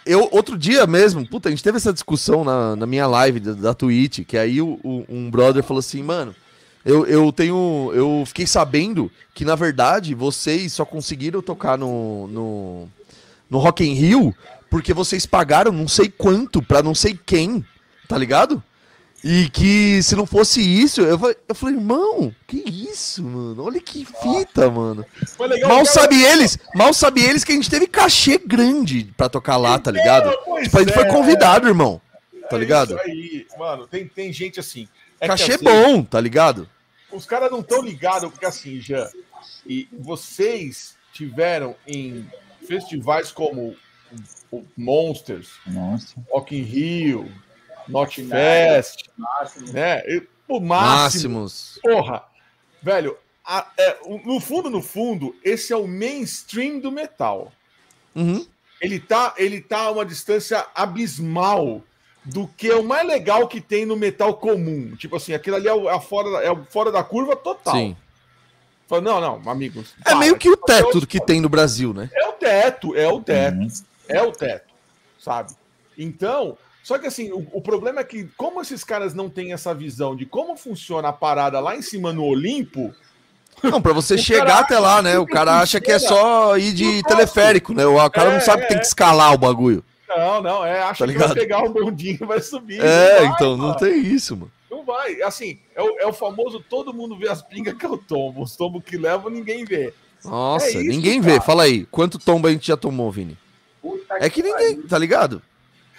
[0.04, 3.52] eu, outro dia mesmo, puta, a gente teve essa discussão na, na minha live da,
[3.52, 6.34] da Twitch, que aí o, o, um brother falou assim, mano,
[6.84, 7.90] eu, eu tenho.
[7.94, 12.88] Eu fiquei sabendo que, na verdade, vocês só conseguiram tocar no, no,
[13.50, 14.34] no Rock in Rio
[14.70, 17.64] porque vocês pagaram não sei quanto pra não sei quem,
[18.06, 18.62] tá ligado?
[19.22, 21.18] E que se não fosse isso, eu,
[21.48, 23.64] eu falei, irmão, que isso, mano?
[23.64, 25.04] Olha que fita, mano.
[25.66, 29.76] Mal sabe eles, mal sabe eles que a gente teve cachê grande pra tocar lá,
[29.78, 30.30] tá ligado?
[30.62, 31.12] Tipo, a gente foi é.
[31.12, 32.00] convidado, irmão.
[32.48, 32.94] Tá é ligado?
[32.94, 34.88] Isso aí, mano, tem, tem gente assim.
[35.20, 36.68] É cachê assim, bom, tá ligado?
[37.10, 39.10] Os caras não estão ligados, porque assim, já.
[39.66, 42.24] E vocês tiveram em
[42.66, 43.74] festivais como
[44.50, 46.14] o Monsters, Nossa.
[46.30, 47.30] Rock in Rio,
[47.86, 49.08] Not Fest,
[49.72, 50.02] né?
[50.06, 51.78] E, o Máximos.
[51.82, 52.24] Porra,
[52.82, 57.52] velho, a, é, no fundo, no fundo, esse é o mainstream do metal.
[58.14, 58.46] Uhum.
[58.80, 61.82] Ele tá, ele tá a uma distância abismal
[62.24, 64.94] do que é o mais legal que tem no metal comum.
[64.96, 67.74] Tipo assim, aquilo ali é, o, é, fora, é o fora da curva total.
[67.74, 67.96] Sim.
[68.86, 69.94] Fala, não, não, amigos.
[70.00, 72.10] É para, meio que o teto que tem no Brasil, né?
[72.14, 73.58] É o teto, é o teto.
[73.58, 73.68] Uhum.
[74.08, 74.72] É o teto,
[75.18, 75.52] sabe?
[75.96, 79.74] Então, só que assim, o, o, problema é que, como esses caras não têm essa
[79.74, 82.94] visão de como funciona a parada lá em cima no Olimpo.
[83.62, 85.18] Não, para você chegar até lá, né?
[85.18, 87.84] O cara acha que é só ir de teleférico, né?
[87.84, 89.84] O cara é, não sabe que tem que escalar o bagulho.
[90.08, 92.80] Não, não, é, acha tá que vai pegar um bondinho e vai subir.
[92.80, 93.68] É, vai, então mano.
[93.68, 94.50] não tem isso, mano.
[94.70, 95.20] Não vai.
[95.20, 98.42] Assim, é o, é o famoso todo mundo vê as pingas que eu tomo.
[98.42, 99.92] Os tombos que levam, ninguém vê.
[100.24, 101.34] Nossa, é isso, ninguém cara.
[101.34, 101.40] vê.
[101.40, 103.36] Fala aí, quanto tombo a gente já tomou, Vini?
[104.20, 105.42] É que ninguém, tá ligado?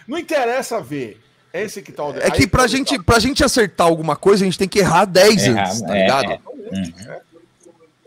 [0.07, 1.21] Não interessa ver.
[1.51, 2.15] É esse que tá o...
[2.17, 5.47] É que pra gente, pra gente acertar alguma coisa, a gente tem que errar 10
[5.47, 6.31] errar, antes, tá é, ligado?
[6.31, 7.21] É, é.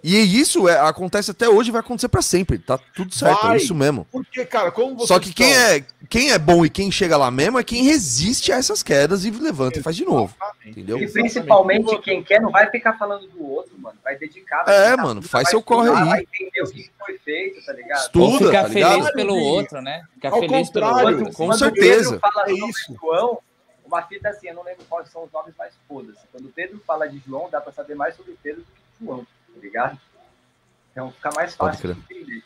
[0.03, 2.59] E isso é, acontece até hoje vai acontecer para sempre.
[2.59, 4.05] Tá tudo certo, é vai, é isso mesmo.
[4.11, 5.47] Porque, cara, como Só que estão...
[5.47, 8.83] quem é, quem é bom e quem chega lá mesmo é quem resiste a essas
[8.83, 10.35] quedas e levanta e faz de novo.
[10.67, 10.99] Entendeu?
[10.99, 13.97] E principalmente quem quer não vai ficar falando do outro, mano.
[14.03, 14.65] Vai dedicar.
[14.65, 16.09] Vai é, mano, faz seu corre aí.
[16.09, 18.01] Vai entender o que foi feito, tá ligado?
[18.01, 20.03] Estuda, ficar tá feliz pelo outro, né?
[20.15, 21.33] Ficar feliz pelo outro.
[21.33, 22.19] Com certeza.
[22.19, 22.97] Fala é isso.
[23.01, 23.39] João,
[23.87, 26.17] uma fita assim, eu não lembro quais são os nomes mais fodas.
[26.33, 29.27] Quando o Pedro fala de João, dá pra saber mais sobre Pedro do que João,
[29.55, 30.01] tá ligado?
[30.91, 32.45] Então fica mais fácil de entender.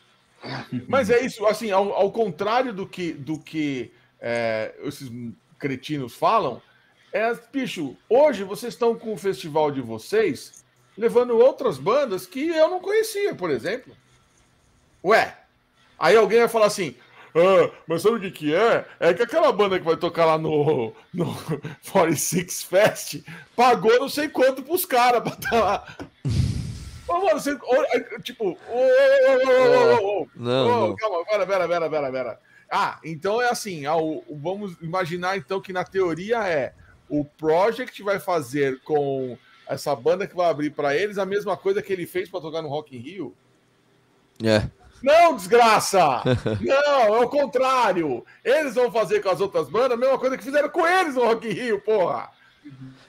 [0.87, 5.11] Mas é isso, assim, ao, ao contrário do que, do que é, esses
[5.59, 6.61] cretinos falam,
[7.11, 10.63] é, bicho, hoje vocês estão com o festival de vocês
[10.97, 13.95] levando outras bandas que eu não conhecia, por exemplo.
[15.03, 15.37] Ué,
[15.97, 16.95] aí alguém vai falar assim,
[17.35, 18.85] ah, mas sabe o que, que é?
[18.99, 21.35] É que aquela banda que vai tocar lá no, no
[21.91, 23.23] 46 Fest
[23.55, 25.97] pagou não sei quanto pros caras pra estar tá lá.
[27.07, 27.57] Ô, mano, você.
[28.21, 28.57] Tipo.
[30.35, 30.95] não, não.
[30.95, 32.39] Calma, pera, pera, pera, pera, pera.
[32.69, 33.85] Ah, então é assim.
[33.85, 36.73] Ah, o, vamos imaginar então que na teoria é
[37.09, 41.81] o Project vai fazer com essa banda que vai abrir para eles a mesma coisa
[41.81, 43.35] que ele fez para tocar no Rock in Rio.
[44.43, 44.69] É.
[45.01, 46.23] Não, desgraça!
[46.59, 48.25] Não, é o contrário.
[48.43, 51.23] Eles vão fazer com as outras bandas a mesma coisa que fizeram com eles no
[51.23, 52.29] Rock in Rio, porra.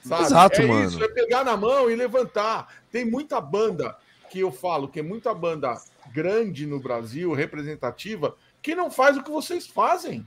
[0.08, 0.24] Sabe?
[0.24, 0.88] Exato, é mano.
[0.88, 2.68] isso, é pegar na mão e levantar.
[2.90, 3.96] Tem muita banda
[4.30, 5.74] que eu falo, que é muita banda
[6.12, 10.26] grande no Brasil, representativa, que não faz o que vocês fazem.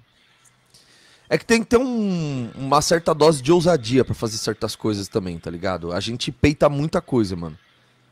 [1.29, 5.07] É que tem que ter um, uma certa dose de ousadia para fazer certas coisas
[5.07, 5.93] também, tá ligado?
[5.93, 7.57] A gente peita muita coisa, mano.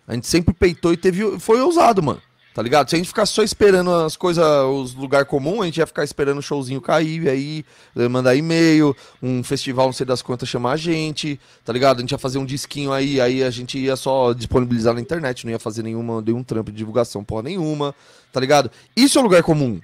[0.07, 1.37] A gente sempre peitou e teve.
[1.39, 2.21] Foi ousado, mano.
[2.53, 2.89] Tá ligado?
[2.89, 6.03] Se a gente ficar só esperando as coisas, os lugar comum, a gente ia ficar
[6.03, 7.63] esperando o showzinho cair, aí
[7.95, 11.97] eh, mandar e-mail, um festival, não sei das quantas, chamar a gente, tá ligado?
[11.97, 15.45] A gente ia fazer um disquinho aí, aí a gente ia só disponibilizar na internet,
[15.45, 17.93] não ia fazer nenhuma, nenhum trampo de divulgação, porra nenhuma,
[18.33, 18.71] tá ligado?
[18.95, 19.79] Isso é lugar comum,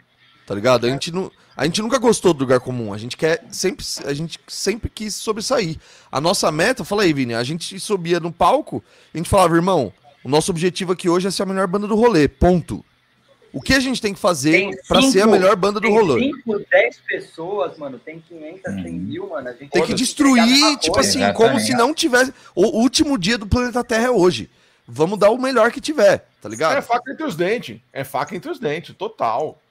[0.47, 0.87] tá ligado?
[0.87, 4.13] A gente, não, a gente nunca gostou do lugar comum, a gente quer sempre, a
[4.13, 5.77] gente sempre quis sobressair.
[6.11, 8.83] A nossa meta, fala aí, Vini, a gente subia no palco,
[9.13, 9.93] a gente falava, irmão,
[10.25, 12.83] o nosso objetivo aqui hoje é ser a melhor banda do rolê, ponto.
[13.53, 16.19] O que a gente tem que fazer para ser a melhor banda do rolê?
[16.19, 18.91] 5, 10 pessoas, mano, tem 500, tem uhum.
[18.91, 19.53] mil, mano.
[19.53, 21.37] tem que destruir, tipo assim, Exatamente.
[21.37, 22.33] como se não tivesse.
[22.55, 24.49] O último dia do planeta Terra é hoje.
[24.87, 26.75] Vamos dar o melhor que tiver, tá ligado?
[26.75, 27.79] É faca entre os dentes.
[27.93, 29.61] É faca entre os dentes, total.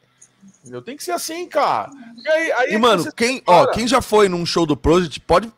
[0.65, 1.91] Eu tenho que ser assim, cara.
[2.17, 5.53] E, aí, aí e mano, quem, ó, quem já foi num show do Project pode.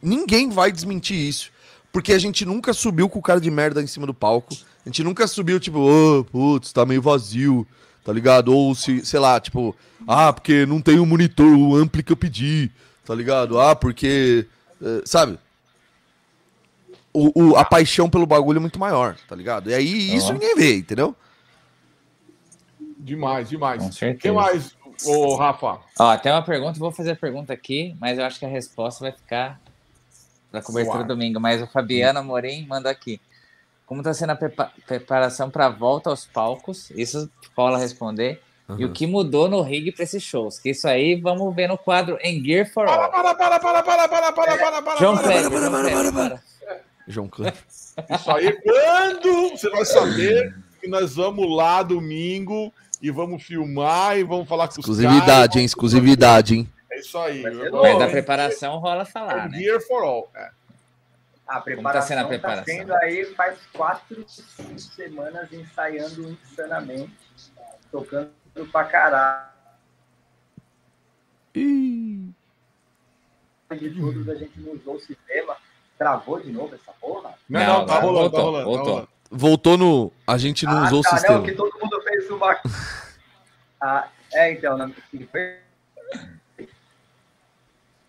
[0.00, 1.50] Ninguém vai desmentir isso.
[1.96, 4.54] Porque a gente nunca subiu com o cara de merda em cima do palco.
[4.84, 7.66] A gente nunca subiu, tipo, oh, putz, tá meio vazio,
[8.04, 8.54] tá ligado?
[8.54, 9.74] Ou se, sei lá, tipo,
[10.06, 12.70] ah, porque não tem o monitor, o ampli que eu pedi,
[13.02, 13.58] tá ligado?
[13.58, 14.46] Ah, porque.
[14.78, 15.38] Uh, sabe?
[17.14, 19.70] O, o, a paixão pelo bagulho é muito maior, tá ligado?
[19.70, 21.16] E aí isso ninguém vê, entendeu?
[22.98, 23.82] Demais, demais.
[23.82, 24.18] Com certeza.
[24.18, 25.78] O que mais, ô, Rafa?
[25.98, 29.02] Ó, tem uma pergunta, vou fazer a pergunta aqui, mas eu acho que a resposta
[29.02, 29.58] vai ficar
[30.56, 31.06] da cobertura Uau.
[31.06, 33.20] domingo, mas o Fabiano Amorim manda aqui.
[33.86, 34.36] Como está sendo a
[34.86, 36.90] preparação para a volta aos palcos?
[36.90, 38.42] Isso Paula responder.
[38.68, 38.80] Uhum.
[38.80, 40.58] E o que mudou no rig para esses shows?
[40.58, 43.10] Que isso aí vamos ver no quadro em Gear for All.
[43.10, 46.42] Para, para, para, para, para, para, para, para, João Kleber, João Kleber, para.
[47.06, 47.54] João Kleber.
[48.10, 54.24] Isso aí, quando você vai saber que nós vamos lá domingo e vamos filmar e
[54.24, 54.98] vamos falar com os caras.
[54.98, 55.64] Exclusividade, hein?
[55.64, 56.68] Exclusividade, hein?
[56.96, 57.42] É isso aí.
[57.42, 59.58] Mas da preparação rola falar, né?
[59.58, 60.30] Gear for all.
[60.34, 60.50] É.
[61.46, 62.64] A preparação está sendo, a preparação?
[62.64, 64.24] Tá sendo aí faz quatro
[64.78, 67.12] semanas ensaiando insanamente,
[67.92, 68.32] tocando
[68.72, 69.46] pra caralho.
[71.54, 72.28] E...
[73.70, 75.56] De tudo, a gente não usou o sistema.
[75.98, 77.34] Travou de novo essa porra?
[77.48, 78.84] Não, não, não tá, rolando, voltou, tá rolando, voltou.
[78.84, 79.08] Tá rolando.
[79.30, 80.12] Voltou no.
[80.26, 81.38] A gente não ah, usou tá, o sistema.
[81.38, 82.60] Não, que todo mundo fez uma.
[83.80, 84.92] ah, é, então, não,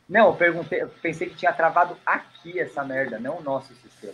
[0.07, 4.13] não, eu perguntei, eu pensei que tinha travado aqui essa merda, não o nosso sistema.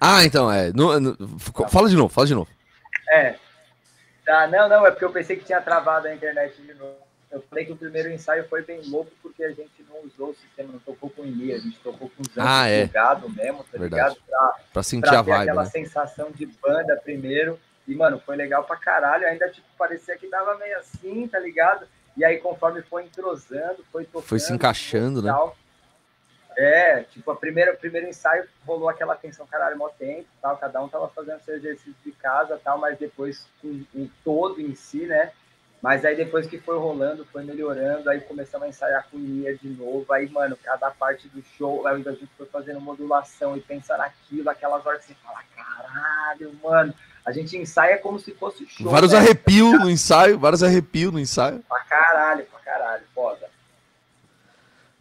[0.00, 0.72] Ah, então, é.
[0.72, 1.38] No, no,
[1.68, 2.50] fala de novo, fala de novo.
[3.10, 3.36] É.
[4.24, 6.96] Tá, não, não, é porque eu pensei que tinha travado a internet de novo.
[7.30, 10.34] Eu falei que o primeiro ensaio foi bem louco porque a gente não usou o
[10.34, 12.90] sistema, não tocou com IMI, a gente tocou com os ah, é.
[13.28, 14.14] mesmo, tá Verdade.
[14.14, 14.16] ligado?
[14.26, 15.42] Pra, pra sentir pra a vibe.
[15.42, 15.70] aquela né?
[15.70, 17.58] sensação de banda primeiro.
[17.88, 19.26] E, mano, foi legal pra caralho.
[19.26, 21.86] Ainda, tipo, parecia que dava meio assim, tá ligado?
[22.16, 24.28] E aí, conforme foi entrosando, foi tocando.
[24.28, 25.32] Foi se encaixando, né?
[26.56, 30.82] É, tipo, a primeira, o primeiro ensaio rolou aquela tensão, caralho, mó tempo, tal, cada
[30.82, 35.06] um tava fazendo seu exercício de casa, tal, mas depois o, o todo em si,
[35.06, 35.32] né?
[35.80, 39.68] Mas aí depois que foi rolando, foi melhorando, aí começamos a ensaiar com Nia de
[39.68, 43.96] novo, aí, mano, cada parte do show, aí a gente foi fazendo modulação e pensa
[43.96, 46.94] naquilo, aquelas horas que você fala, caralho, mano.
[47.24, 48.90] A gente ensaia como se fosse show.
[48.90, 49.18] Vários né?
[49.18, 51.62] arrepios no ensaio, vários arrepios no ensaio.
[51.68, 53.48] Pra caralho, pra caralho, foda.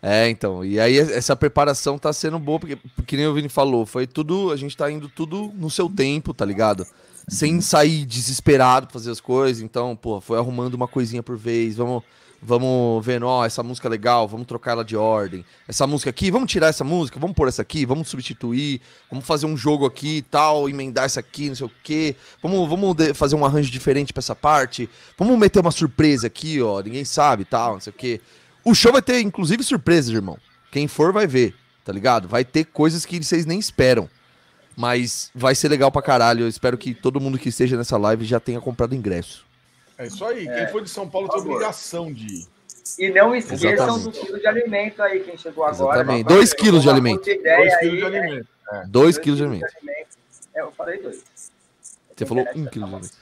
[0.04, 3.86] É, então, e aí essa preparação tá sendo boa, porque, porque nem o Vini falou,
[3.86, 6.88] foi tudo, a gente tá indo tudo no seu tempo, tá ligado?
[7.28, 11.76] Sem sair desesperado pra fazer as coisas, então, pô, foi arrumando uma coisinha por vez,
[11.78, 12.04] vamos
[12.42, 15.46] vamos vendo, ó, essa música é legal, vamos trocar ela de ordem.
[15.68, 19.46] Essa música aqui, vamos tirar essa música, vamos pôr essa aqui, vamos substituir, vamos fazer
[19.46, 22.16] um jogo aqui e tal, emendar essa aqui, não sei o quê.
[22.42, 24.90] Vamos, vamos fazer um arranjo diferente para essa parte.
[25.18, 28.20] Vamos meter uma surpresa aqui, ó, ninguém sabe, tal, não sei o quê.
[28.64, 30.38] O show vai ter inclusive surpresas, irmão.
[30.72, 31.54] Quem for vai ver,
[31.86, 32.28] tá ligado?
[32.28, 34.10] Vai ter coisas que vocês nem esperam.
[34.76, 36.46] Mas vai ser legal pra caralho.
[36.46, 39.46] Eu espero que todo mundo que esteja nessa live já tenha comprado ingresso.
[40.02, 40.48] É isso aí.
[40.48, 42.48] É, quem for de São Paulo tem obrigação de ir.
[42.98, 44.04] E não esqueçam Exatamente.
[44.04, 46.00] do quilo de alimento aí, quem chegou agora.
[46.00, 46.28] Exatamente.
[46.28, 47.24] Dois quilos de alimento.
[47.24, 48.48] Dois quilos de alimento.
[48.72, 48.84] É.
[48.88, 49.74] Dois quilos de alimento.
[50.56, 51.24] É, eu falei dois.
[52.16, 53.21] Você falou um quilo de alimento.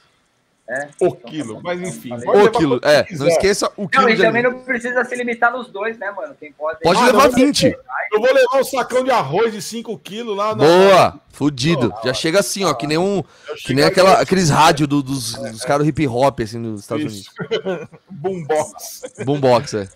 [0.70, 2.12] É, o então, quilo, tá mas enfim.
[2.14, 3.04] O quilo, é.
[3.18, 4.04] Não esqueça o quilo.
[4.04, 6.36] Não, e também não precisa se limitar nos dois, né, mano?
[6.40, 6.80] Quem pode.
[6.82, 7.64] Pode ah, levar 20.
[7.66, 10.54] Eu vou levar um sacão de arroz de 5 quilos lá.
[10.54, 11.20] Boa!
[11.32, 11.92] Fudido.
[12.04, 13.24] Já chega assim, ó, que nem um.
[13.66, 17.32] Que nem aquela, aqueles rádios do, dos, dos caras hip hop, assim, nos Estados isso.
[17.40, 17.88] Unidos.
[18.08, 19.02] Boombox.
[19.26, 19.90] Boombox, é.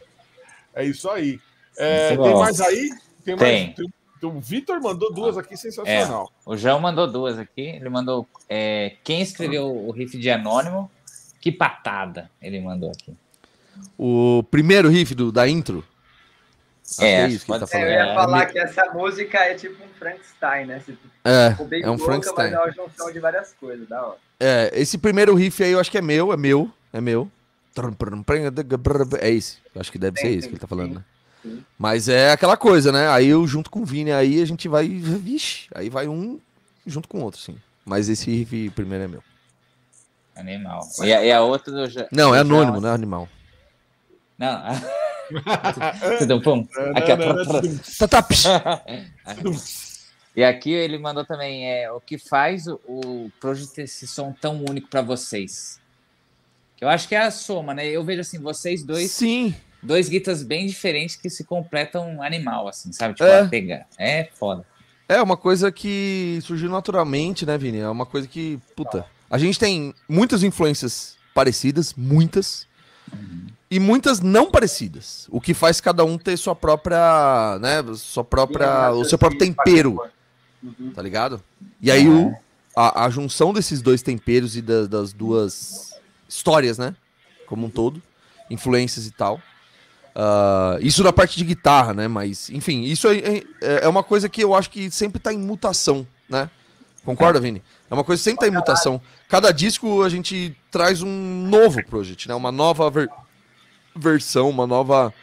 [0.73, 1.39] É isso aí.
[1.77, 2.89] É, tem mais aí?
[3.23, 3.35] Tem.
[3.35, 3.93] Mais, tem.
[4.23, 6.31] O Vitor mandou duas aqui, sensacional.
[6.45, 7.61] É, o João mandou duas aqui.
[7.61, 10.89] Ele mandou é, quem escreveu o riff de Anônimo.
[11.41, 13.13] Que patada ele mandou aqui.
[13.97, 15.83] O primeiro riff do, da intro.
[16.99, 17.87] É, é isso que ele tá falando.
[17.87, 20.81] É, eu ia falar é, que essa música é tipo um Frankenstein, né?
[21.23, 22.51] é, é um Frankenstein.
[22.51, 24.17] Mas é uma junção de várias coisas, da hora.
[24.39, 27.29] É, esse primeiro riff aí eu acho que é meu, é meu, é meu.
[29.19, 29.57] É esse.
[29.73, 31.03] Eu acho que deve sim, ser esse que ele tá falando, né?
[31.77, 33.07] Mas é aquela coisa, né?
[33.09, 34.87] Aí eu junto com o Vini, aí a gente vai.
[34.87, 36.39] Vixe, aí vai um
[36.85, 37.57] junto com o outro, sim.
[37.85, 39.23] Mas esse riff primeiro é meu.
[40.35, 40.81] Animal.
[41.03, 42.07] E a, e a outra do.
[42.11, 43.27] Não, é anônimo, não é animal.
[44.37, 44.61] Não.
[46.19, 46.67] Tudo bom?
[46.95, 47.11] Aqui,
[50.35, 54.63] E aqui ele mandou também é, o que faz o, o Project esse som tão
[54.67, 55.79] único para vocês.
[56.81, 57.87] Eu acho que é a soma, né?
[57.87, 59.11] Eu vejo assim, vocês dois.
[59.11, 63.15] Sim dois guitas bem diferentes que se completam animal, assim, sabe?
[63.15, 63.47] Tipo, é.
[63.47, 63.85] pegar.
[63.97, 64.65] É foda.
[65.07, 67.79] É uma coisa que surgiu naturalmente, né, Vini?
[67.79, 72.65] É uma coisa que, puta, a gente tem muitas influências parecidas, muitas,
[73.11, 73.47] uhum.
[73.69, 75.27] e muitas não parecidas.
[75.29, 79.99] O que faz cada um ter sua própria, né, sua própria, o seu próprio tempero,
[80.63, 80.91] uhum.
[80.93, 81.43] tá ligado?
[81.81, 82.33] E aí o,
[82.75, 85.99] a, a, junção desses dois temperos e da, das duas
[86.29, 86.95] histórias, né,
[87.45, 88.01] como um todo,
[88.49, 89.41] influências e tal,
[90.15, 92.07] Uh, isso na parte de guitarra, né?
[92.07, 93.43] Mas, enfim, isso é, é,
[93.83, 96.49] é, uma coisa que eu acho que sempre tá em mutação, né?
[97.03, 97.61] Concorda, Vini?
[97.89, 99.01] É uma coisa que sempre tá em mutação.
[99.27, 102.35] Cada disco a gente traz um novo project, né?
[102.35, 103.09] Uma nova ver
[103.95, 105.13] versão, uma nova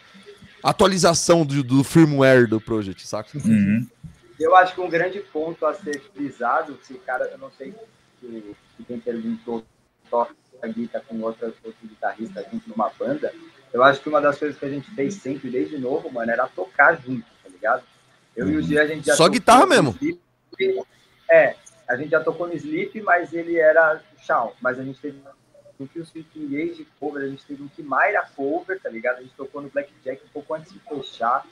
[0.62, 3.38] atualização do, do firmware do project, saca?
[3.38, 3.86] Uhum.
[4.38, 7.74] Eu acho que um grande ponto a ser frisado, se o cara, eu não sei
[8.20, 8.56] se,
[8.86, 9.64] quem perguntou
[10.10, 10.34] toca
[10.68, 13.32] guitarra com outra, outro guitarrista junto numa banda,
[13.72, 16.47] eu acho que uma das coisas que a gente fez sempre, desde novo, mano, era
[16.48, 17.82] tocar junto, tá ligado?
[18.36, 19.97] Eu e o Gia, a gente já Só guitarra mesmo.
[21.30, 21.55] É,
[21.88, 24.52] a gente já tocou no Sleep, mas ele era chão.
[24.60, 25.20] Mas a gente teve
[25.78, 29.18] um Kill Sleep Engage cover, a gente teve um Kimaira cover, tá ligado?
[29.18, 31.47] A gente tocou no Blackjack um pouco antes de fechar.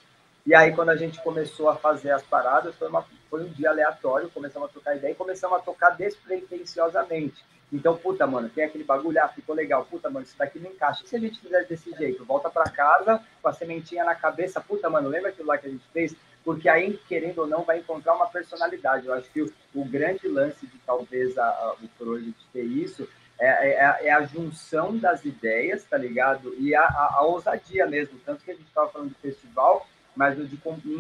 [0.47, 3.71] E aí, quando a gente começou a fazer as paradas, foi, uma, foi um dia
[3.71, 7.45] aleatório, começamos a trocar ideia e começamos a tocar despretensiosamente.
[7.73, 11.03] Então, puta, mano, tem aquele bagulho, ah, ficou legal, puta, mano, isso daqui não encaixa.
[11.05, 12.25] E se a gente fizer desse jeito?
[12.25, 15.71] Volta para casa com a sementinha na cabeça, puta, mano, lembra aquilo lá que a
[15.71, 16.17] gente fez?
[16.43, 19.07] Porque aí, querendo ou não, vai encontrar uma personalidade.
[19.07, 23.07] Eu acho que o, o grande lance de talvez a, a, o Project ter isso
[23.39, 26.55] é, é, é, a junção das ideias, tá ligado?
[26.59, 28.19] E a, a, a ousadia mesmo.
[28.25, 29.87] Tanto que a gente estava falando de festival,
[30.17, 30.57] mas de, de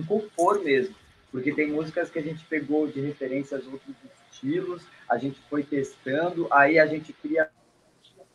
[0.06, 0.94] compor mesmo.
[1.32, 3.96] Porque tem músicas que a gente pegou de referências outros
[4.38, 7.50] estilos, a gente foi testando, aí a gente cria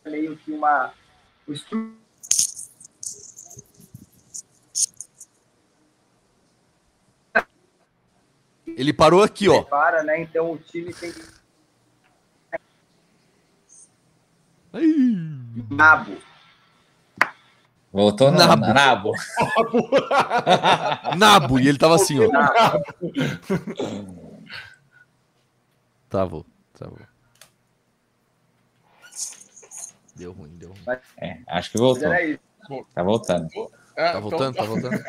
[0.04, 0.92] meio que uma.
[8.66, 9.62] Ele parou aqui, ó.
[9.62, 10.20] Para, né?
[10.20, 11.12] Então o time tem
[15.70, 16.16] Nabo.
[17.92, 18.66] Voltou no Nabo.
[18.66, 19.12] Nabo.
[21.16, 21.60] Nabo.
[21.60, 22.28] E ele tava assim, ó.
[26.14, 27.00] Travou, travou.
[30.14, 30.98] Deu ruim, deu ruim.
[31.16, 32.08] É, acho que voltou.
[32.94, 33.48] Tá voltando.
[33.96, 35.04] É, tá voltando, tá voltando.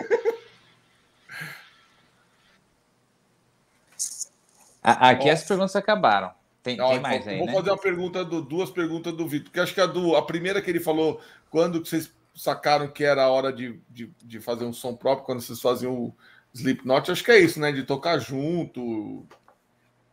[4.82, 6.34] Aqui as perguntas acabaram.
[6.64, 7.54] Tem, tem mais aí, Vou né?
[7.54, 10.60] fazer uma pergunta do, duas perguntas do Vitor, porque acho que a, do, a primeira
[10.60, 11.22] que ele falou,
[11.52, 15.42] quando vocês sacaram que era a hora de, de, de fazer um som próprio, quando
[15.42, 16.16] vocês faziam o
[16.52, 17.72] Slipknot, acho que é isso, né?
[17.72, 19.24] De tocar junto,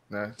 [0.07, 0.35] né?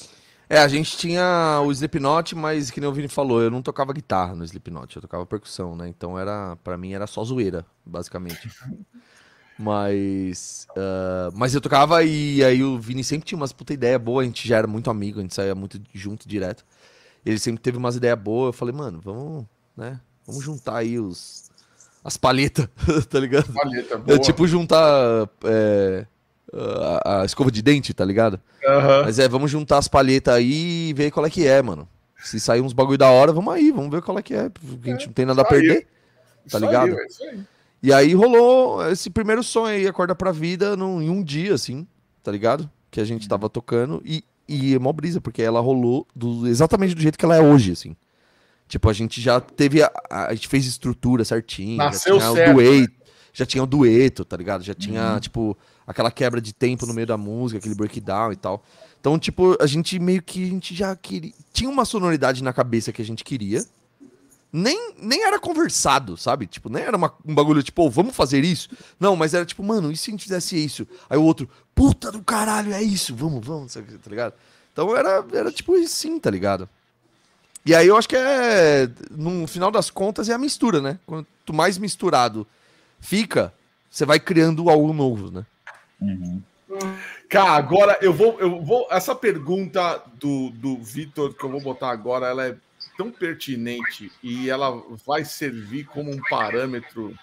[0.53, 3.91] É, a gente tinha o Slipknot, mas que nem o Vini falou, eu não tocava
[3.91, 5.89] guitarra no Slipknot, eu tocava percussão, né?
[5.89, 8.51] Então era, para mim era só zoeira, basicamente.
[9.57, 10.67] Mas.
[10.71, 14.25] Uh, mas eu tocava e aí o Vini sempre tinha umas puta ideia boa, a
[14.25, 16.65] gente já era muito amigo, a gente saía muito junto direto.
[17.23, 19.45] Ele sempre teve umas ideias boas, eu falei, mano, vamos,
[19.77, 20.01] né?
[20.25, 21.51] Vamos juntar aí os.
[22.03, 22.67] As palhetas,
[23.09, 23.53] tá ligado?
[23.53, 24.17] Palheta, boa.
[24.17, 26.07] É tipo juntar é,
[26.55, 28.39] a, a, escova de dente, tá ligado?
[28.63, 29.03] Uhum.
[29.03, 31.87] Mas é, vamos juntar as palhetas aí e ver qual é que é, mano.
[32.17, 34.49] Se sair uns bagulho da hora, vamos aí, vamos ver qual é que é.
[34.49, 35.87] Porque a gente não tem nada a perder.
[36.49, 36.93] Tá ligado?
[36.93, 37.39] Aí, é isso aí.
[37.81, 41.85] E aí rolou esse primeiro sonho aí, Acorda Pra Vida, num, em um dia, assim,
[42.23, 42.69] tá ligado?
[42.89, 46.95] Que a gente tava tocando e, e é mó brisa, porque ela rolou do, exatamente
[46.95, 47.93] do jeito que ela é hoje, assim.
[48.69, 49.83] Tipo, a gente já teve.
[49.83, 51.77] A, a gente fez estrutura certinho.
[51.77, 52.51] Nasceu já tinha certo.
[52.51, 52.97] O dueto, né?
[53.33, 54.63] Já tinha o dueto, tá ligado?
[54.63, 55.19] Já tinha, uhum.
[55.19, 58.63] tipo, aquela quebra de tempo no meio da música, aquele breakdown e tal.
[58.99, 61.33] Então, tipo, a gente meio que a gente já queria.
[61.51, 63.65] Tinha uma sonoridade na cabeça que a gente queria
[64.53, 66.45] nem, nem era conversado, sabe?
[66.45, 68.69] Tipo, nem era uma, um bagulho tipo, oh, vamos fazer isso?
[68.99, 70.87] Não, mas era tipo, mano, e se a gente fizesse isso?
[71.09, 74.35] Aí o outro, puta do caralho, é isso, vamos, vamos, tá ligado?
[74.71, 76.69] Então era, era tipo sim, tá ligado?
[77.65, 80.99] E aí eu acho que é, no final das contas, é a mistura, né?
[81.07, 82.45] Quanto mais misturado
[82.99, 83.51] fica,
[83.89, 85.45] você vai criando algo novo, né?
[86.03, 86.41] Uhum.
[87.29, 88.87] Cara, agora eu vou, eu vou.
[88.89, 92.55] Essa pergunta do, do Vitor que eu vou botar agora, ela é
[92.97, 97.13] tão pertinente e ela vai servir como um parâmetro.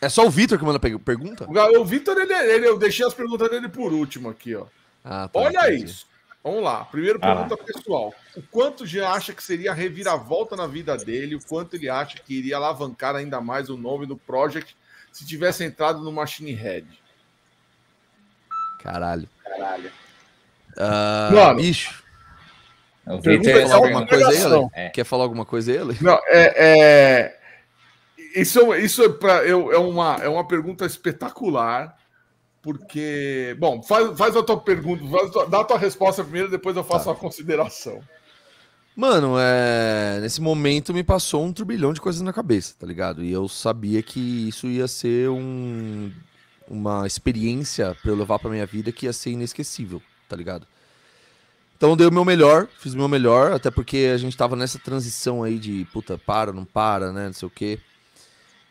[0.00, 1.46] É só o Vitor que manda pergunta?
[1.78, 4.66] O Vitor, ele, ele, eu deixei as perguntas dele por último aqui, ó.
[5.04, 5.84] Ah, tá, Olha entendi.
[5.84, 6.06] isso.
[6.42, 6.84] Vamos lá.
[6.84, 7.64] Primeira pergunta ah.
[7.64, 8.14] pessoal.
[8.36, 11.36] O quanto já acha que seria a reviravolta na vida dele?
[11.36, 14.76] O quanto ele acha que iria alavancar ainda mais o nome do Project
[15.10, 16.86] se tivesse entrado no Machine Head?
[18.84, 19.28] Caralho.
[19.42, 19.90] Caralho.
[20.76, 22.04] Uh, Mano, bicho.
[23.22, 24.68] Quer falar alguma coisa aí?
[24.72, 24.88] É.
[24.90, 25.96] Quer falar alguma coisa aí, Ale?
[26.00, 27.38] Não, é, é...
[28.36, 31.96] Isso, isso é, pra, eu, é, uma, é uma pergunta espetacular,
[32.60, 33.56] porque.
[33.58, 37.06] Bom, faz, faz a tua pergunta, faz, dá a tua resposta primeiro, depois eu faço
[37.06, 37.12] tá.
[37.12, 38.00] a consideração.
[38.96, 40.18] Mano, é...
[40.20, 43.24] nesse momento me passou um turbilhão de coisas na cabeça, tá ligado?
[43.24, 46.12] E eu sabia que isso ia ser um...
[46.68, 50.66] uma experiência para eu levar pra minha vida que ia ser inesquecível, tá ligado?
[51.76, 54.78] Então dei o meu melhor, fiz o meu melhor, até porque a gente tava nessa
[54.78, 57.26] transição aí de puta, para, não para, né?
[57.26, 57.78] Não sei o quê.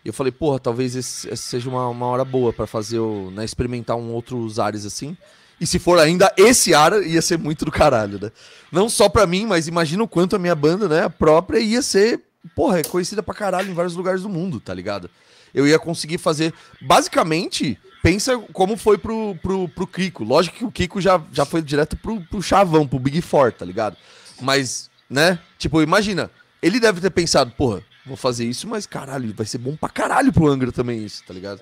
[0.03, 3.45] E eu falei, porra, talvez esse seja uma, uma hora boa para fazer, o, né,
[3.45, 5.15] experimentar um outros ares assim.
[5.61, 8.31] E se for ainda esse ar, ia ser muito do caralho, né?
[8.71, 11.81] Não só pra mim, mas imagina o quanto a minha banda, né, a própria, ia
[11.81, 12.19] ser,
[12.55, 15.09] porra, é conhecida pra caralho em vários lugares do mundo, tá ligado?
[15.53, 20.23] Eu ia conseguir fazer, basicamente, pensa como foi pro, pro, pro Kiko.
[20.23, 23.65] Lógico que o Kiko já, já foi direto pro, pro chavão, pro Big Four, tá
[23.65, 23.95] ligado?
[24.41, 25.39] Mas, né?
[25.57, 26.29] Tipo, imagina,
[26.61, 30.33] ele deve ter pensado, porra, vou fazer isso, mas caralho, vai ser bom pra caralho
[30.33, 31.61] pro Angra também isso, tá ligado?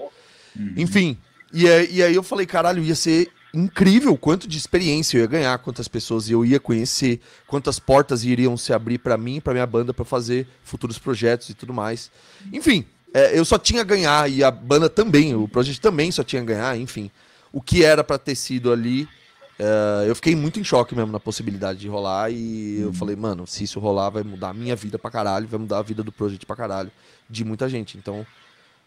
[0.55, 0.73] Uhum.
[0.77, 1.17] Enfim,
[1.53, 5.57] e, e aí eu falei, caralho, ia ser incrível quanto de experiência eu ia ganhar,
[5.59, 9.93] quantas pessoas eu ia conhecer, quantas portas iriam se abrir para mim, para minha banda,
[9.93, 12.09] para fazer futuros projetos e tudo mais.
[12.51, 16.23] Enfim, é, eu só tinha a ganhar, e a banda também, o projeto também só
[16.23, 17.11] tinha a ganhar, enfim.
[17.51, 19.07] O que era para ter sido ali,
[19.59, 22.93] é, eu fiquei muito em choque mesmo na possibilidade de rolar, e eu uhum.
[22.93, 25.83] falei, mano, se isso rolar, vai mudar a minha vida pra caralho, vai mudar a
[25.83, 26.91] vida do projeto pra caralho,
[27.29, 27.97] de muita gente.
[27.97, 28.25] Então.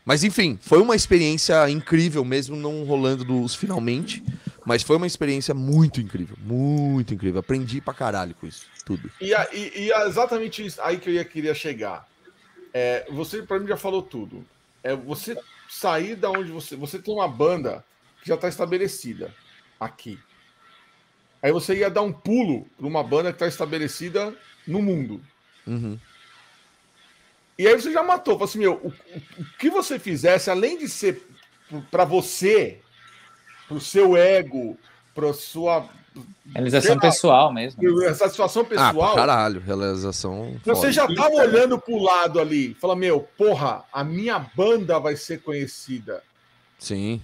[0.06, 4.22] Mas enfim, foi uma experiência incrível, mesmo não rolando dos finalmente.
[4.66, 7.40] Mas foi uma experiência muito incrível, muito incrível.
[7.40, 9.10] Aprendi pra caralho com isso, tudo.
[9.20, 12.06] E, e, e é exatamente isso aí que eu ia, queria chegar
[12.74, 14.44] é, você, para mim, já falou tudo.
[14.82, 15.38] É você
[15.70, 16.74] sair da onde você.
[16.74, 17.84] Você tem uma banda
[18.20, 19.32] que já está estabelecida
[19.78, 20.18] aqui.
[21.40, 24.36] Aí você ia dar um pulo para uma banda que está estabelecida
[24.66, 25.22] no mundo.
[25.64, 25.98] Uhum.
[27.56, 28.34] E aí você já matou.
[28.34, 31.22] Falei assim, meu, o, o, o que você fizesse, além de ser
[31.92, 32.80] para você,
[33.68, 34.76] para o seu ego,
[35.14, 35.88] para sua
[36.52, 37.82] Realização pessoal mesmo.
[38.14, 39.12] Satisfação ah, pessoal.
[39.12, 40.56] Ah, caralho, realização.
[40.64, 45.16] Você já tava tá olhando pro lado ali, fala, meu, porra, a minha banda vai
[45.16, 46.22] ser conhecida.
[46.78, 47.20] Sim.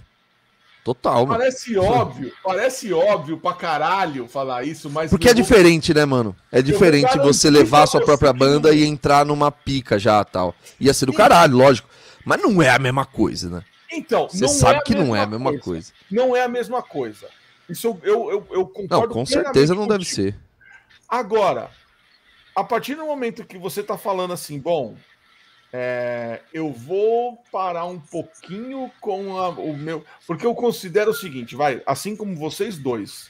[0.83, 1.37] Total, mano.
[1.37, 5.11] Parece óbvio, parece óbvio pra caralho falar isso, mas.
[5.11, 6.35] Porque é diferente, né, mano?
[6.51, 10.55] É diferente você levar a sua própria banda e entrar numa pica já tal.
[10.79, 11.87] Ia ser do caralho, lógico.
[12.25, 13.63] Mas não é a mesma coisa, né?
[13.91, 15.63] Então, você sabe é que não é a mesma coisa.
[15.63, 15.93] coisa.
[16.09, 17.27] Não é a mesma coisa.
[17.71, 19.07] Isso eu, eu, eu, eu concordo.
[19.07, 20.37] Não, com certeza não deve ser.
[21.07, 21.71] Agora,
[22.55, 24.95] a partir do momento que você está falando assim, bom,
[25.73, 30.05] é, eu vou parar um pouquinho com a, o meu.
[30.27, 33.29] Porque eu considero o seguinte, vai, assim como vocês dois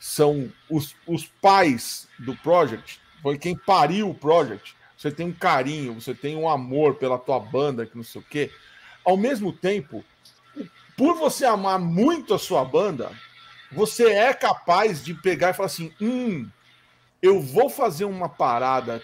[0.00, 5.94] são os, os pais do Project, foi quem pariu o Project, você tem um carinho,
[5.94, 8.50] você tem um amor pela tua banda, que não sei o quê.
[9.04, 10.04] Ao mesmo tempo,
[10.96, 13.10] por você amar muito a sua banda,
[13.72, 16.48] você é capaz de pegar e falar assim: hum,
[17.22, 19.02] eu vou fazer uma parada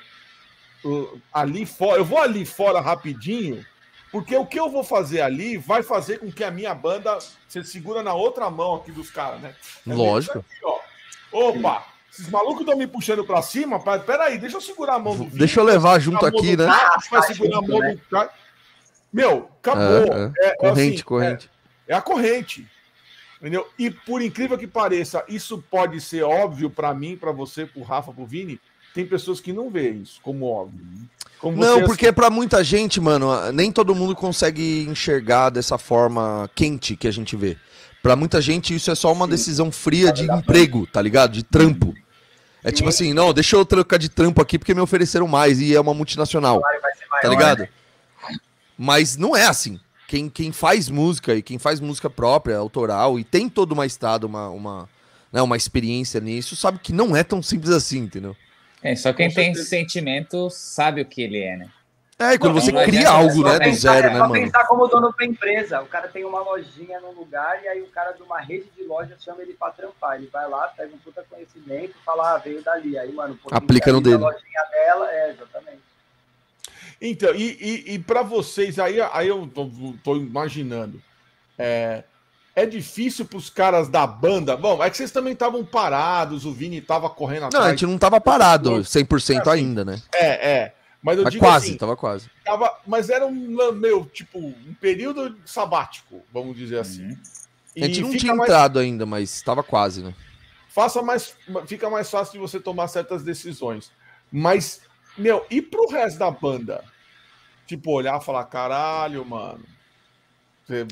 [1.32, 3.64] ali fora, eu vou ali fora rapidinho,
[4.10, 7.18] porque o que eu vou fazer ali vai fazer com que a minha banda
[7.48, 9.54] você segura na outra mão aqui dos caras, né?
[9.86, 10.38] É Lógico.
[10.38, 10.80] Aqui,
[11.32, 15.24] Opa, esses malucos estão me puxando para cima, peraí, deixa eu segurar a mão do
[15.26, 16.66] Deixa eu levar junto aqui, né?
[17.10, 17.94] vai segurar a mão né?
[17.94, 18.30] do cara.
[19.12, 20.12] Meu, acabou.
[20.14, 20.46] É, é.
[20.48, 21.50] é corrente, assim, corrente.
[21.86, 22.68] É, é a corrente.
[23.40, 23.66] Entendeu?
[23.78, 27.84] E por incrível que pareça, isso pode ser óbvio para mim, para você, para o
[27.84, 28.60] Rafa, para o Vini,
[28.94, 30.84] tem pessoas que não veem isso como óbvio.
[31.38, 32.14] Como não, porque assim...
[32.14, 37.34] para muita gente, mano, nem todo mundo consegue enxergar dessa forma quente que a gente
[37.34, 37.56] vê.
[38.02, 39.30] Para muita gente isso é só uma Sim.
[39.30, 41.32] decisão fria de emprego, tá ligado?
[41.32, 41.94] De trampo.
[42.62, 45.74] É tipo assim, não, deixa eu trocar de trampo aqui porque me ofereceram mais e
[45.74, 46.60] é uma multinacional.
[47.22, 47.66] Tá ligado?
[48.76, 49.80] Mas não é assim.
[50.10, 54.24] Quem, quem faz música e quem faz música própria, autoral, e tem todo uma estado,
[54.24, 54.88] uma, uma,
[55.32, 58.34] né, uma experiência nisso, sabe que não é tão simples assim, entendeu?
[58.82, 61.70] É, só quem tem esse sentimento sabe o que ele é, né?
[62.18, 64.32] É, e quando não, você não cria algo, né, do zero, é, né, mano?
[64.32, 65.80] pensar como dono da empresa.
[65.80, 68.82] O cara tem uma lojinha num lugar e aí o cara de uma rede de
[68.82, 70.16] lojas chama ele pra trampar.
[70.16, 72.98] Ele vai lá, pega um puta conhecimento e fala, ah, veio dali.
[72.98, 74.16] Aí, mano, aplica no dele.
[74.16, 75.89] lojinha dela, é, exatamente.
[77.00, 79.70] Então, e, e, e para vocês, aí, aí eu tô,
[80.04, 81.00] tô imaginando,
[81.58, 82.04] é,
[82.54, 84.56] é difícil para os caras da banda.
[84.56, 87.64] Bom, é que vocês também estavam parados, o Vini estava correndo atrás.
[87.64, 90.02] Não, a gente não estava parado 100% é, assim, ainda, né?
[90.14, 90.74] É, é.
[91.02, 92.30] Mas eu mas digo quase, assim, tava quase.
[92.44, 97.04] Tava, mas era um, meu, tipo, um período sabático, vamos dizer assim.
[97.04, 97.16] Uhum.
[97.76, 98.50] A gente não tinha mais...
[98.50, 100.14] entrado ainda, mas estava quase, né?
[100.68, 101.34] Faça mais,
[101.66, 103.90] fica mais fácil de você tomar certas decisões.
[104.30, 104.82] Mas,
[105.16, 106.84] meu, e pro resto da banda?
[107.66, 109.64] Tipo, olhar e falar, caralho, mano,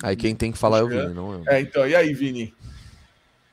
[0.02, 1.44] Aí quem tem que falar é o Vini, não eu.
[1.46, 2.54] É, então, e aí, Vini?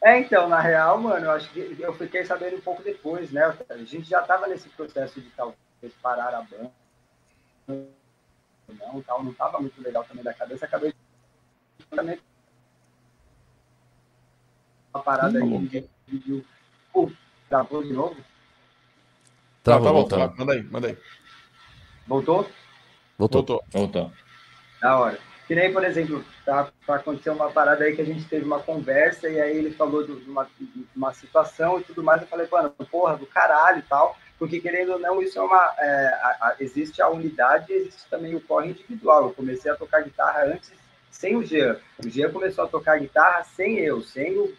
[0.04, 3.56] É, então, na real, mano, eu acho que eu fiquei sabendo um pouco depois, né?
[3.70, 5.58] A gente já tava nesse processo de talvez
[6.02, 6.72] parar a banda.
[8.68, 10.94] Não, tal, não tava muito legal também da cabeça, acabei
[11.90, 12.20] também
[14.94, 16.46] uma parada hum, aí de vídeo.
[16.94, 17.12] Uh,
[17.50, 18.16] travou de novo?
[19.66, 20.98] Travou, tá, tá bom, manda aí, manda aí.
[22.08, 22.48] Voltou?
[23.18, 23.42] Voltou.
[23.42, 23.64] Voltou.
[23.72, 24.12] Voltou.
[24.80, 25.18] Da hora.
[25.48, 29.28] Que nem, por exemplo, tá, aconteceu uma parada aí que a gente teve uma conversa
[29.28, 32.22] e aí ele falou de uma, de uma situação e tudo mais.
[32.22, 34.16] Eu falei, mano, porra, do caralho e tal.
[34.38, 35.74] Porque, querendo ou não, isso é uma.
[35.80, 39.24] É, a, a, existe a unidade e existe também o corre individual.
[39.24, 40.72] Eu comecei a tocar guitarra antes
[41.10, 41.80] sem o Jean.
[42.04, 44.54] O Jean começou a tocar guitarra sem eu, sem o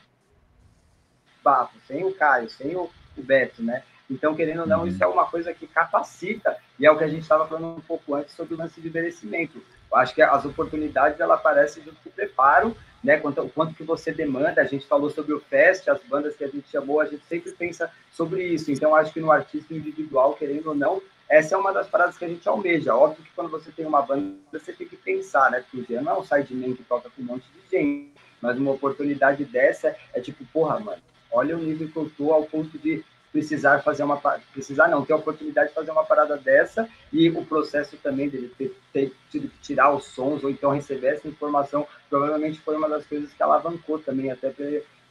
[1.45, 3.85] Bafo, sem o Caio, sem o, o Beto, né?
[4.11, 4.87] Então, querendo ou não, uhum.
[4.87, 7.81] isso é uma coisa que capacita, e é o que a gente estava falando um
[7.81, 9.63] pouco antes sobre o lance de merecimento.
[9.91, 13.19] Eu acho que as oportunidades ela aparecem junto com o preparo, né?
[13.19, 14.61] Quanto, o quanto que você demanda.
[14.61, 17.53] A gente falou sobre o Fest, as bandas que a gente chamou, a gente sempre
[17.53, 18.71] pensa sobre isso.
[18.71, 22.25] Então, acho que no artista individual, querendo ou não, essa é uma das paradas que
[22.25, 22.95] a gente almeja.
[22.95, 25.65] Óbvio que quando você tem uma banda, você tem que pensar, né?
[25.71, 28.13] Porque o não é um sideman que toca com um monte de gente.
[28.41, 31.03] Mas uma oportunidade dessa é tipo, porra, mano,
[31.33, 33.05] olha o nível que eu tô ao ponto de
[33.37, 34.17] precisar fazer uma
[34.51, 38.51] precisar não ter a oportunidade de fazer uma parada dessa e o processo também dele
[38.57, 42.89] ter, ter tido que tirar os sons ou então receber essa informação provavelmente foi uma
[42.89, 44.51] das coisas que alavancou também até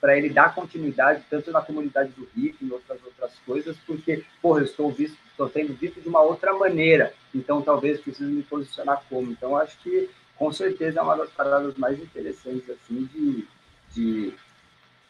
[0.02, 4.61] para ele dar continuidade tanto na comunidade do riff e outras outras coisas porque porra
[4.61, 9.03] eu estou visto estou sendo visto de uma outra maneira então talvez precise me posicionar
[9.07, 9.31] como.
[9.31, 13.47] Então acho que com certeza é uma das paradas mais interessantes assim de,
[13.93, 14.34] de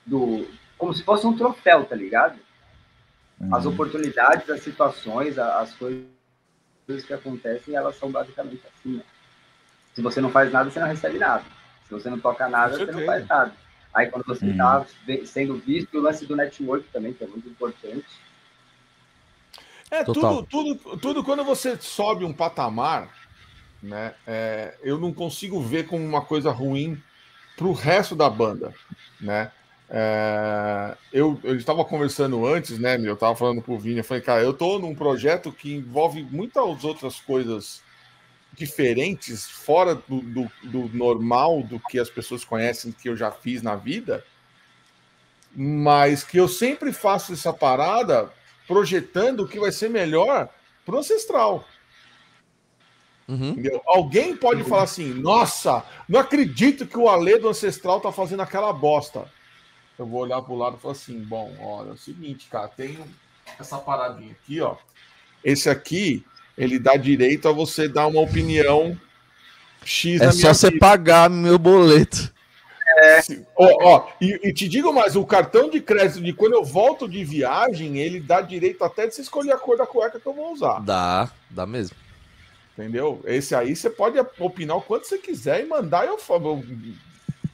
[0.05, 0.45] do
[0.77, 2.44] como se fosse um troféu tá ligado
[3.51, 3.73] as uhum.
[3.73, 6.05] oportunidades, as situações, as coisas
[7.05, 8.97] que acontecem, elas são basicamente assim.
[8.97, 9.03] Né?
[9.93, 11.43] Se você não faz nada, você não recebe nada.
[11.87, 13.53] Se você não toca nada, você não faz nada.
[13.93, 15.25] Aí quando você está uhum.
[15.25, 18.05] sendo visto, o lance do network também, que é muito importante.
[19.89, 23.09] É, tudo, tudo, tudo quando você sobe um patamar,
[23.81, 24.15] né?
[24.25, 27.01] É, eu não consigo ver como uma coisa ruim
[27.55, 28.73] para o resto da banda,
[29.21, 29.51] né?
[29.89, 32.97] É, eu, estava conversando antes, né?
[32.97, 36.23] Eu estava falando para o Vini, eu falei, cara, eu estou num projeto que envolve
[36.23, 37.83] muitas outras coisas
[38.53, 43.61] diferentes, fora do, do, do, normal, do que as pessoas conhecem, que eu já fiz
[43.61, 44.23] na vida,
[45.53, 48.31] mas que eu sempre faço essa parada
[48.67, 50.49] projetando o que vai ser melhor
[50.85, 51.65] para o ancestral.
[53.27, 53.55] Uhum.
[53.87, 54.67] Alguém pode uhum.
[54.67, 59.25] falar assim: nossa, não acredito que o Alê do Ancestral tá fazendo aquela bosta.
[59.97, 62.97] Eu vou olhar pro lado e falar assim: bom, olha, é o seguinte, cara, tem
[63.59, 64.75] essa paradinha aqui, ó.
[65.43, 66.25] Esse aqui,
[66.57, 68.99] ele dá direito a você dar uma opinião
[69.85, 72.33] X É só você pagar meu boleto.
[72.97, 73.19] É.
[73.55, 77.07] Ó, ó e, e, te digo mais: o cartão de crédito de quando eu volto
[77.07, 80.33] de viagem, ele dá direito até de você escolher a cor da cueca que eu
[80.33, 80.79] vou usar.
[80.79, 81.95] Dá, dá mesmo.
[82.77, 83.21] Entendeu?
[83.25, 86.63] Esse aí você pode opinar o quanto você quiser e mandar, eu, eu,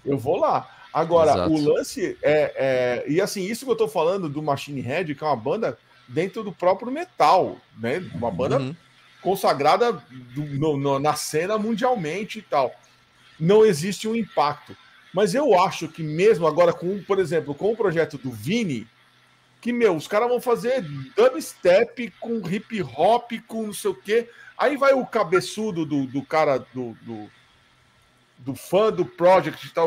[0.04, 0.68] eu vou lá.
[0.94, 1.54] Agora, Exato.
[1.54, 5.24] o lance é, é, E assim, isso que eu tô falando do Machine Head, que
[5.24, 5.78] é uma banda
[6.08, 8.04] dentro do próprio metal, né?
[8.14, 8.76] Uma banda uhum.
[9.22, 12.74] consagrada do, no, no, na cena mundialmente e tal.
[13.40, 14.76] Não existe um impacto.
[15.14, 18.88] Mas eu acho que mesmo agora, com, por exemplo, com o projeto do Vini,
[19.60, 20.84] que, meu, os caras vão fazer
[21.16, 24.30] dubstep com hip hop, com não sei o quê.
[24.58, 27.30] Aí vai o cabeçudo do, do cara do, do,
[28.44, 29.84] do fã do Project que está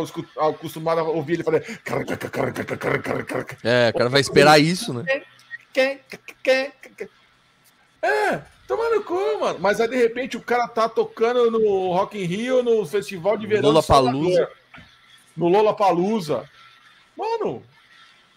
[0.49, 1.61] acostumado a ouvir ele falar.
[3.63, 5.05] É, o cara vai esperar isso, né?
[8.01, 9.59] É, tomando cu, mano.
[9.59, 13.47] Mas aí de repente o cara tá tocando no Rock in Rio, no Festival de
[13.47, 13.71] Verão.
[13.71, 14.51] Lola Palusa.
[15.37, 16.49] No Lola Palusa.
[17.17, 17.63] Mano,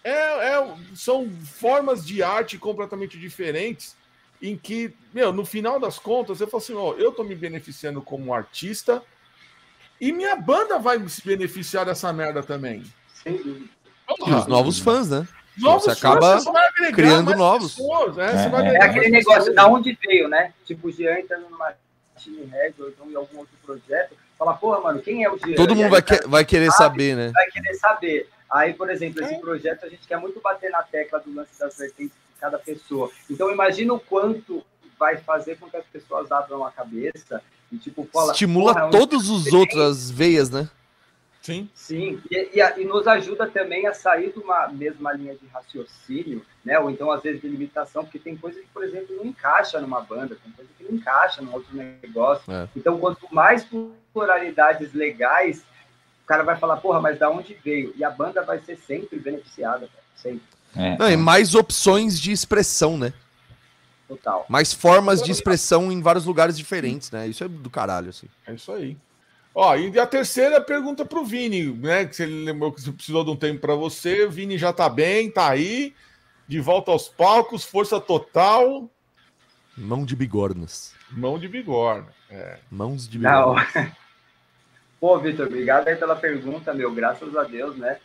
[0.02, 3.96] é, é, são formas de arte completamente diferentes
[4.40, 8.00] em que, meu, no final das contas, eu falo assim, ó, eu tô me beneficiando
[8.00, 9.02] como artista
[10.00, 12.84] e minha banda vai se beneficiar dessa merda também.
[13.22, 13.68] Sem dúvida.
[14.26, 15.26] E os novos fãs, né?
[15.56, 17.74] Novos você acaba fãs, criando novos.
[17.74, 18.26] Pessoas, né?
[18.72, 20.52] é, é aquele negócio, da onde veio, né?
[20.64, 21.74] Tipo, o Jean entrando numa
[22.14, 25.54] Machine Red ou então em algum outro projeto, fala, porra, mano, quem é o Jean?
[25.54, 27.30] Todo mundo vai, que, vai querer saber, né?
[27.34, 28.28] Vai querer saber.
[28.50, 29.38] Aí, por exemplo, esse é.
[29.38, 33.10] projeto a gente quer muito bater na tecla do lance das vertentes cada pessoa.
[33.28, 34.64] Então, imagina o quanto
[34.98, 39.28] vai fazer com que as pessoas abram a cabeça e, tipo, fala, Estimula é todos
[39.28, 40.68] os outras veias, né?
[41.42, 41.68] Sim.
[41.74, 46.44] Sim, e, e, e, nos ajuda também a sair de uma mesma linha de raciocínio,
[46.62, 46.78] né?
[46.78, 50.00] Ou então, às vezes, de limitação, porque tem coisa que, por exemplo, não encaixa numa
[50.00, 52.52] banda, tem coisa que não encaixa num outro negócio.
[52.52, 52.68] É.
[52.76, 53.66] Então, quanto mais
[54.12, 55.60] pluralidades legais,
[56.22, 57.94] o cara vai falar, porra, mas da onde veio?
[57.96, 60.42] E a banda vai ser sempre beneficiada, cara, sempre.
[60.76, 63.14] É, Não, e mais opções de expressão, né?
[64.08, 64.46] Total.
[64.48, 67.28] Mais formas de expressão em vários lugares diferentes, né?
[67.28, 68.26] Isso é do caralho, assim.
[68.46, 68.96] É isso aí.
[69.54, 72.06] Ó, e a terceira pergunta pro Vini, né?
[72.06, 74.24] Que você lembrou que você precisou de um tempo para você.
[74.24, 75.94] O Vini já tá bem, tá aí.
[76.46, 78.88] De volta aos palcos, força total.
[79.76, 80.94] Mão de bigornas.
[81.10, 82.08] Mão de bigorna.
[82.30, 82.58] É.
[82.70, 83.74] Mãos de bigornas.
[83.74, 83.92] Não.
[85.00, 86.92] Pô, Vitor, obrigado aí pela pergunta, meu.
[86.92, 87.98] Graças a Deus, né?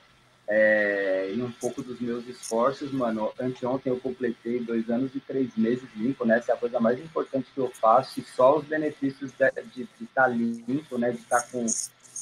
[0.47, 3.31] É, e um pouco dos meus esforços, mano.
[3.39, 6.37] Anteontem eu completei dois anos e três meses limpo, né?
[6.37, 8.19] Essa é a coisa mais importante que eu faço.
[8.19, 11.11] E só os benefícios de estar tá limpo, né?
[11.11, 11.65] De estar tá com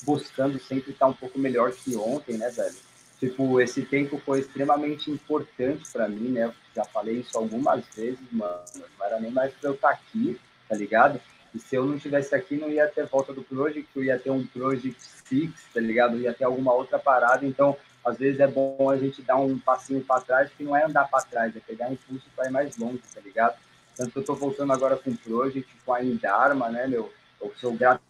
[0.04, 2.76] buscando sempre estar tá um pouco melhor que ontem, né, velho?
[3.20, 6.46] Tipo, esse tempo foi extremamente importante para mim, né?
[6.46, 8.62] Eu já falei isso algumas vezes, mano.
[8.76, 11.22] Não era nem mais para eu estar tá aqui, tá ligado?
[11.54, 14.32] E se eu não estivesse aqui, não ia ter volta do Project, eu ia ter
[14.32, 16.16] um Project Six, tá ligado?
[16.16, 17.46] Eu ia ter alguma outra parada.
[17.46, 20.84] Então, às vezes é bom a gente dar um passinho para trás, que não é
[20.84, 23.58] andar para trás, é pegar impulso para ir mais longe, tá ligado?
[23.96, 27.14] Tanto que eu tô voltando agora com o Project, com a Indarma, né, meu?
[27.40, 28.02] Eu sou grato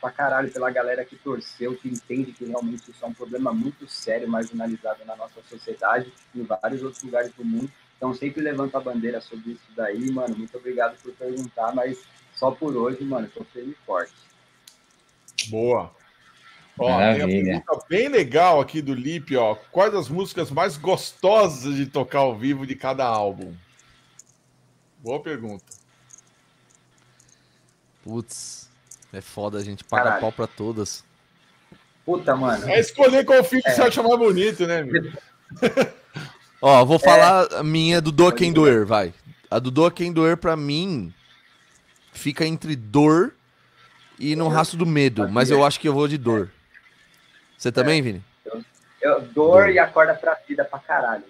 [0.00, 3.86] pra caralho pela galera que torceu, que entende que realmente isso é um problema muito
[3.88, 7.70] sério, marginalizado na nossa sociedade, em vários outros lugares do mundo.
[7.96, 10.36] Então sempre levanta a bandeira sobre isso daí, mano.
[10.36, 11.98] Muito obrigado por perguntar, mas
[12.32, 14.14] só por hoje, mano, tô firme e forte.
[15.48, 15.97] Boa.
[16.78, 19.54] Ó, tem uma pergunta bem legal aqui do Lipe, ó.
[19.72, 23.52] Quais as músicas mais gostosas de tocar ao vivo de cada álbum?
[24.98, 25.64] Boa pergunta.
[28.02, 28.68] Putz,
[29.12, 30.20] é foda, a gente paga Caralho.
[30.20, 31.04] pau pra todas.
[32.04, 32.68] Puta, mano.
[32.68, 33.70] É escolher qual filme é.
[33.70, 35.12] você acha mais bonito, né, meu?
[36.60, 37.56] Ó, vou falar é.
[37.56, 39.12] a minha do Doa Quem Doer, vai.
[39.50, 41.12] A do Doa Quem Doer, pra mim,
[42.12, 43.34] fica entre dor
[44.18, 46.50] e no rastro do medo, mas eu acho que eu vou de dor.
[47.58, 48.02] Você também, é.
[48.02, 48.24] Vini?
[48.44, 48.64] Eu,
[49.02, 51.24] eu, dor, dor, e acorda pra vida pra caralho.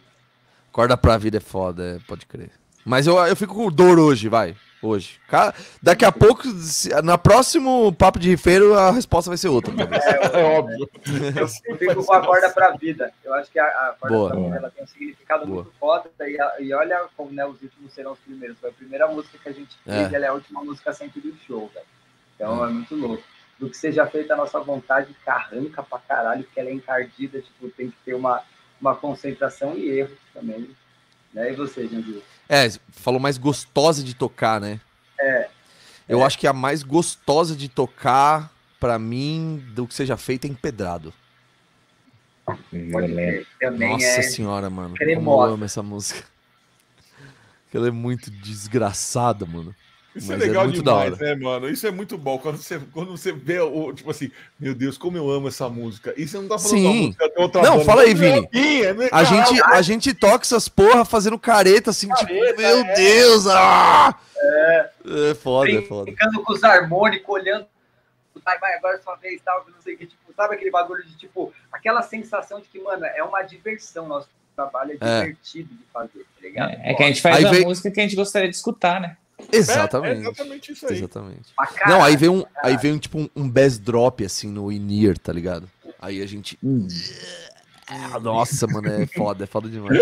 [0.71, 2.51] Acorda pra vida é foda, é, pode crer.
[2.85, 4.55] Mas eu, eu fico com dor hoje, vai.
[4.81, 5.19] Hoje.
[5.83, 6.45] Daqui a pouco,
[7.03, 9.75] na próximo papo de rifeiro, a resposta vai ser outra.
[9.75, 10.89] É, é, óbvio.
[11.35, 13.13] Eu fico com a corda pra vida.
[13.25, 14.31] Eu acho que a, a corda Boa.
[14.31, 15.63] pra vida ela tem um significado Boa.
[15.65, 16.09] muito foda.
[16.21, 18.57] E, e, olha como né, os últimos serão os primeiros.
[18.61, 20.15] Foi a primeira música que a gente fez, é.
[20.15, 21.87] ela é a última música sempre do show, velho.
[22.37, 22.69] Então é.
[22.69, 23.25] é muito louco
[23.59, 27.69] do que seja feita a nossa vontade, carranca pra caralho, porque ela é encardida, tipo,
[27.71, 28.43] tem que ter uma,
[28.81, 30.71] uma concentração e erro também.
[31.33, 31.53] Né?
[31.53, 32.23] E você, Jandir?
[32.49, 34.81] É, falou mais gostosa de tocar, né?
[35.21, 35.49] É.
[36.09, 36.25] Eu é.
[36.25, 41.13] acho que a mais gostosa de tocar, para mim, do que seja feito é empedrado.
[43.79, 44.95] Nossa é senhora, mano.
[44.95, 45.25] Cremosa.
[45.25, 46.25] Como eu amo essa música.
[47.75, 49.75] Ela é muito desgraçada, mano.
[50.19, 51.69] Isso é Mas é legal é demais, né, mano?
[51.69, 52.39] Isso é muito bom.
[52.39, 56.13] Quando você, quando você vê o, tipo assim, meu Deus, como eu amo essa música.
[56.17, 57.07] E você não tá falando Sim.
[57.07, 57.85] música de outra Não, banda.
[57.85, 58.49] fala aí, Vini.
[58.83, 62.61] É né, a, gente, a gente toca essas porra fazendo careta, assim, tipo, careta, tipo,
[62.61, 62.95] meu é.
[62.95, 64.19] Deus, ah!
[64.37, 64.91] É.
[65.31, 66.11] É foda, é foda.
[66.11, 67.67] Ficando com os harmônicos, olhando.
[68.45, 71.05] Vai, vai, agora é sua vez, tal, não sei o que, tipo, sabe aquele bagulho
[71.05, 75.21] de, tipo, aquela sensação de que, mano, é uma diversão, nosso trabalho é, é.
[75.21, 76.71] divertido de fazer, tá ligado?
[76.71, 77.65] É, é que a gente faz aí a vem...
[77.65, 79.17] música que a gente gostaria de escutar, né?
[79.53, 80.15] Exatamente.
[80.15, 80.97] É, é exatamente isso aí.
[80.97, 81.55] Exatamente.
[81.87, 85.15] Não, aí vem um, aí vem um tipo um, um bass drop assim no in
[85.15, 85.69] tá ligado?
[86.01, 86.59] Aí a gente.
[86.63, 86.87] Hum.
[88.21, 89.99] Nossa, mano, é foda, é foda demais.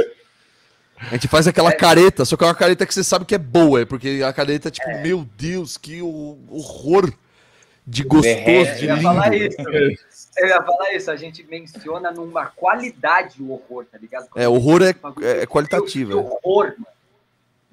[0.98, 1.74] A gente faz aquela é.
[1.74, 4.68] careta, só que é uma careta que você sabe que é boa, porque a careta
[4.68, 5.02] é tipo, é.
[5.02, 7.12] meu Deus, que horror
[7.86, 9.02] de gostoso, é, de lindo.
[9.02, 9.56] Falar isso.
[10.38, 14.26] Eu ia falar isso, a gente menciona numa qualidade o horror, tá ligado?
[14.34, 16.10] é, horror é, é, é qualitativo.
[16.10, 16.95] Que horror, mano.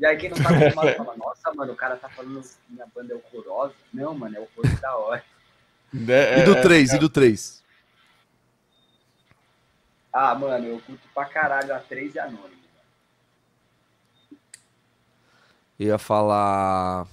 [0.04, 2.86] E aí quem não tá acostumado fala, nossa, mano, o cara tá falando que minha
[2.94, 3.74] banda é horrorosa.
[3.94, 5.24] Não, mano, é horror da hora.
[6.10, 7.64] É, e do 3, é, é, e do 3?
[10.12, 12.64] Ah, mano, eu curto pra caralho a 3 e a Anônimo.
[15.80, 17.08] Ia falar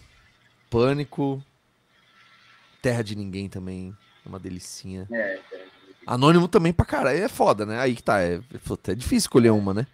[0.68, 1.40] Pânico,
[2.82, 3.96] Terra de Ninguém também,
[4.26, 5.06] uma delicinha.
[5.12, 5.66] É, é.
[6.04, 7.78] Anônimo também pra caralho, é foda, né?
[7.78, 8.40] Aí que tá, é,
[8.88, 9.86] é difícil escolher uma, né?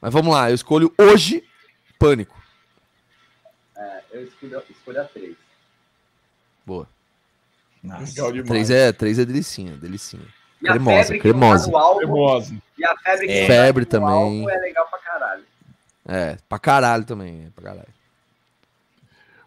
[0.00, 1.42] Mas vamos lá, eu escolho hoje
[2.02, 2.42] Pânico.
[3.76, 5.36] É, eu escolho, escolho a 3.
[6.66, 6.88] Boa.
[7.80, 8.32] Nossa.
[8.44, 10.26] 3 é, 3 é delicinha, delicinha.
[10.60, 11.70] E cremosa, cremosa.
[11.76, 12.56] Álbum, cremosa.
[12.76, 13.46] E a febre que é.
[13.46, 14.50] Febre também.
[14.50, 15.44] É legal pra caralho.
[16.04, 17.94] É, pra caralho também, é pra caralho.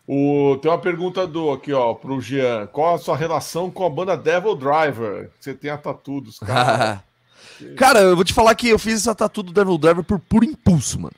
[0.07, 2.67] O, tem uma pergunta do aqui, ó, pro Jean.
[2.67, 5.29] Qual a sua relação com a banda Devil Driver?
[5.39, 6.99] Você tem a tatu dos caras.
[7.75, 10.45] cara, eu vou te falar que eu fiz essa tatu do Devil Driver por puro
[10.45, 11.15] impulso, mano.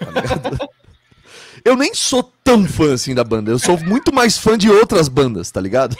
[0.00, 0.68] Tá
[1.64, 3.50] eu nem sou tão fã assim da banda.
[3.50, 5.96] Eu sou muito mais fã de outras bandas, tá ligado?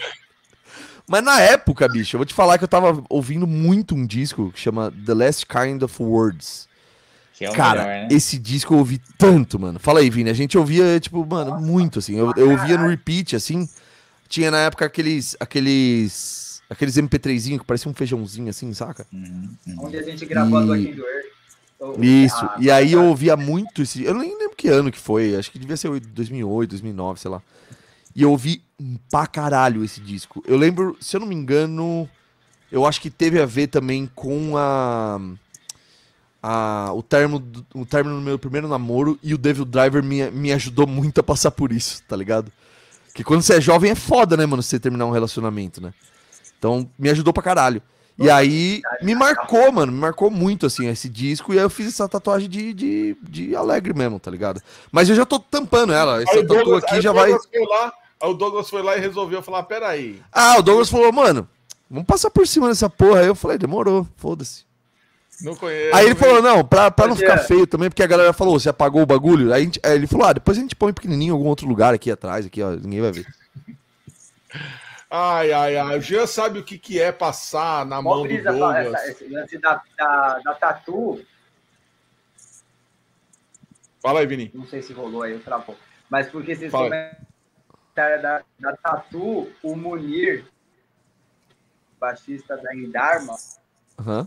[1.06, 4.52] Mas na época, bicho, eu vou te falar que eu tava ouvindo muito um disco
[4.52, 6.68] que chama The Last Kind of Words.
[7.40, 8.08] É Cara, melhor, né?
[8.10, 9.78] esse disco eu ouvi tanto, mano.
[9.78, 10.28] Fala aí, Vini.
[10.28, 12.14] A gente ouvia, tipo, mano, muito, assim.
[12.14, 13.66] Eu, eu ouvia no repeat, assim.
[14.28, 15.36] Tinha na época aqueles.
[15.40, 16.62] aqueles.
[16.68, 19.06] aqueles MP3zinho que parecia um feijãozinho, assim, saca?
[19.10, 19.76] Uhum, uhum.
[19.86, 20.90] Onde a gente gravou e...
[20.90, 21.39] a do Earth.
[21.98, 24.04] Isso, ah, e aí eu ouvia muito esse.
[24.04, 27.42] Eu nem lembro que ano que foi, acho que devia ser 2008, 2009, sei lá.
[28.14, 28.62] E eu ouvi
[29.10, 30.42] pra caralho esse disco.
[30.46, 32.08] Eu lembro, se eu não me engano,
[32.70, 35.18] eu acho que teve a ver também com a.
[36.42, 37.42] a o, termo,
[37.74, 41.22] o término do meu primeiro namoro e o Devil Driver me, me ajudou muito a
[41.22, 42.52] passar por isso, tá ligado?
[43.14, 45.94] Que quando você é jovem é foda, né, mano, você terminar um relacionamento, né?
[46.58, 47.82] Então me ajudou pra caralho.
[48.20, 51.54] E aí me marcou, mano, me marcou muito, assim, esse disco.
[51.54, 54.60] E aí eu fiz essa tatuagem de, de, de alegre mesmo, tá ligado?
[54.92, 56.22] Mas eu já tô tampando ela.
[56.22, 57.30] Essa tatu aqui já vai.
[57.30, 60.20] Lá, aí o Douglas foi lá e resolveu falar: peraí.
[60.30, 61.48] Ah, o Douglas falou, mano,
[61.90, 63.20] vamos passar por cima dessa porra.
[63.20, 64.64] Aí eu falei: demorou, foda-se.
[65.40, 65.96] Não conheço.
[65.96, 68.68] Aí ele falou: não, pra, pra não ficar feio também, porque a galera falou: você
[68.68, 69.50] apagou o bagulho.
[69.50, 71.94] Aí, gente, aí ele falou: ah, depois a gente põe pequenininho em algum outro lugar
[71.94, 73.26] aqui atrás, aqui, ó, ninguém vai ver.
[75.10, 75.98] Ai, ai, ai.
[75.98, 78.94] O Jean sabe o que, que é passar na mão do Douglas.
[78.94, 81.26] Essa, esse lance da, da, da tatu.
[84.00, 84.52] Fala aí, Vini.
[84.54, 85.76] Não sei se rolou aí, travou.
[86.08, 87.26] Mas porque vocês comentaram
[88.22, 90.46] da, da tatu, o Munir,
[91.98, 93.34] baixista da Indarma,
[93.98, 94.26] uhum.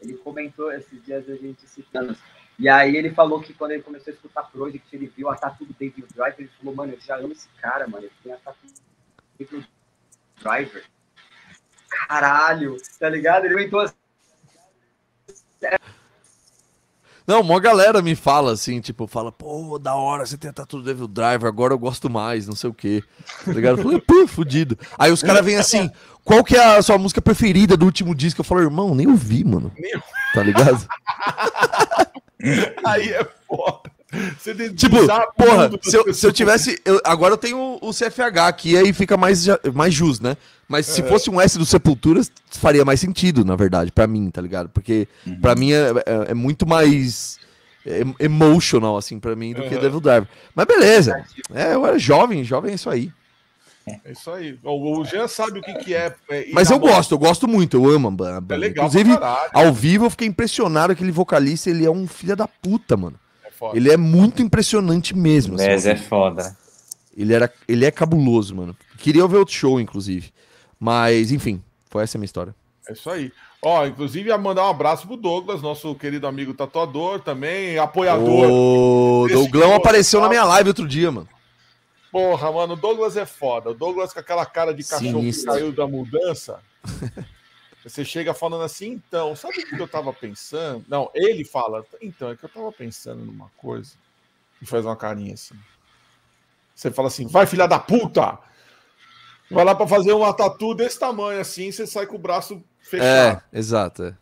[0.00, 2.16] ele comentou esses dias a gente citando.
[2.56, 5.64] E aí ele falou que quando ele começou a escutar Project, ele viu a tatu
[5.64, 8.04] do David Drive, ele falou, mano, eu já amo esse cara, mano.
[8.04, 9.66] Ele tem a tatu do
[10.42, 10.82] driver.
[11.88, 13.44] Caralho, tá ligado?
[13.44, 13.94] Ele inventou assim.
[17.26, 21.06] Não, uma galera me fala assim, tipo, fala, pô, da hora, você tem tudo Devil
[21.06, 23.04] Driver, agora eu gosto mais, não sei o quê.
[23.44, 23.78] Tá ligado?
[23.78, 24.76] Eu falei, pô, fudido.
[24.98, 25.88] Aí os caras vêm assim,
[26.24, 28.40] qual que é a sua música preferida do último disco?
[28.40, 29.72] Eu falo, irmão, nem ouvi, mano.
[30.34, 30.88] Tá ligado?
[32.84, 33.99] Aí é foda.
[34.76, 34.96] tipo,
[35.36, 36.80] porra, se eu, se eu tivesse.
[36.84, 40.36] Eu, agora eu tenho o CFH aqui, aí fica mais, mais justo, né?
[40.68, 41.04] Mas se é.
[41.04, 42.20] fosse um S do Sepultura,
[42.50, 44.68] faria mais sentido, na verdade, para mim, tá ligado?
[44.68, 45.40] Porque uhum.
[45.40, 47.38] para mim é, é, é, muito mais
[48.18, 49.68] emotional, assim, para mim, do uhum.
[49.68, 50.28] que Devil Driver.
[50.54, 51.24] Mas beleza.
[51.52, 53.12] É, eu era jovem, jovem é isso aí.
[54.04, 54.58] É isso aí.
[54.62, 56.14] O, Jean sabe o que, que é.
[56.28, 58.54] é Mas eu gosto, eu gosto muito, eu amo a banda.
[58.54, 59.18] É legal Inclusive,
[59.52, 63.18] ao vivo eu fiquei impressionado aquele vocalista, ele é um filho da puta, mano.
[63.60, 63.76] Foda.
[63.76, 65.56] Ele é muito impressionante mesmo.
[65.56, 66.56] Assim, Bez é foda.
[67.14, 68.74] Ele, era, ele é cabuloso, mano.
[68.96, 70.32] Queria ver outro show, inclusive.
[70.78, 72.54] Mas, enfim, foi essa a minha história.
[72.88, 73.30] É isso aí.
[73.62, 78.50] Ó, inclusive, ia mandar um abraço pro Douglas, nosso querido amigo tatuador também, apoiador.
[78.50, 81.28] O Douglão apareceu na minha live outro dia, mano.
[82.10, 83.70] Porra, mano, o Douglas é foda.
[83.70, 85.52] O Douglas com aquela cara de cachorro Sinistro.
[85.52, 86.58] que caiu da mudança.
[87.82, 90.84] Você chega falando assim, então, sabe o que eu tava pensando?
[90.86, 93.92] Não, ele fala, então, é que eu tava pensando numa coisa.
[94.60, 95.54] E faz uma carinha assim.
[96.74, 98.38] Você fala assim, vai filha da puta!
[99.50, 103.42] Vai lá para fazer uma tatu desse tamanho assim, você sai com o braço fechado.
[103.52, 104.04] É, exato.
[104.04, 104.14] É.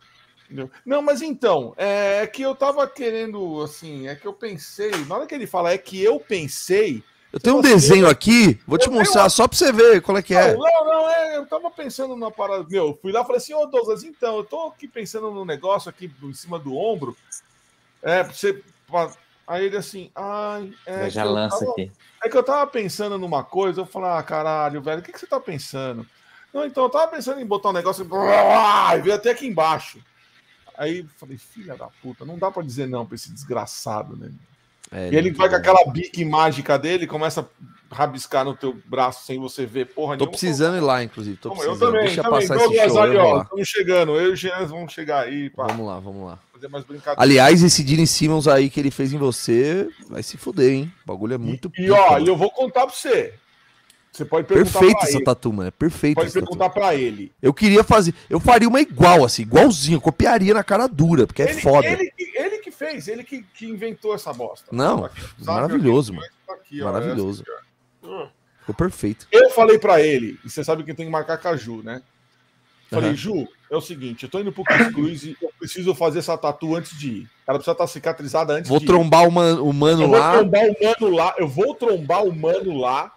[0.83, 5.27] Não, mas então, é que eu tava querendo, assim, é que eu pensei, na hora
[5.27, 7.03] que ele fala é que eu pensei.
[7.31, 9.29] Eu tenho um desenho aqui, vou te mostrar uma...
[9.29, 10.53] só pra você ver qual é que é.
[10.55, 12.65] Não, não, é, eu tava pensando numa parada.
[12.67, 15.89] Meu, fui lá e falei assim, ô Douglas, então, eu tô aqui pensando no negócio
[15.89, 17.15] aqui em cima do ombro.
[18.01, 18.63] É, pra você.
[18.87, 19.11] Pra...
[19.47, 20.73] Aí ele assim, ai.
[20.85, 21.71] É, já lança tava...
[21.71, 21.91] aqui.
[22.23, 25.19] É que eu tava pensando numa coisa, eu falei, ah, caralho, velho, o que, que
[25.19, 26.05] você tá pensando?
[26.51, 29.99] Não, então, eu tava pensando em botar um negócio e veio até aqui embaixo.
[30.75, 34.31] Aí falei, filha da puta, não dá para dizer não pra esse desgraçado, né?
[34.91, 37.47] É, e ele vai com aquela bique mágica dele, começa
[37.91, 40.31] a rabiscar no teu braço sem você ver porra Tô nenhuma.
[40.31, 41.37] precisando ir lá, inclusive.
[41.37, 41.75] Tô precisando.
[41.75, 42.47] Eu também, Deixa também.
[42.47, 43.01] passar esse show.
[43.01, 44.15] Ali, ó, estamos chegando.
[44.15, 45.49] Eu e o Jean vamos chegar aí.
[45.49, 45.67] Pá.
[45.67, 46.39] Vamos lá, vamos lá.
[47.15, 50.93] Aliás, esse Dini Simmons aí que ele fez em você vai se fuder, hein?
[51.05, 53.33] O bagulho é muito E, e ó, e eu vou contar pra você.
[54.11, 55.23] Você pode perguntar Perfeito essa ele.
[55.23, 55.67] tatu, mano.
[55.67, 56.15] É perfeito.
[56.15, 57.31] Pode perguntar para ele.
[57.41, 58.13] Eu queria fazer.
[58.29, 60.01] Eu faria uma igual, assim, igualzinho.
[60.01, 61.87] Copiaria na cara dura, porque é ele, foda.
[61.87, 62.11] Ele,
[62.79, 64.67] fez, ele que, que inventou essa bosta.
[64.71, 66.27] Não, aqui, maravilhoso, mano.
[66.49, 67.43] Aqui, maravilhoso.
[68.01, 68.27] Ó,
[68.61, 69.27] Ficou perfeito.
[69.31, 72.01] Eu falei para ele, e você sabe que tem que marcar Caju, né?
[72.89, 73.15] Falei, uhum.
[73.15, 76.37] Ju, é o seguinte, eu tô indo pro Chris Cruz e eu preciso fazer essa
[76.37, 77.29] tatu antes de ir.
[77.45, 78.87] Ela precisa estar tá cicatrizada antes vou de ir.
[78.87, 80.31] Vou trombar o, man, o mano eu lá.
[80.31, 81.35] Vou trombar o mano lá.
[81.37, 83.11] Eu vou trombar o mano lá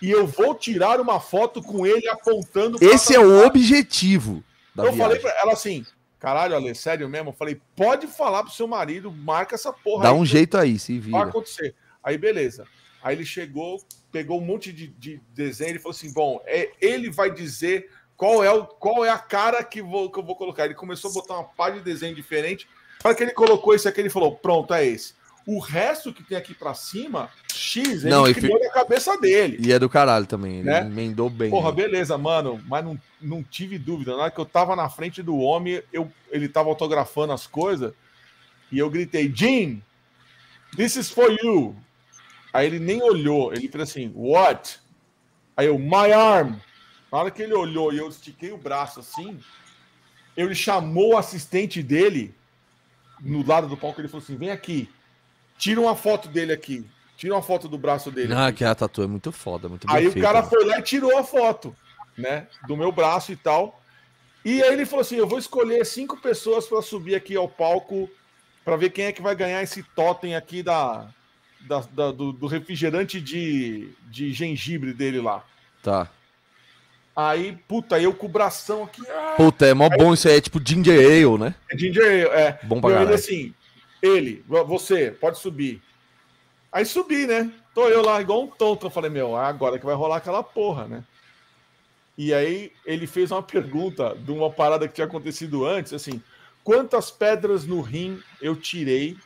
[0.00, 2.78] e eu vou tirar uma foto com ele apontando.
[2.80, 4.44] Esse é o objetivo.
[4.76, 5.00] eu viagem.
[5.00, 5.84] falei pra ela assim:
[6.18, 7.30] caralho, Ale, sério mesmo?
[7.30, 10.04] Eu falei: pode falar pro seu marido, marca essa porra.
[10.04, 11.18] Dá aí, um jeito aí, se vira.
[11.18, 11.74] Vai acontecer.
[12.02, 12.66] Aí, beleza.
[13.02, 13.80] Aí ele chegou,
[14.10, 18.42] pegou um monte de, de desenho e falou assim: bom, é, ele vai dizer qual
[18.42, 20.64] é, o, qual é a cara que, vou, que eu vou colocar.
[20.64, 22.68] Ele começou a botar uma pá de desenho diferente.
[23.02, 25.14] Para que ele colocou esse aqui, ele falou: pronto, é esse.
[25.46, 29.58] O resto que tem aqui para cima, X, ele não, criou na cabeça dele.
[29.60, 30.80] E é do caralho também, ele né?
[30.80, 31.50] emendou bem.
[31.50, 31.76] Porra, né?
[31.76, 34.16] beleza, mano, mas não, não tive dúvida.
[34.16, 37.94] Na hora que eu tava na frente do homem, eu, ele tava autografando as coisas,
[38.72, 39.80] e eu gritei, Jim,
[40.76, 41.76] this is for you.
[42.52, 44.80] Aí ele nem olhou, ele fez assim, what?
[45.56, 46.56] Aí eu, my arm.
[47.12, 49.38] Na hora que ele olhou e eu estiquei o braço assim,
[50.36, 52.34] ele chamou o assistente dele
[53.20, 54.88] no lado do palco, ele falou assim, vem aqui.
[55.58, 56.86] Tira uma foto dele aqui.
[57.16, 58.34] Tira uma foto do braço dele.
[58.34, 58.58] Ah, aqui.
[58.58, 61.24] que a tatu é muito foda, muito Aí o cara foi lá e tirou a
[61.24, 61.74] foto,
[62.16, 62.46] né?
[62.66, 63.80] Do meu braço e tal.
[64.44, 68.08] E aí ele falou assim: eu vou escolher cinco pessoas para subir aqui ao palco
[68.66, 71.08] para ver quem é que vai ganhar esse totem aqui da,
[71.60, 75.44] da, da do, do, refrigerante de, de gengibre dele lá.
[75.82, 76.10] Tá.
[77.14, 79.02] Aí, puta, eu com o bração aqui.
[79.08, 81.54] Ah, puta, é mó aí, bom isso aí, é tipo ginger ale, né?
[81.70, 82.58] É ginger ale, é.
[82.64, 83.08] Bom pra caralho.
[83.08, 83.54] Ele assim,
[84.06, 85.82] ele, você, pode subir.
[86.72, 87.50] Aí subi, né?
[87.74, 88.86] Tô eu lá igual um tonto.
[88.86, 91.04] Eu falei, meu, agora que vai rolar aquela porra, né?
[92.18, 96.22] E aí ele fez uma pergunta de uma parada que tinha acontecido antes, assim,
[96.64, 99.18] quantas pedras no rim eu tirei?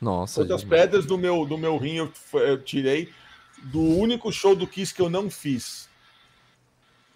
[0.00, 0.42] Nossa.
[0.42, 3.10] Quantas gente, pedras do meu, do meu rim eu, eu, tirei
[3.64, 5.88] do único show do Kiss que eu não fiz?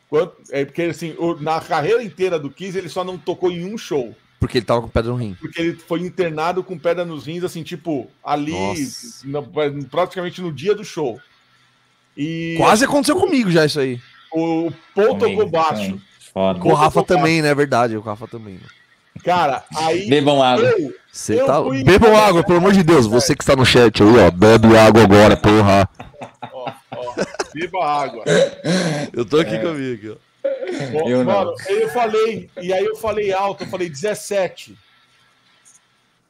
[0.09, 3.77] Quanto, é porque assim, na carreira inteira do Kiss ele só não tocou em um
[3.77, 4.15] show.
[4.45, 5.35] Porque ele tava com pedra no rim.
[5.41, 8.53] Porque ele foi internado com pedra nos rins, assim, tipo, ali,
[9.25, 9.43] no,
[9.91, 11.19] praticamente no dia do show.
[12.15, 13.99] E, Quase aconteceu comigo já isso aí.
[14.31, 15.99] O Paul tocou baixo.
[16.35, 16.61] Foda.
[16.61, 17.49] Com o Rafa também, né?
[17.49, 18.61] É verdade, o Rafa também.
[19.25, 20.11] Cara, aí.
[20.11, 20.71] Bebam água.
[21.11, 21.62] Você tá...
[21.62, 23.07] Bebam água, pelo amor de Deus.
[23.07, 24.31] Você que está no chat aí, ó.
[24.31, 25.89] Bebe água agora, porra.
[26.53, 27.15] Ó, ó.
[27.55, 28.25] Beba água.
[29.11, 29.59] Eu tô aqui é.
[29.59, 30.34] comigo, ó.
[30.45, 31.71] Eu Mano, não.
[31.71, 34.77] eu falei, e aí eu falei alto, eu falei 17.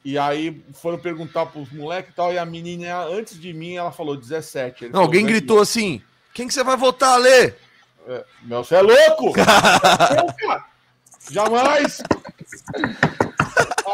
[0.05, 3.91] E aí foram perguntar pros moleques e tal, e a menina, antes de mim, ela
[3.91, 4.85] falou 17.
[4.85, 6.01] Não, falou, alguém gritou assim:
[6.32, 7.55] quem que você vai votar, Lê?
[8.07, 9.32] É, meu, você é louco?
[11.31, 12.03] Jamais!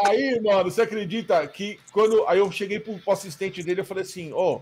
[0.05, 2.27] aí, mano, você acredita que quando.
[2.27, 4.61] Aí eu cheguei pro, pro assistente dele, eu falei assim: ó, oh,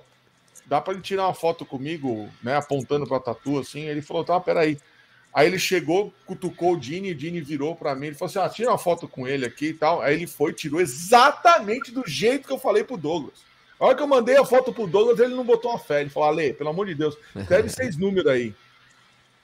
[0.68, 3.82] dá pra ele tirar uma foto comigo, né, apontando pra tatu assim?
[3.82, 4.78] Ele falou: tá, peraí.
[5.40, 8.50] Aí ele chegou, cutucou o Dini, o Dini virou para mim, ele falou assim: ah,
[8.50, 10.02] tira uma foto com ele aqui e tal.
[10.02, 13.36] Aí ele foi, tirou exatamente do jeito que eu falei pro Douglas.
[13.80, 16.02] A hora que eu mandei a foto pro Douglas, ele não botou uma fé.
[16.02, 18.54] Ele falou, Ale, pelo amor de Deus, escreve seis números aí.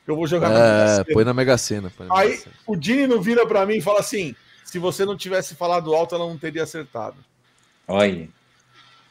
[0.06, 1.06] Eu vou jogar é, na Mega Sena.
[1.14, 1.94] Põe na Mega Sena.
[1.98, 4.36] Na aí o Dini não vira pra mim e fala assim:
[4.66, 7.16] se você não tivesse falado alto, ela não teria acertado.
[7.88, 8.28] Olha.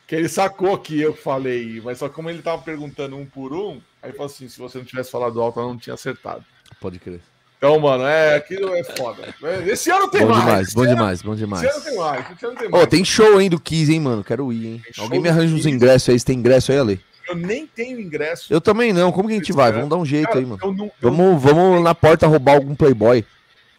[0.07, 3.81] Que ele sacou que eu falei, mas só como ele tava perguntando um por um,
[4.03, 6.45] aí falou assim: se você não tivesse falado alto, ela não tinha acertado.
[6.81, 7.21] Pode crer.
[7.57, 9.35] Então, mano, é, aquilo é foda.
[9.67, 10.45] Esse ano tem bom mais.
[10.45, 11.65] Demais, bom demais, bom demais.
[11.65, 12.31] Esse ano tem mais.
[12.31, 12.85] Esse ano tem mais.
[12.85, 14.23] Oh, tem show aí do Kiss, hein, mano?
[14.23, 14.83] Quero ir, hein?
[14.99, 16.19] Alguém me arranja uns ingressos aí.
[16.19, 17.01] Você tem ingresso aí, Ale?
[17.27, 18.53] Eu nem tenho ingresso.
[18.53, 19.11] Eu também não.
[19.11, 19.73] Como que a gente vai?
[19.73, 20.61] Vamos dar um jeito Cara, aí, mano.
[20.63, 20.93] Eu não, eu...
[21.01, 23.25] Vamos, vamos na porta roubar algum Playboy.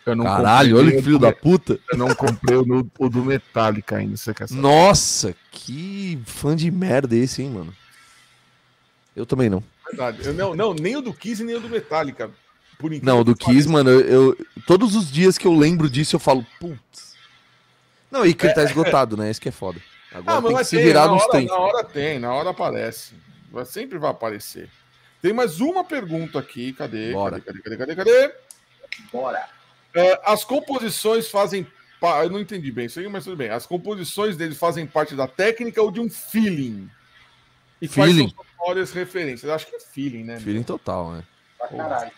[0.03, 1.79] Caralho, olha que filho da puta.
[1.91, 4.61] Eu não comprei o, o do Metallica ainda, você quer saber?
[4.61, 7.73] Nossa, que fã de merda esse, hein, mano?
[9.15, 9.63] Eu também não.
[9.87, 10.19] Verdade.
[10.23, 12.29] Eu, não, não, nem o do Kiss nem o do Metallica.
[12.77, 16.15] Por não, o do Kiss, mano, eu, eu, todos os dias que eu lembro disso,
[16.15, 17.15] eu falo, putz.
[18.11, 18.65] Não, e que ele tá é.
[18.65, 19.29] esgotado, né?
[19.29, 19.81] Isso que é foda.
[20.11, 21.51] Agora ah, tem que se virar nos tempos.
[21.51, 23.13] Na hora tem, na hora aparece.
[23.65, 24.69] Sempre vai aparecer.
[25.21, 26.71] Tem mais uma pergunta aqui.
[26.73, 27.11] Cadê?
[27.11, 27.39] Bora.
[27.41, 28.33] Cadê, cadê, cadê, cadê?
[29.11, 29.49] Bora.
[29.93, 31.67] É, as composições fazem.
[32.21, 33.49] Eu não entendi bem isso aí, mas tudo bem.
[33.49, 36.89] As composições dele fazem parte da técnica ou de um feeling?
[37.81, 38.29] E feeling.
[38.57, 39.43] quais são referências?
[39.43, 40.39] Eu acho que é feeling, né?
[40.39, 41.23] Feeling total, né?
[41.57, 42.11] Pra caralho.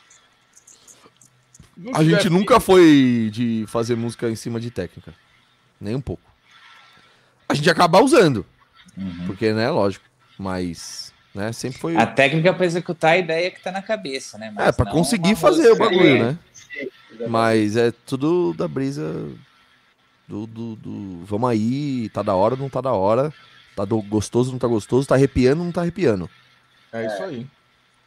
[1.94, 5.14] A gente nunca foi de fazer música em cima de técnica.
[5.80, 6.24] Nem um pouco.
[7.48, 8.46] A gente acaba usando.
[8.98, 9.28] Uhum.
[9.28, 10.06] Porque, né, lógico.
[10.38, 11.96] Mas, né, sempre foi.
[11.96, 14.52] A técnica para executar a ideia que tá na cabeça, né?
[14.54, 16.40] Mas é, para conseguir fazer o bagulho, né?
[17.28, 19.28] Mas é tudo da brisa
[20.28, 23.34] do, do, do, Vamos aí, tá da hora, não tá da hora.
[23.76, 26.30] Tá do, gostoso, não tá gostoso, tá arrepiando, não tá arrepiando.
[26.92, 27.48] É isso aí.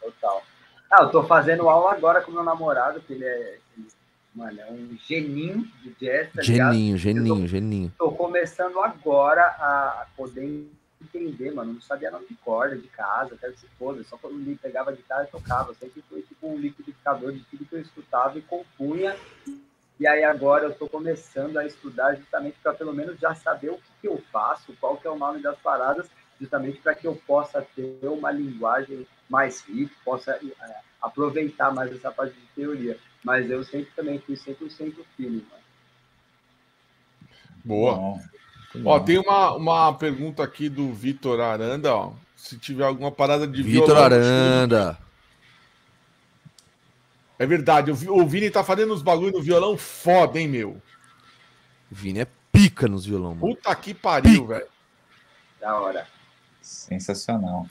[0.00, 0.42] Total.
[0.90, 3.58] Ah, eu tô fazendo aula agora com meu namorado, que ele é.
[4.34, 7.94] Mano, é um geninho de jazz, tá Geninho, geninho, tô, geninho.
[7.98, 10.68] Tô começando agora a poder
[11.02, 11.74] entender, mano.
[11.74, 14.04] Não sabia nome de corda, de casa, até se foda.
[14.04, 15.74] Só quando ele pegava a guitarra e tocava.
[15.74, 19.16] Sempre foi tipo um liquidificador de tudo que eu escutava e compunha.
[19.98, 23.76] E aí agora eu estou começando a estudar justamente para pelo menos já saber o
[23.76, 26.08] que, que, eu faço, qual que é o nome das paradas,
[26.40, 32.10] justamente para que eu possa ter uma linguagem mais rica, possa é, aproveitar mais essa
[32.10, 32.96] parte de teoria.
[33.24, 35.62] Mas eu sempre também fui 100% feeling, mano.
[37.64, 37.94] Boa.
[37.94, 38.20] Bom.
[38.84, 42.12] Ó, tem uma, uma pergunta aqui do Vitor Aranda, ó.
[42.36, 44.98] Se tiver alguma parada de Vitor Aranda.
[47.38, 50.70] É verdade, o Vini tá fazendo uns bagulho no violão foda, hein, meu?
[51.90, 53.54] O Vini é pica nos violão, mano.
[53.54, 54.66] Puta que pariu, velho.
[55.58, 56.06] Da hora.
[56.60, 57.66] Sensacional.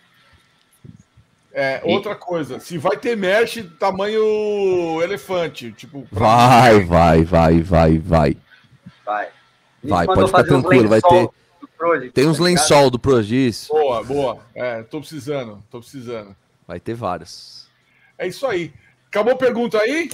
[1.52, 1.92] É, e...
[1.92, 6.08] outra coisa, se vai ter mesh tamanho elefante, tipo.
[6.12, 8.38] Vai, vai, vai, vai, vai.
[9.06, 9.28] Vai.
[9.84, 11.30] Vai, pode ficar tranquilo, vai ter.
[12.14, 13.68] Tem uns tá lençol do Progis.
[13.70, 14.40] Boa, boa.
[14.54, 16.36] É, tô precisando, tô precisando.
[16.68, 17.68] Vai ter vários.
[18.18, 18.74] É isso aí.
[19.08, 20.12] Acabou a pergunta aí?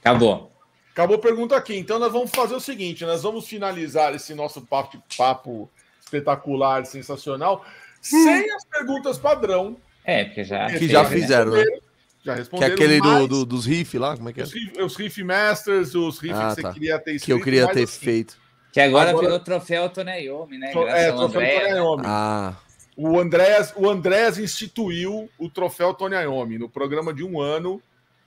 [0.00, 0.50] Acabou.
[0.90, 1.76] Acabou a pergunta aqui.
[1.76, 5.70] Então nós vamos fazer o seguinte: nós vamos finalizar esse nosso papo, papo
[6.00, 7.64] espetacular, sensacional,
[8.00, 9.76] sem as perguntas padrão.
[10.04, 10.66] É, porque já.
[10.66, 11.64] Que já fizeram, né?
[12.22, 12.76] Já responderam.
[12.76, 14.16] Que é aquele do, do, dos riff lá?
[14.16, 14.44] Como é que é?
[14.44, 16.68] Os riff, os riff Masters, os riffs ah, que tá.
[16.68, 18.38] você queria ter escrito, Que eu queria ter assim, feito.
[18.72, 19.26] Que agora, agora...
[19.26, 20.72] virou troféu Toneyomi, né?
[20.72, 22.02] Graças é, troféu Toneyomi.
[22.06, 22.54] Ah.
[22.96, 27.82] O Andréas, o Andréas instituiu o troféu Tony Iommi no programa de um ano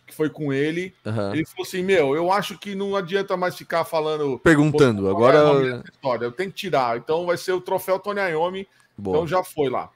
[0.06, 0.94] que foi com ele.
[1.06, 1.34] Uhum.
[1.34, 4.40] Ele falou assim: Meu, eu acho que não adianta mais ficar falando.
[4.40, 5.10] Perguntando.
[5.10, 5.84] Agora.
[5.92, 6.26] História.
[6.26, 6.98] Eu tenho que tirar.
[6.98, 8.68] Então vai ser o troféu Tony Iommi.
[9.00, 9.90] Então já foi lá.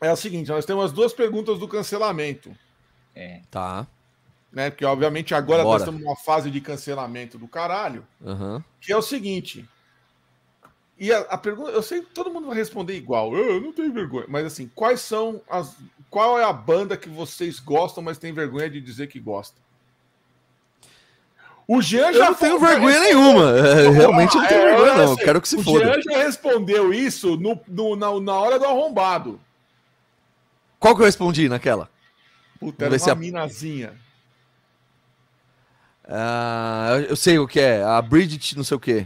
[0.00, 2.56] É o seguinte: nós temos as duas perguntas do cancelamento.
[3.14, 3.40] É.
[3.50, 3.86] Tá.
[4.52, 4.70] Né?
[4.70, 5.74] Porque, obviamente, agora Bora.
[5.74, 8.06] nós estamos numa fase de cancelamento do caralho.
[8.20, 8.62] Uhum.
[8.80, 9.68] Que é o seguinte:
[10.98, 13.92] e a, a, pergunta, eu sei que todo mundo vai responder igual, eu não tenho
[13.92, 15.76] vergonha, mas assim, quais são as.
[16.08, 19.56] Qual é a banda que vocês gostam, mas tem vergonha de dizer que gosta?
[21.68, 22.26] O Jean já.
[22.26, 23.50] Eu não tenho vergonha nenhuma.
[23.58, 25.12] É, realmente não tenho é, vergonha, não.
[25.12, 25.78] Assim, quero que se o foda.
[25.78, 29.40] O Jean já respondeu isso no, no, na, na hora do arrombado.
[30.86, 31.90] Qual que eu respondi naquela?
[32.60, 33.14] Puta, era uma a...
[33.16, 33.94] minazinha.
[36.08, 37.82] Ah, eu sei o que é.
[37.82, 39.04] A Bridget, não sei o que.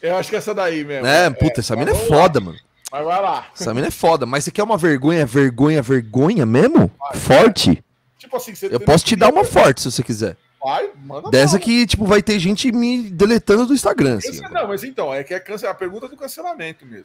[0.00, 1.06] Eu acho que é essa daí mesmo.
[1.06, 2.58] É, puta, essa mina é foda, mano.
[2.90, 3.48] Mas vai lá.
[3.54, 4.24] Essa mina é foda.
[4.24, 6.90] Mas você quer uma vergonha, vergonha, vergonha mesmo?
[6.98, 7.84] Vai, forte?
[8.16, 10.38] Tipo assim, você Eu posso te dar uma forte se você quiser.
[10.58, 11.60] Vai, manda Dessa mal.
[11.60, 14.16] que, tipo, vai ter gente me deletando do Instagram.
[14.16, 15.66] Assim, não, mas então, é que é cance...
[15.66, 17.04] a pergunta do cancelamento mesmo.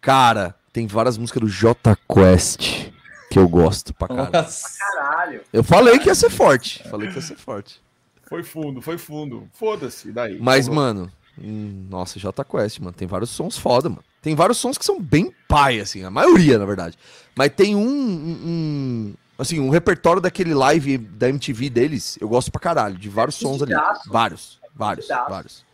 [0.00, 2.91] Cara, tem várias músicas do J Quest
[3.32, 4.32] que eu gosto pra caralho.
[4.32, 4.78] Nossa.
[4.78, 5.40] caralho.
[5.52, 6.86] Eu falei que ia ser forte.
[6.88, 7.80] Falei que ia ser forte.
[8.28, 9.48] Foi fundo, foi fundo.
[9.52, 10.38] Foda-se, daí.
[10.40, 11.10] Mas, mano,
[11.40, 12.92] Hum, nossa, J Quest, mano.
[12.92, 14.04] Tem vários sons foda, mano.
[14.20, 16.96] Tem vários sons que são bem pai, assim, a maioria, na verdade.
[17.34, 22.60] Mas tem um, um, assim, um repertório daquele live da MTV deles, eu gosto pra
[22.60, 23.74] caralho, de vários sons ali.
[24.06, 25.64] Vários, vários, vários.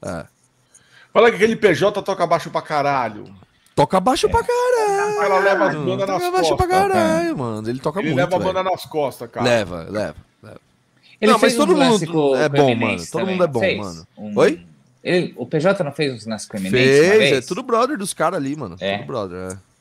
[0.00, 0.26] É.
[1.12, 3.24] Fala que aquele PJ toca baixo pra caralho.
[3.74, 4.30] Toca baixo é.
[4.30, 5.16] pra caralho.
[5.16, 7.68] Cara leva as bandas nas toca baixo pra caralho, mano.
[7.68, 8.20] Ele toca ele muito.
[8.20, 9.44] Ele leva a banda nas costas, cara.
[9.44, 10.60] Leva, leva, leva.
[11.20, 12.98] Ele não, mas todo mundo é bom, mano.
[12.98, 13.34] Todo também.
[13.34, 14.06] mundo é bom, fez mano.
[14.16, 14.38] Um...
[14.38, 14.66] Oi?
[15.02, 18.76] Ele, o PJ não fez uns nas Fez, é tudo brother dos caras ali, mano.
[18.80, 18.98] É.
[18.98, 19.74] Tudo brother, é.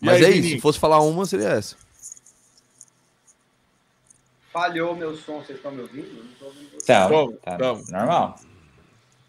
[0.00, 1.76] Mas aí, é isso, se fosse falar uma, seria essa.
[4.52, 6.08] Falhou meu som, vocês estão me ouvindo?
[6.14, 7.58] Não tô ouvindo então, tá,
[7.98, 8.40] normal.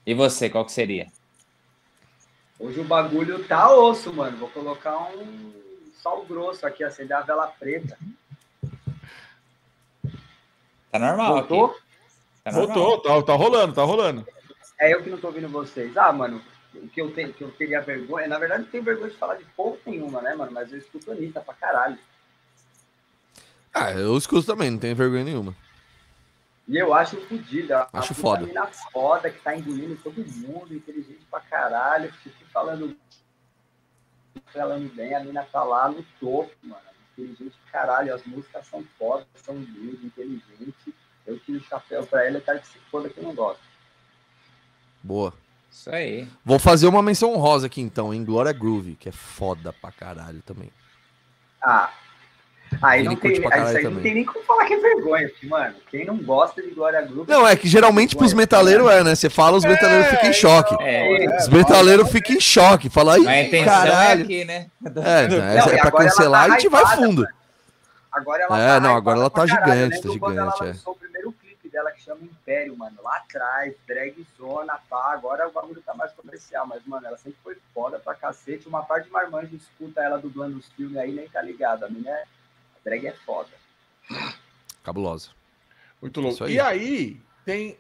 [0.06, 1.08] E você, qual que seria?
[2.60, 4.38] Hoje o bagulho tá osso, mano.
[4.38, 5.54] Vou colocar um
[6.04, 7.98] sal grosso aqui, acender a vela preta.
[10.92, 11.66] Tá normal Voltou?
[11.66, 11.80] aqui.
[12.44, 14.28] Tá Voltou, tá, tá rolando, tá rolando.
[14.78, 15.96] É eu que não tô ouvindo vocês.
[15.96, 16.42] Ah, mano,
[16.74, 18.28] o que eu, tenho, que eu teria vergonha...
[18.28, 20.52] Na verdade, não tenho vergonha de falar de porra nenhuma, né, mano?
[20.52, 21.98] Mas eu escuto Anitta pra caralho.
[23.74, 25.56] Ah, eu escuto também, não tenho vergonha nenhuma.
[26.70, 27.88] E eu acho fodida.
[27.92, 28.48] Acho foda.
[28.94, 32.14] foda que tá engolindo todo mundo, inteligente pra caralho.
[32.14, 32.96] Fico falando,
[34.54, 36.84] falando bem, a mina tá lá no topo, mano.
[37.14, 38.14] Inteligente pra caralho.
[38.14, 40.94] As músicas são fodas, são lindas, inteligentes.
[41.26, 43.64] Eu tiro o chapéu pra ela e quero que se foda que eu não gosto.
[45.02, 45.34] Boa.
[45.72, 46.28] Isso aí.
[46.46, 50.44] Vou fazer uma menção honrosa aqui então, em Glória Groove, que é foda pra caralho
[50.44, 50.72] também.
[51.64, 51.92] Ah,
[52.82, 56.06] Aí não tem, aí não tem nem como falar que é vergonha, porque, mano, quem
[56.06, 57.30] não gosta de Glória Groove.
[57.30, 59.16] Não, é que geralmente pros metaleiros é, né?
[59.16, 60.76] Você fala, os metaleiros é, ficam em choque.
[60.82, 62.90] É, é, os metaleiros ficam em choque.
[62.90, 64.22] Fala aí, é caralho.
[64.22, 64.68] É aqui, né?
[64.86, 67.28] É, não, é, pra cancelar tá a gente vai fundo.
[68.12, 70.38] Agora ela é, tá não, agora ela tá gigante, tá gigante.
[70.38, 72.98] Ela lançou o primeiro clipe dela que chama Império, mano.
[73.04, 75.14] Lá atrás, drag zona, pá.
[75.14, 78.68] Agora o bagulho tá mais comercial, mas, mano, ela sempre foi foda pra cacete.
[78.68, 81.84] Uma parte de marmanjo escuta ela dublando os filmes aí, nem tá ligado.
[81.84, 82.24] A minha é
[82.84, 83.50] drag é foda.
[84.84, 85.30] Cabulosa.
[86.02, 86.44] Muito louco.
[86.44, 86.54] Aí.
[86.54, 87.78] E aí, tem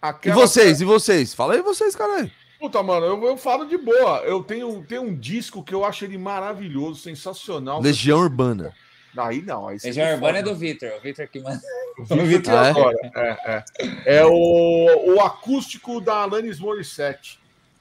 [0.00, 0.36] aquela.
[0.36, 1.34] E vocês, e vocês?
[1.34, 2.30] Fala aí vocês, caralho.
[2.58, 4.18] Puta, mano, eu, eu falo de boa.
[4.24, 7.80] Eu tenho, tenho um disco que eu acho ele maravilhoso, sensacional.
[7.80, 8.74] Legião Urbana.
[9.16, 9.68] Aí não.
[9.68, 10.90] Aí Legião Urbana é do Vitor.
[10.98, 11.60] O Vitor que manda.
[11.98, 12.70] O Vitor ah, é?
[12.70, 12.96] agora.
[13.14, 13.64] É,
[14.06, 14.16] é.
[14.18, 17.38] é o, o acústico da Alanis Morissette.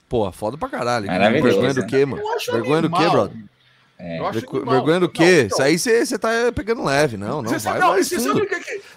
[0.08, 1.08] Pô, foda pra caralho.
[1.08, 2.24] Vergonha do quê, mano?
[2.52, 3.38] Vergonha do quê, brother?
[4.00, 4.20] É.
[4.32, 5.48] Vergonha do quê?
[5.50, 7.60] Isso aí você tá pegando leve, não, não.
[7.60, 8.48] Vai mais fundo.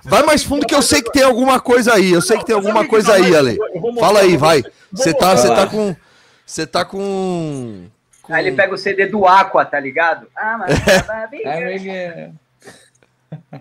[0.05, 2.13] Vai mais fundo que eu sei que tem alguma coisa aí.
[2.13, 3.59] Eu sei que tem alguma coisa aí, Ale.
[3.99, 4.63] Fala aí, vai.
[4.93, 5.97] Você tá, você tá com.
[6.45, 7.87] Você tá com.
[8.29, 10.27] Aí ele pega o CD do Aqua, tá ligado?
[10.37, 10.79] Ah, mas.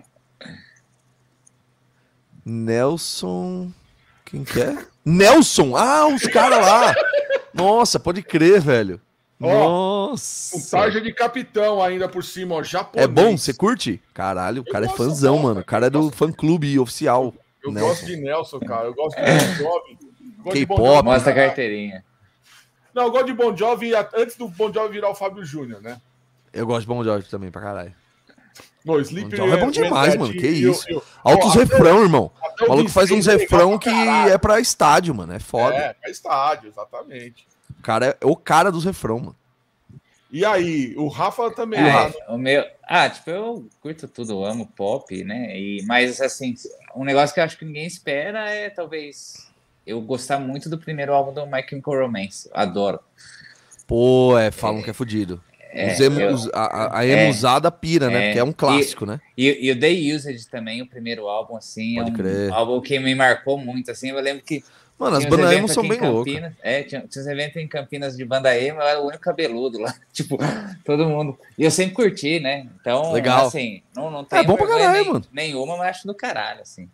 [2.44, 3.70] Nelson.
[4.24, 4.76] Quem que é?
[5.04, 5.76] Nelson!
[5.76, 6.94] Ah, os caras lá!
[7.52, 9.00] Nossa, pode crer, velho.
[9.40, 10.56] Nossa!
[10.56, 13.08] Um tarja de capitão ainda por cima, ó, japonês.
[13.08, 13.38] É bom?
[13.38, 14.02] Você curte?
[14.12, 15.60] Caralho, o cara é fãzão, mano.
[15.60, 17.32] O cara é do fã clube oficial.
[17.64, 17.88] Eu Nelson.
[17.88, 18.86] gosto de Nelson, cara.
[18.86, 19.98] Eu gosto de Bon Jovi.
[20.52, 21.04] K-pop.
[21.04, 22.04] Mostra a carteirinha.
[22.94, 25.98] Não, eu gosto de Bon Jovi antes do Bon Jovi virar o Fábio Júnior, né?
[26.52, 27.94] Eu gosto de Bon Jovi também, pra caralho.
[28.84, 30.32] No, Sleep bon é, é bom demais, mano.
[30.32, 30.84] Que isso.
[30.88, 32.32] Eu, eu, Altos refrão, irmão.
[32.62, 35.32] O maluco faz uns refrão que é pra estádio, mano.
[35.32, 35.76] É foda.
[35.76, 37.46] É, pra estádio, exatamente.
[37.80, 39.36] O cara é o cara dos refrão, mano.
[40.30, 41.80] E aí, o Rafa também.
[41.80, 42.64] É, o meu.
[42.84, 45.58] Ah, tipo, eu curto tudo, amo pop, né?
[45.58, 46.54] E, mas, assim,
[46.94, 49.48] um negócio que eu acho que ninguém espera é talvez
[49.86, 52.48] eu gostar muito do primeiro álbum do My Chemical Romance.
[52.52, 53.00] Adoro.
[53.86, 55.42] Pô, é, falam é, que é fodido.
[55.72, 58.26] É, emo, eu, a, a emusada é, pira, né?
[58.26, 59.20] Porque é um clássico, e, né?
[59.36, 62.52] E, e, o Day Used também, o primeiro álbum, assim, Pode é um crer.
[62.52, 64.10] álbum que me marcou muito, assim.
[64.10, 64.62] Eu lembro que
[65.00, 66.52] Mano, as bandas emo são bem loucas.
[66.60, 69.78] É, tinha, tinha uns eventos em Campinas de banda emo, eu era o único cabeludo
[69.78, 69.94] lá.
[70.12, 70.36] Tipo,
[70.84, 71.38] todo mundo.
[71.56, 72.68] E eu sempre curti, né?
[72.78, 73.46] Então, Legal.
[73.46, 75.24] assim, não, não tem é bom pra caralho, nem, mano.
[75.32, 76.86] nenhuma, mas acho do caralho, assim.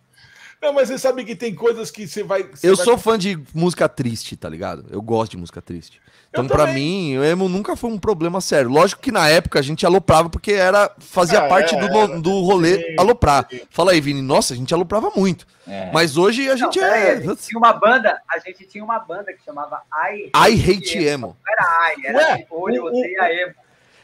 [0.62, 2.44] Não, mas você sabe que tem coisas que você vai.
[2.44, 2.84] Você eu vai...
[2.84, 4.86] sou fã de música triste, tá ligado?
[4.88, 6.00] Eu gosto de música triste.
[6.44, 8.70] Então, para mim, o emo nunca foi um problema sério.
[8.70, 12.40] Lógico que na época a gente aloprava porque era fazia é, parte do, é, do
[12.42, 13.46] rolê sim, aloprar.
[13.50, 13.60] Sim.
[13.70, 14.22] Fala aí, Vini.
[14.22, 15.46] Nossa, a gente aloprava muito.
[15.66, 15.90] É.
[15.92, 17.12] Mas hoje a gente Não, é.
[17.12, 20.70] a gente tinha uma banda, a gente tinha uma banda que chamava I Hate, I
[20.70, 21.36] hate Emo.
[21.44, 23.54] Não era I, era Ué, tipo, eu odeia emo.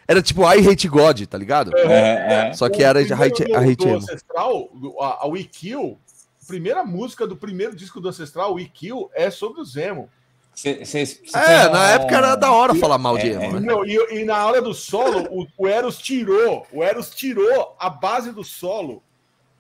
[0.09, 1.77] Era tipo I Hate God, tá ligado?
[1.77, 2.53] É, é.
[2.53, 3.97] Só que era de hate, do, hate Emo.
[3.97, 4.69] Ancestral,
[5.01, 5.99] a, a We Kill,
[6.43, 10.11] a primeira música do primeiro disco do Ancestral, We Kill, é sobre o Zemo.
[10.55, 13.57] Cê, cê, cê é, na época era da hora falar mal de emo.
[13.57, 13.73] É, né?
[13.87, 18.33] e, e, na hora do solo, o, o, Eros tirou, o Eros tirou a base
[18.33, 19.03] do solo,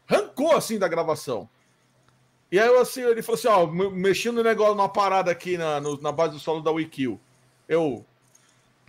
[0.08, 1.48] arrancou assim da gravação.
[2.50, 6.00] E aí assim, ele falou assim: ó, mexendo no negócio, numa parada aqui na, no,
[6.00, 7.18] na base do solo da Wikill.
[7.66, 8.04] Eu.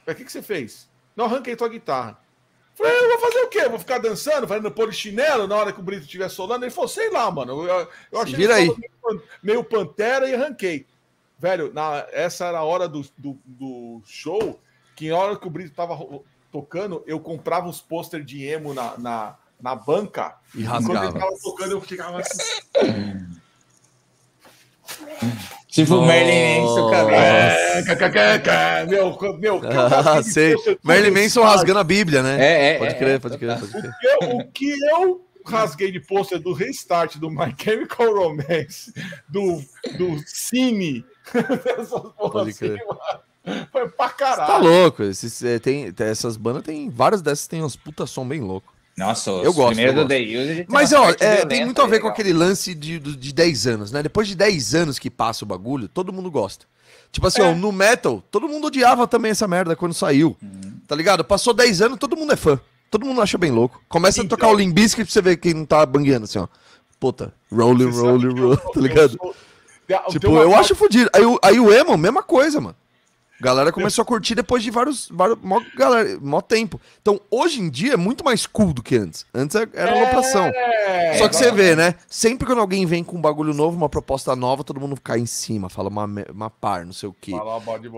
[0.06, 0.90] O que, que você fez?
[1.16, 2.20] Não arranquei tua guitarra.
[2.76, 3.70] Falei, eu vou fazer o quê?
[3.70, 6.66] vou ficar dançando, fazendo polichinelo na hora que o Brito estiver solando?
[6.66, 7.68] Ele falou, sei lá, mano.
[7.68, 8.68] Eu, eu achei Vira aí.
[8.68, 10.88] Meio, meio, pantera e arranquei.
[11.44, 14.62] Velho, na, essa era a hora do, do, do show,
[14.96, 16.00] que na hora que o Brito tava
[16.50, 20.38] tocando, eu comprava os pôster de emo na, na, na banca.
[20.56, 21.02] E rasgava.
[21.02, 23.28] Quando ele tava tocando, eu ficava assim.
[25.68, 27.14] Tipo o Merlin Manson, cara.
[27.14, 29.62] É, meu, meu.
[29.68, 30.56] Ah, sei.
[30.82, 32.38] Merlin Manson rasgando a Bíblia, né?
[32.40, 32.78] É, é.
[32.78, 33.60] Pode crer, é, pode crer.
[33.60, 33.92] Pode crer.
[33.92, 38.94] O, que eu, o que eu rasguei de pôster do Restart, do My Chemical Romance,
[39.28, 39.62] do,
[39.98, 41.04] do Cine.
[42.18, 42.84] Pode assim, crer.
[43.72, 44.46] Foi pra caralho.
[44.46, 45.04] Você tá louco.
[45.04, 46.90] Esses, é, tem, essas bandas tem.
[46.90, 48.74] Várias dessas tem uns puta som bem louco.
[48.96, 49.76] Nossa, eu gosto.
[49.76, 53.00] Primeiro do The Use, Mas, ó, é, tem muito a ver com aquele lance de,
[53.00, 54.04] de 10 anos, né?
[54.04, 56.66] Depois de 10 anos que passa o bagulho, todo mundo gosta.
[57.12, 57.46] Tipo assim, é.
[57.46, 60.38] ó, no metal, todo mundo odiava também essa merda quando saiu.
[60.42, 60.80] Uhum.
[60.88, 61.24] Tá ligado?
[61.24, 62.60] Passou 10 anos, todo mundo é fã.
[62.90, 63.82] Todo mundo acha bem louco.
[63.90, 66.48] Começa então, a tocar o Limbiskit pra você ver quem não tá bangueando, assim, ó.
[67.00, 69.14] Puta, rolling, rolling, rolling, tá ligado?
[69.14, 69.36] Eu sou...
[70.10, 71.10] Tipo, eu acho fodido.
[71.14, 72.76] Aí, aí o emo, mesma coisa, mano.
[73.44, 76.80] Galera começou a curtir depois de vários, vários mó, galera, mó tempo.
[77.02, 79.26] Então, hoje em dia é muito mais cool do que antes.
[79.34, 80.00] Antes era é.
[80.48, 81.96] É, Só que você vê, né?
[82.08, 85.26] Sempre quando alguém vem com um bagulho novo, uma proposta nova, todo mundo cai em
[85.26, 87.34] cima, fala uma, uma par, não sei o quê.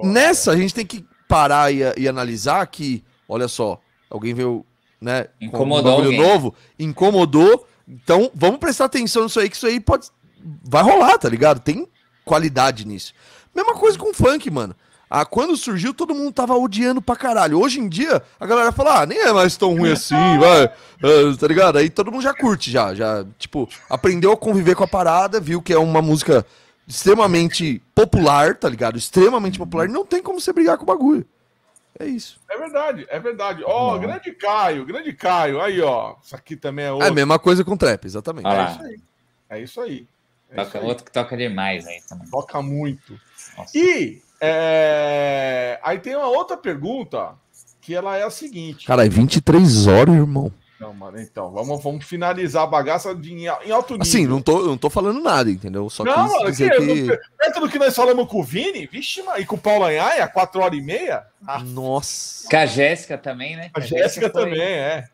[0.03, 3.79] Nessa, a gente tem que parar e, e analisar que, olha só,
[4.09, 4.65] alguém veio,
[4.99, 6.33] né, incomodou com um bagulho alguém.
[6.33, 7.67] novo, incomodou.
[7.87, 10.07] Então, vamos prestar atenção nisso aí, que isso aí pode.
[10.63, 11.59] Vai rolar, tá ligado?
[11.59, 11.87] Tem
[12.23, 13.13] qualidade nisso.
[13.53, 14.75] Mesma coisa com funk, mano.
[15.09, 17.59] Ah, quando surgiu, todo mundo tava odiando pra caralho.
[17.59, 20.65] Hoje em dia, a galera fala, ah, nem é mais tão ruim assim, vai.
[20.65, 21.77] Ah, tá ligado?
[21.77, 22.93] Aí todo mundo já curte, já.
[22.93, 26.45] Já, tipo, aprendeu a conviver com a parada, viu que é uma música
[26.87, 28.97] extremamente popular, tá ligado?
[28.97, 29.87] Extremamente popular.
[29.87, 31.25] Não tem como você brigar com o bagulho.
[31.97, 32.39] É isso.
[32.49, 33.63] É verdade, é verdade.
[33.65, 35.61] Ó, oh, grande Caio, grande Caio.
[35.61, 36.15] Aí, ó.
[36.21, 37.07] Isso aqui também é outro.
[37.07, 38.47] É a mesma coisa com trap, exatamente.
[38.47, 38.99] Ah, é isso aí.
[39.49, 40.07] É isso aí.
[40.49, 40.79] É toca.
[40.81, 42.27] Outro que toca demais aí também.
[42.29, 43.19] Toca muito.
[43.57, 43.77] Nossa.
[43.77, 45.79] E é...
[45.83, 47.35] Aí tem uma outra pergunta
[47.81, 48.85] que ela é a seguinte.
[48.85, 50.51] Cara, é 23 horas, irmão.
[50.79, 54.01] Não, mano, então, vamos, vamos finalizar a bagaça de, em alto nível.
[54.01, 55.89] Assim, não tô, não tô falando nada, entendeu?
[55.89, 57.19] Só não, mano, dizer que, que...
[57.37, 60.61] Perto do que nós falamos com o Vini, vixe, e com o Paulo Anhaia, 4
[60.61, 61.23] horas e meia.
[61.47, 61.59] Ah.
[61.59, 62.49] Nossa.
[62.49, 63.71] Com a Jéssica também, né?
[63.73, 64.43] A, a Jéssica foi...
[64.43, 65.05] também, é.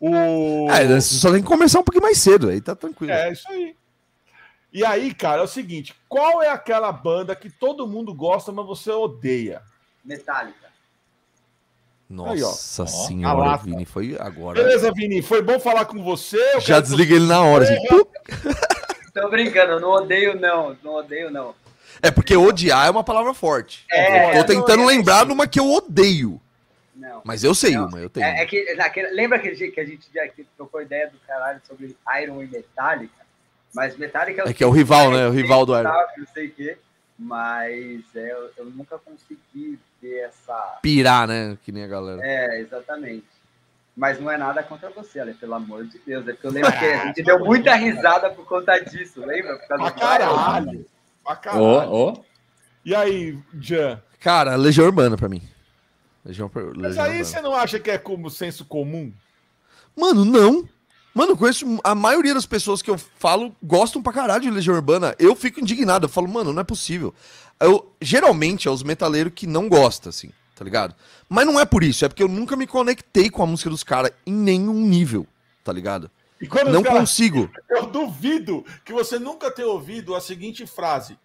[0.00, 0.70] O...
[0.70, 3.12] É, só tem que começar um pouquinho mais cedo, aí tá tranquilo.
[3.12, 3.76] É, isso aí.
[4.78, 8.64] E aí, cara, é o seguinte: qual é aquela banda que todo mundo gosta, mas
[8.64, 9.60] você odeia?
[10.04, 10.68] Metallica.
[12.08, 14.62] Nossa aí, senhora, Vini, foi agora.
[14.62, 16.60] Beleza, Vini, foi bom falar com você.
[16.60, 17.64] Já desliga ele na hora.
[17.64, 17.76] Assim.
[19.12, 20.76] Tô brincando, eu não odeio, não.
[20.80, 21.56] Não odeio, não.
[22.00, 23.84] É porque odiar é uma palavra forte.
[23.90, 26.40] É, eu tô tentando lembrar de uma que eu odeio.
[26.94, 27.20] Não.
[27.24, 27.88] Mas eu sei não.
[27.88, 28.24] uma, eu tenho.
[28.24, 30.22] É, é que, naquele, lembra aquele dia que a gente já
[30.56, 33.27] trocou ideia do caralho sobre Iron e Metallica?
[33.74, 35.28] Mas Metallica é, é que é o rival, né?
[35.28, 35.90] O rival do Iron.
[36.16, 36.78] Não sei o quê.
[37.18, 40.78] Mas é, eu, nunca consegui ver essa.
[40.80, 41.58] Pirar, né?
[41.64, 42.20] Que nem a galera.
[42.22, 43.26] É, exatamente.
[43.96, 46.26] Mas não é nada contra você, Ale, pelo amor de Deus.
[46.28, 49.58] É porque eu lembro que a gente deu muita risada por conta disso, lembra?
[49.58, 50.86] Por causa pra caralho!
[51.24, 51.62] Pra caralho.
[51.90, 52.24] Oh, oh.
[52.84, 54.00] E aí, Jan?
[54.20, 55.42] Cara, Legião Urbana pra mim.
[56.24, 57.24] Legião, Legião Mas aí Urbana.
[57.24, 59.12] você não acha que é como senso comum?
[59.96, 60.68] Mano, não.
[61.18, 64.76] Mano, eu conheço a maioria das pessoas que eu falo gostam pra caralho de Legião
[64.76, 65.16] Urbana.
[65.18, 66.04] Eu fico indignado.
[66.04, 67.12] Eu falo, mano, não é possível.
[67.58, 70.94] Eu, geralmente é os metaleiros que não gostam, assim, tá ligado?
[71.28, 73.82] Mas não é por isso, é porque eu nunca me conectei com a música dos
[73.82, 75.26] caras em nenhum nível,
[75.64, 76.08] tá ligado?
[76.70, 77.50] não cara, consigo.
[77.68, 81.18] Eu duvido que você nunca tenha ouvido a seguinte frase.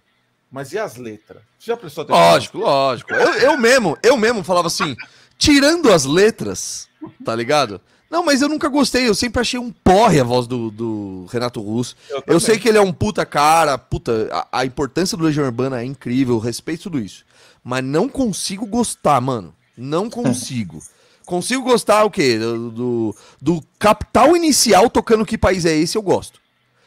[0.52, 1.44] Mas e as letras?
[1.60, 2.20] Você já prestou atenção?
[2.20, 3.14] Lógico, lógico.
[3.14, 4.95] Eu, eu mesmo, eu mesmo falava assim,
[5.38, 6.90] tirando as letras,
[7.24, 7.80] tá ligado?
[8.14, 11.60] Não, mas eu nunca gostei, eu sempre achei um porre a voz do, do Renato
[11.60, 11.95] Russo.
[12.07, 15.44] Eu, eu, sei que ele é um puta cara, puta, a, a, importância do Legião
[15.44, 17.26] Urbana é incrível, respeito tudo isso.
[17.64, 19.52] Mas não consigo gostar, mano.
[19.76, 20.77] Não consigo.
[21.26, 22.38] consigo gostar o quê?
[22.38, 26.40] Do, do, do, capital inicial tocando Que País é Esse, eu gosto.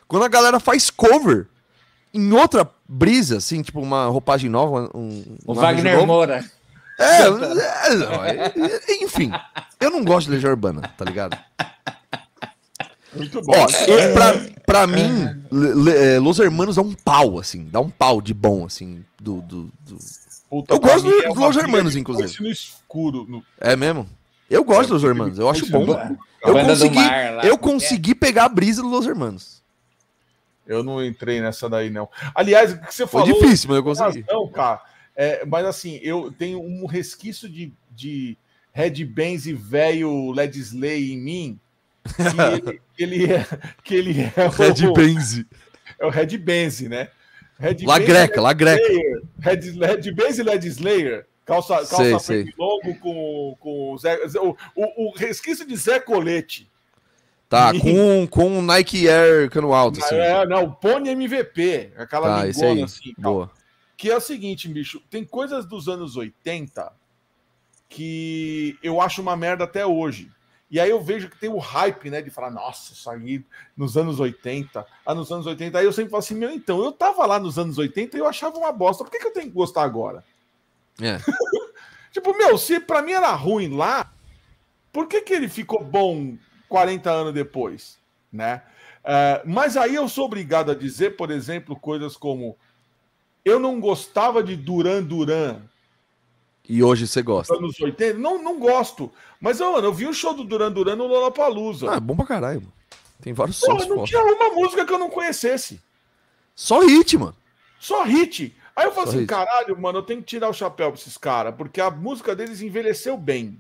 [0.07, 1.49] Quando a galera faz cover
[2.15, 4.89] em outra brisa, assim, tipo uma roupagem nova.
[4.95, 6.49] Um, o Wagner Moura.
[6.99, 7.23] É,
[8.33, 9.31] é, é, enfim,
[9.79, 11.37] eu não gosto de Legião Urbana, tá ligado?
[13.15, 13.53] Muito bom.
[13.55, 13.67] Ó,
[14.15, 15.29] pra, pra mim,
[15.95, 19.41] é, Los Hermanos dá um pau, assim, dá um pau de bom, assim, do...
[19.43, 19.99] do, do...
[20.49, 22.43] Puta, eu gosto dos é Los Hermanos, inclusive.
[22.43, 23.27] No escuro.
[23.29, 23.45] No...
[23.61, 24.09] É mesmo?
[24.49, 25.85] Eu gosto dos Los Hermanos, eu acho bom.
[26.43, 27.01] Eu consegui,
[27.43, 29.63] eu consegui pegar a brisa dos Los Hermanos.
[30.67, 32.09] Eu não entrei nessa daí, não.
[32.35, 33.27] Aliás, o que você falou...
[33.27, 34.25] Foi difícil, mas eu consegui.
[34.29, 34.81] Não, cara
[35.17, 38.37] É, mas assim, eu tenho um resquício de, de
[38.73, 41.61] Red Benz e velho Led Slay em mim.
[42.05, 43.47] Que ele, ele é.
[43.83, 45.45] Que ele é Red Benz.
[45.99, 47.09] É o Red Benz, né?
[47.59, 48.87] Red La Greca, La Greca.
[49.41, 51.27] Red, Red Benz e Led Slayer.
[51.47, 52.55] Calça, calça sei, sei.
[52.59, 56.69] longo com, com Zé, o, o, o, resquício de Zé Colete.
[57.49, 57.81] Tá, e...
[57.81, 60.05] com, com Nike Air cano alto.
[60.05, 60.17] Assim.
[60.17, 63.15] É, não, Pony MVP, aquela tá, assim.
[63.17, 63.51] Boa.
[63.97, 66.93] Que é o seguinte, bicho, tem coisas dos anos 80
[67.89, 70.31] que eu acho uma merda até hoje.
[70.69, 73.45] E aí eu vejo que tem o hype, né, de falar, nossa, isso aí
[73.77, 75.79] nos anos 80, ah, nos anos 80.
[75.79, 78.27] Aí eu sempre falo assim, meu, então, eu tava lá nos anos 80 e eu
[78.27, 80.25] achava uma bosta, por que, que eu tenho que gostar agora?
[81.01, 81.19] É.
[82.11, 84.13] tipo, meu, se pra mim era ruim lá,
[84.93, 86.37] por que, que ele ficou bom
[86.69, 87.99] 40 anos depois,
[88.33, 88.63] né?
[89.05, 92.59] Uh, mas aí eu sou obrigado a dizer, por exemplo, coisas como
[93.47, 95.63] eu não gostava de Duran Duran
[96.69, 97.55] e hoje você gosta?
[97.55, 98.19] Anos 80?
[98.19, 99.13] Não, não gosto.
[99.41, 101.91] Mas, mano, eu vi o show do Duran Duran no Lollapalooza.
[101.91, 102.73] Ah, é bom pra caralho, mano.
[103.21, 103.87] Tem vários Pô, sons.
[103.87, 105.81] Não tinha uma música que eu não conhecesse.
[106.55, 107.37] Só hit, mano.
[107.79, 108.55] Só hit.
[108.75, 109.29] Aí eu falo Só assim, hit.
[109.29, 112.61] caralho, mano, eu tenho que tirar o chapéu pra esses caras, porque a música deles
[112.61, 113.59] envelheceu bem.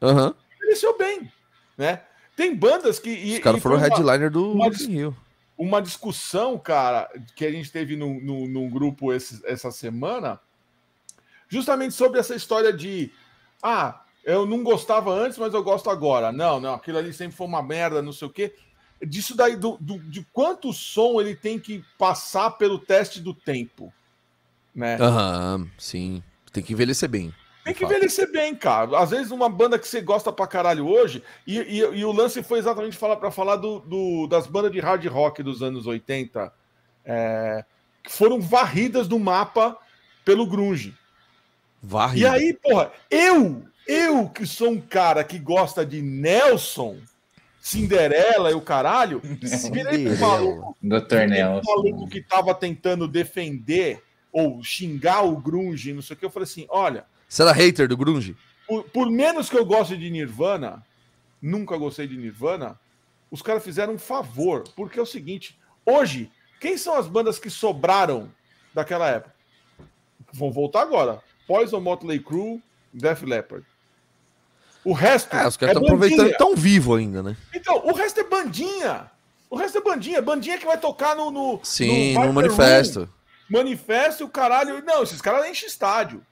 [0.00, 0.34] Uhum.
[0.56, 1.32] Envelheceu bem,
[1.76, 2.02] né?
[2.36, 3.10] Tem bandas que...
[3.10, 5.16] E, Os caras foram headliner do uma, Rio.
[5.62, 10.40] Uma discussão, cara, que a gente teve num, no no grupo esse, essa semana
[11.48, 13.12] justamente sobre essa história de
[13.62, 16.32] ah, eu não gostava antes, mas eu gosto agora.
[16.32, 18.54] Não, não, aquilo ali sempre foi uma merda, não sei o quê.
[19.06, 23.92] Disso daí, do, do, de quanto som ele tem que passar pelo teste do tempo.
[24.74, 24.96] Né?
[25.00, 26.22] Aham, sim.
[26.52, 27.34] Tem que envelhecer bem.
[27.64, 28.98] Tem que envelhecer bem, cara.
[28.98, 32.42] Às vezes uma banda que você gosta pra caralho hoje, e, e, e o lance
[32.42, 36.52] foi exatamente falar para falar do, do, das bandas de hard rock dos anos 80,
[37.04, 37.64] é,
[38.02, 39.76] que foram varridas do mapa
[40.24, 40.94] pelo grunge.
[41.80, 42.20] Varre.
[42.20, 46.98] E aí, porra, eu, eu que sou um cara que gosta de Nelson,
[47.60, 49.20] Cinderela e o caralho,
[49.72, 51.28] virei pro maluco, Dr.
[51.28, 51.62] Nelson.
[51.64, 54.02] maluco que tava tentando defender
[54.32, 57.04] ou xingar o grunge, não sei o que, eu falei assim, olha...
[57.32, 58.36] Você era hater do grunge?
[58.68, 60.84] Por, por menos que eu goste de Nirvana,
[61.40, 62.78] nunca gostei de Nirvana,
[63.30, 66.30] os caras fizeram um favor, porque é o seguinte, hoje,
[66.60, 68.30] quem são as bandas que sobraram
[68.74, 69.34] daquela época?
[70.30, 71.22] Vão voltar agora.
[71.46, 73.64] Poison, Motley Crue, Def Leppard.
[74.84, 75.34] O resto.
[75.34, 77.34] É, os caras estão é aproveitando tão vivo ainda, né?
[77.54, 79.10] Então, o resto é bandinha.
[79.48, 80.20] O resto é bandinha.
[80.20, 81.30] Bandinha que vai tocar no.
[81.30, 83.00] no Sim, no, no manifesto.
[83.00, 83.08] Room.
[83.48, 84.84] Manifesto e o caralho.
[84.84, 86.22] Não, esses caras enchem estádio.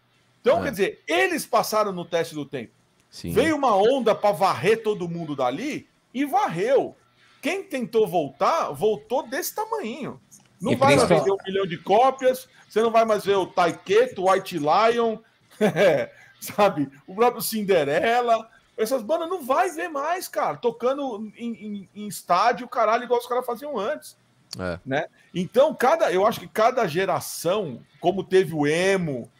[0.40, 0.64] Então, é.
[0.64, 2.72] quer dizer, eles passaram no teste do tempo.
[3.10, 3.32] Sim.
[3.32, 6.96] Veio uma onda para varrer todo mundo dali e varreu.
[7.42, 10.20] Quem tentou voltar, voltou desse tamanho.
[10.60, 13.46] Não e vai mais vender um milhão de cópias, você não vai mais ver o
[13.46, 15.18] Taiketo, o White Lion,
[16.38, 16.90] sabe?
[17.06, 18.48] O próprio Cinderela.
[18.76, 23.26] Essas bandas não vai ver mais, cara, tocando em, em, em estádio, caralho, igual os
[23.26, 24.16] caras faziam antes.
[24.58, 24.78] É.
[24.84, 25.06] Né?
[25.34, 29.30] Então, cada, eu acho que cada geração, como teve o emo,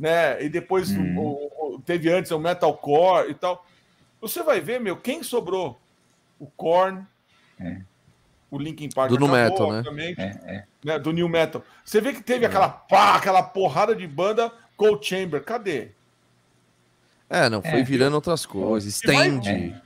[0.00, 0.42] né?
[0.42, 1.16] E depois hum.
[1.16, 3.64] o, o, teve antes o metalcore e tal.
[4.20, 5.78] Você vai ver, meu, quem sobrou?
[6.40, 7.06] O Korn,
[7.60, 7.82] é
[8.50, 10.14] o Linkin Park do acabou, metal, né?
[10.18, 10.64] É, é.
[10.84, 10.98] né?
[10.98, 11.62] Do New Metal.
[11.84, 12.48] Você vê que teve é.
[12.48, 15.88] aquela pá, aquela porrada de banda Cold Chamber, cadê?
[17.28, 17.82] É, não, foi é.
[17.84, 18.92] virando outras coisas.
[18.94, 19.42] Stand.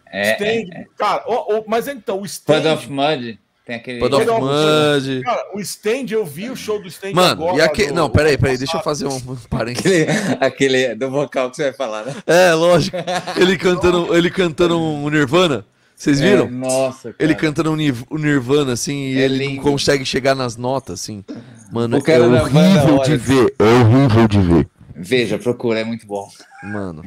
[0.07, 0.87] É, stand.
[0.97, 2.73] Cara, oh, oh, mas então, o Stand.
[2.73, 3.39] Of Mud.
[3.65, 4.05] Tem aquele.
[4.05, 5.23] Of Mud.
[5.23, 7.57] Cara, o Stand, eu vi o show do Stand Mano, agora.
[7.57, 7.89] E aquele...
[7.89, 7.95] Do...
[7.95, 9.19] Não, peraí, peraí, deixa eu fazer um
[9.49, 10.07] parênteses.
[10.39, 12.15] Aquele, aquele do vocal que você vai falar, né?
[12.27, 12.97] É, lógico.
[13.37, 15.65] Ele cantando, ele cantando um Nirvana.
[15.97, 16.47] Vocês viram?
[16.47, 17.17] É, nossa, cara.
[17.19, 19.57] Ele cantando o Nirvana, assim, e é ele lindo.
[19.57, 21.25] não consegue chegar nas notas, assim.
[21.73, 23.55] Mano, é horrível de ver.
[23.59, 24.69] É horrível de ver.
[24.95, 26.29] Veja, procura, é muito bom.
[26.63, 27.03] Mano.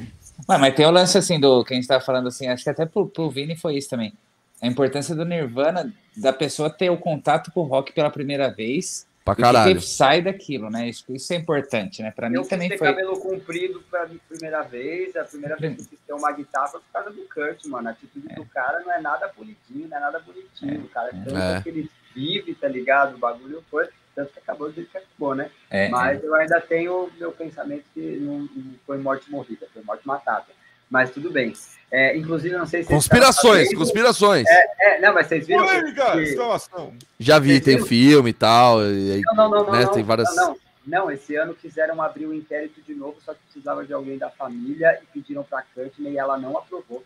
[0.47, 2.69] Mas, mas tem o lance, assim, do que a gente tava falando, assim, acho que
[2.69, 4.13] até pro, pro Vini foi isso também.
[4.61, 9.07] A importância do Nirvana, da pessoa ter o contato com o rock pela primeira vez
[9.27, 9.75] Pra caralho.
[9.75, 10.87] Que sai daquilo, né?
[10.87, 12.11] Isso, isso é importante, né?
[12.11, 12.87] Pra mim também ter foi.
[12.87, 16.79] cabelo comprido pela primeira vez, a primeira vez que eu quis ter uma guitarra foi
[16.79, 17.89] por causa do Kurt, mano.
[17.89, 18.35] A atitude é.
[18.35, 20.75] do cara não é nada polidinho, não é nada bonitinho.
[20.75, 20.77] É.
[20.77, 21.61] O cara tanto é.
[21.61, 23.15] que ele vive, tá ligado?
[23.15, 23.89] O bagulho foi.
[24.15, 25.51] Tanto que acabou do jeito que acabou, né?
[25.69, 26.25] É, Mas é.
[26.25, 30.47] eu ainda tenho meu pensamento que não, não foi morte morrida, foi morte matada.
[30.89, 31.53] Mas tudo bem.
[31.89, 32.89] É, inclusive, não sei se.
[32.89, 34.45] Conspirações, conspirações.
[34.47, 35.65] É, é, não, mas vocês viram.
[35.65, 36.97] Polêmica, que...
[37.19, 37.87] Já vi, vocês tem viram?
[37.87, 38.83] filme e tal.
[38.83, 40.35] E, não, não, não, né, não, tem várias...
[40.35, 40.57] não, não.
[40.87, 44.17] Não, esse ano quiseram abrir o um inquérito de novo, só que precisava de alguém
[44.17, 47.03] da família e pediram para a Courtney e ela não aprovou.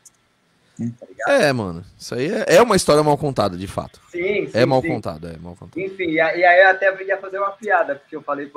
[0.78, 1.84] Tá é, mano.
[1.98, 4.00] Isso aí é, é, uma história mal contada, de fato.
[4.10, 4.88] Sim, sim É mal sim.
[4.88, 5.80] contada, é mal contada.
[5.80, 8.52] Enfim, e aí eu até ia fazer uma piada, porque eu falei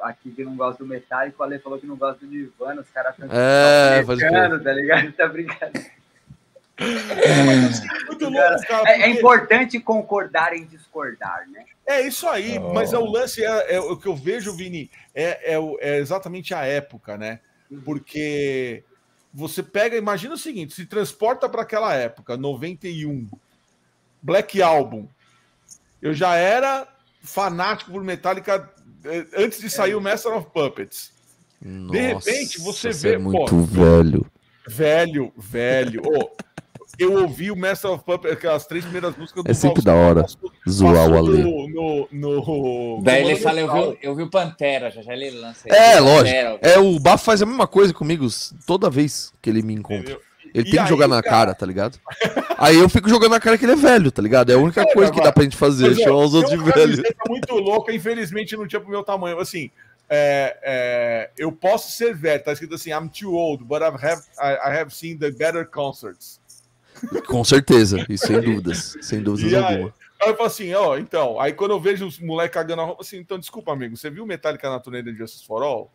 [0.00, 2.90] aqui que não gosto do Metallica, o Ale falou que não gosta do Nirvana, os
[2.90, 5.12] caras estão é, tá ligado?
[5.12, 5.80] Tá brincando.
[6.80, 11.64] É, é, é, importante concordar em discordar, né?
[11.86, 12.72] É isso aí, oh.
[12.72, 16.54] mas é o lance, é, é, o que eu vejo, Vini, é, é, é exatamente
[16.54, 17.40] a época, né?
[17.70, 17.82] Uhum.
[17.82, 18.82] Porque
[19.32, 23.28] você pega, imagina o seguinte, se transporta para aquela época, 91,
[24.20, 25.08] Black Album.
[26.02, 26.88] Eu já era
[27.22, 28.68] fanático por Metallica
[29.04, 31.12] eh, antes de sair o Master of Puppets.
[31.60, 34.26] Nossa, de repente você vê, é muito pô, velho.
[34.66, 36.02] Velho, velho.
[36.04, 36.30] Oh,
[37.00, 40.26] eu ouvi o Master of Puppets, aquelas três primeiras músicas do É sempre da hora
[40.68, 41.42] zoar o Ale.
[41.42, 45.30] No, no, no, Daí ele fala, eu vi, eu vi o Pantera, já já ele
[45.30, 45.66] lança.
[45.68, 46.24] É, lógico.
[46.24, 48.26] Pantera, é, o Bafo faz a mesma coisa comigo
[48.66, 50.18] toda vez que ele me encontra.
[50.52, 51.98] Ele e tem aí, que jogar na cara, cara, tá ligado?
[52.58, 54.50] Aí eu fico jogando na cara que ele é velho, tá ligado?
[54.50, 57.02] É a única é, coisa que dá pra gente fazer, chamar os outros de velho.
[57.28, 59.38] muito louca, infelizmente não tinha pro meu tamanho.
[59.38, 59.70] Assim,
[60.08, 64.22] é, é, eu posso ser velho, tá escrito assim, I'm too old, but I have,
[64.40, 66.39] I, I have seen the better concerts.
[67.26, 69.94] Com certeza, e sem dúvidas, sem dúvidas alguma.
[70.22, 73.02] Aí eu falo assim, ó, então, aí quando eu vejo os moleques cagando a roupa,
[73.02, 75.90] assim, então, desculpa, amigo, você viu Metallica na turnê de Justice for All?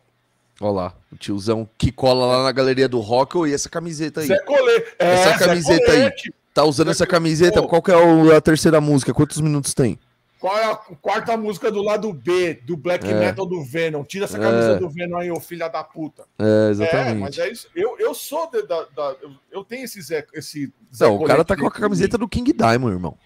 [0.60, 4.26] Olha lá, o tiozão que cola lá na galeria do rock, e essa camiseta aí.
[4.26, 4.84] Zé Colê.
[4.98, 6.10] É, essa camiseta aí.
[6.52, 9.12] Tá usando essa camiseta, qual que é a terceira música?
[9.12, 9.98] Quantos minutos tem?
[10.38, 13.14] Qual é a quarta música do lado B do black é.
[13.14, 14.04] metal do Venom?
[14.04, 14.76] Tira essa camisa é.
[14.76, 16.24] do Venom aí, ô filha da puta.
[16.38, 17.16] É, exatamente.
[17.16, 17.68] É, mas é isso.
[17.74, 19.16] Eu, eu sou de, da, da,
[19.50, 20.26] eu tenho esse Zé.
[20.34, 23.16] Esse Zé Não, o cara tá com a camiseta do King Diamond, irmão.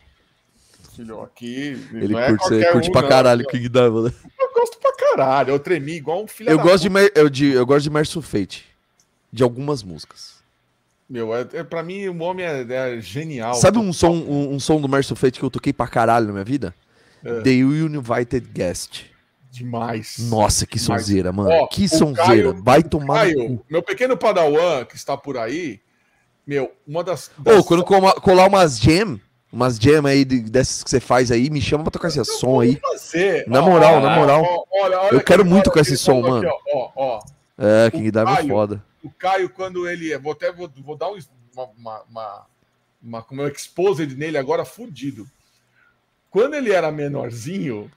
[0.94, 1.84] Filho, aqui.
[1.92, 4.08] Ele é curte, é curte um, pra caralho o King Diamond.
[4.08, 4.30] Né?
[4.38, 5.50] Eu gosto pra caralho.
[5.50, 7.00] Eu tremi igual um filho eu da gosto puta.
[7.00, 8.66] De, eu, de, eu gosto de Mercy Fate.
[9.32, 10.40] De algumas músicas.
[11.08, 13.54] Meu, é, é, pra mim o homem é, é genial.
[13.54, 16.32] Sabe um som, um, um som do Mercy Fate que eu toquei pra caralho na
[16.32, 16.72] minha vida?
[17.24, 17.40] É.
[17.40, 19.04] The Uninvited Guest.
[19.50, 20.16] Demais.
[20.30, 21.02] Nossa, que Demais.
[21.02, 21.50] sonzeira, mano.
[21.50, 22.52] Ó, que sonzeira.
[22.52, 23.26] Caio, Vai tomar.
[23.26, 25.80] Caio, meu pequeno padawan que está por aí,
[26.46, 27.30] meu, uma das.
[27.38, 27.58] das...
[27.58, 29.20] Oh, quando colar umas jam,
[29.52, 32.76] umas jam aí dessas que você faz aí, me chama pra tocar esse som aí.
[32.76, 33.44] Fazer.
[33.48, 34.42] Na moral, ó, na moral.
[34.44, 36.48] Ó, olha, olha eu quero muito tocar esse som, mano.
[36.48, 37.20] Aqui, ó, ó,
[37.58, 38.84] É, King Diamond é foda.
[39.02, 40.16] O Caio, quando ele.
[40.18, 41.18] Vou até vou, vou dar um,
[41.54, 42.46] uma, uma, uma,
[43.02, 45.26] uma, como é exposed nele agora, fudido.
[46.30, 47.90] Quando ele era menorzinho.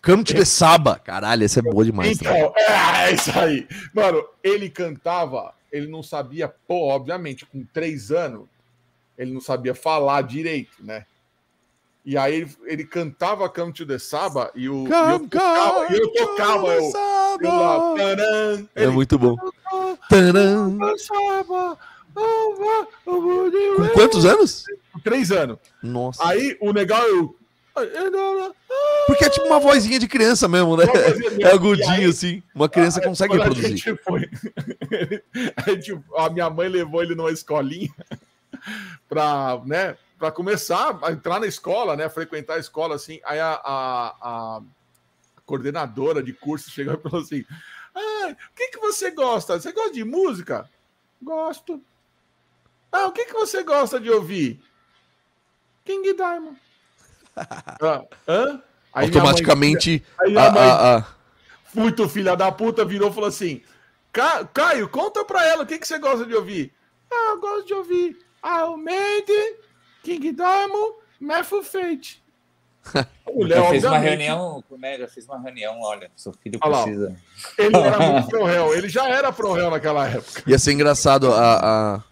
[0.00, 0.98] Cante de Saba.
[0.98, 2.18] Caralho, essa é boa demais.
[2.18, 2.54] Então, é,
[3.08, 3.66] é isso aí.
[3.92, 8.46] Mano, ele cantava, ele não sabia, pô, obviamente, com três anos,
[9.16, 11.06] ele não sabia falar direito, né?
[12.04, 15.94] E aí ele, ele cantava Come to the Saba e, o, come, e eu tocava,
[15.94, 16.92] eu, tocava eu,
[17.40, 19.36] eu lá, taran, É muito bom.
[20.10, 20.76] Taran.
[23.74, 24.64] Com quantos anos?
[24.92, 25.56] Com três anos.
[25.82, 26.28] Nossa.
[26.28, 27.34] Aí o legal eu
[29.06, 30.84] porque é tipo uma vozinha de criança mesmo, né?
[31.40, 32.42] É agudinho, assim.
[32.54, 33.92] Uma criança consegue reproduzir.
[33.92, 34.30] A, foi...
[35.56, 37.92] a, gente, a minha mãe levou ele numa escolinha
[39.08, 42.08] para né, pra começar a entrar na escola, né?
[42.08, 43.20] Frequentar a escola, assim.
[43.24, 44.62] Aí a, a, a
[45.44, 47.44] coordenadora de curso chegou e falou assim:
[47.94, 49.58] ah, o que, que você gosta?
[49.58, 50.70] Você gosta de música?
[51.20, 51.82] Gosto.
[52.92, 54.62] Ah, o que, que você gosta de ouvir?
[55.84, 56.63] King Diamond.
[57.36, 58.62] Ah, hã?
[58.92, 60.04] Aí Automaticamente.
[60.18, 61.04] Mãe, aí mãe, a, a...
[61.74, 63.62] muito filha da puta, virou e falou assim:
[64.52, 66.72] Caio, conta pra ela o que, que você gosta de ouvir.
[67.10, 69.56] Ah, eu gosto de ouvir Iron Maiden,
[70.02, 72.24] King Diamond, Matthew Fate.
[73.26, 77.16] eu fiz uma reunião com o eu fiz uma reunião, olha, seu filho precisa.
[77.58, 80.42] Ele era muito pro réu, ele já era pro réu naquela época.
[80.46, 82.02] Ia ser engraçado a, a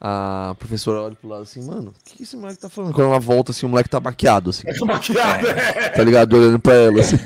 [0.00, 2.94] a professora olha pro lado assim, mano, o que esse moleque tá falando?
[2.94, 4.62] Quando ela volta assim, o moleque tá maquiado, assim.
[4.66, 5.88] É maquiado, é.
[5.90, 6.32] Tá ligado?
[6.34, 7.18] Olhando pra ela, assim.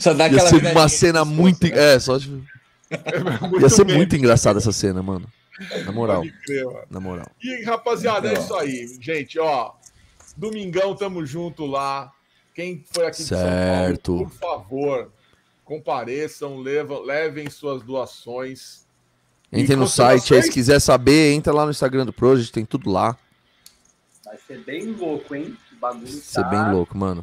[0.00, 1.64] Só dá aquela Ia ser uma cena muito.
[1.66, 2.42] É, só de.
[2.90, 3.96] É Ia ser bem.
[3.96, 5.26] muito engraçada essa cena, mano.
[5.86, 6.24] Na moral.
[6.44, 6.86] Crer, mano.
[6.90, 7.26] Na moral.
[7.40, 8.86] E, rapaziada, é isso aí.
[9.00, 9.72] Gente, ó.
[10.36, 12.10] Domingão, tamo junto lá.
[12.54, 14.12] Quem foi aqui certo.
[14.12, 15.12] Paulo, por favor,
[15.64, 18.81] compareçam, levam, levem suas doações
[19.52, 22.90] Entrem no site aí, se quiser saber, entra lá no Instagram do Project, tem tudo
[22.90, 23.16] lá.
[24.24, 25.56] Vai ser bem louco, hein?
[25.72, 26.48] O bagulho Vai ser tá...
[26.48, 27.22] bem louco, mano.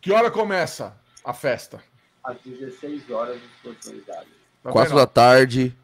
[0.00, 1.82] Que hora começa a festa?
[2.24, 4.26] Às 16 horas autorizado.
[4.62, 5.76] Tá 4 da tarde.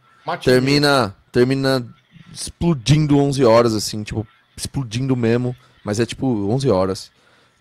[0.43, 1.87] Termina, termina
[2.33, 4.27] explodindo 11 horas, assim, tipo,
[4.57, 5.55] explodindo mesmo.
[5.85, 7.11] Mas é tipo 11 horas.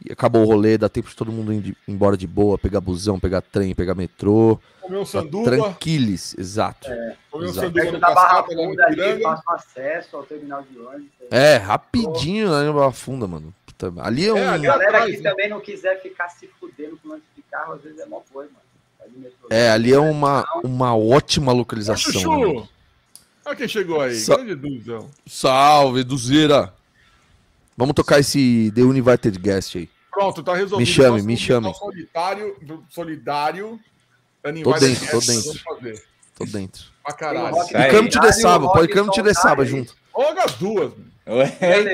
[0.04, 3.20] E acabou o rolê, dá tempo de todo mundo ir embora de boa, pegar busão,
[3.20, 4.60] pegar trem, pegar metrô.
[4.82, 5.52] Comer um sanduba.
[5.52, 6.88] Tranquiles, exato.
[6.90, 8.52] É, comer um sanduba no cascata,
[8.86, 11.12] ali, faço acesso ao terminal de ônibus.
[11.32, 13.54] É, rapidinho lá na Barra Funda, mano.
[14.00, 14.38] Ali é, é um...
[14.38, 15.30] É, a galera que né?
[15.30, 18.52] também não quiser ficar se fudendo com lance de carro, às vezes é mó coisa,
[18.52, 18.68] mano.
[19.50, 22.12] É, ali é uma, uma ótima localização.
[22.12, 22.54] Chuchu!
[22.54, 22.68] Né?
[23.46, 25.10] Olha quem chegou aí, Sa grande Duzão.
[25.26, 26.74] Salve, Duzeira!
[27.78, 29.90] Vamos tocar esse The Uninvited Guest aí.
[30.12, 30.80] Pronto, tá resolvido.
[30.80, 31.72] Me chame, me chame.
[31.76, 32.58] Solitário,
[32.90, 33.80] solidário.
[34.64, 35.60] Tô dentro, tô dentro.
[36.34, 36.84] Tô dentro.
[37.04, 37.56] Pra caralho.
[37.70, 39.96] E Camo de Dessaba, pode Camo de Dessaba junto.
[40.12, 40.92] Ou as duas.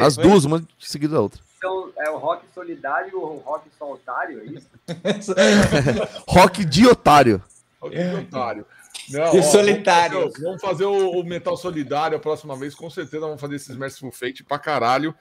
[0.02, 1.42] As duas, uma seguida da outra.
[1.58, 5.34] Então, é o rock solidário e o rock solitário, é isso?
[6.28, 7.42] rock de otário.
[7.82, 8.66] Rock de otário.
[9.10, 10.20] Não, e ó, solitário.
[10.20, 13.56] Vamos fazer, vamos fazer o, o, Metal Solidário a próxima vez, com certeza vamos fazer
[13.56, 15.14] esses Merciful Fate pra caralho.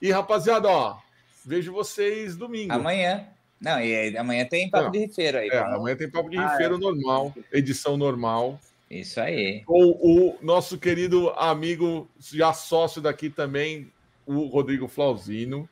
[0.00, 0.96] E rapaziada, ó,
[1.44, 2.72] vejo vocês domingo.
[2.72, 3.26] Amanhã.
[3.60, 5.48] Não, e amanhã tem papo Não, de rifeiro aí.
[5.48, 6.78] É, amanhã tem papo de ah, rifeiro é.
[6.78, 8.58] normal, edição normal.
[8.90, 9.62] Isso aí.
[9.64, 13.92] Com o nosso querido amigo, já sócio daqui também,
[14.24, 15.68] o Rodrigo Flauzino.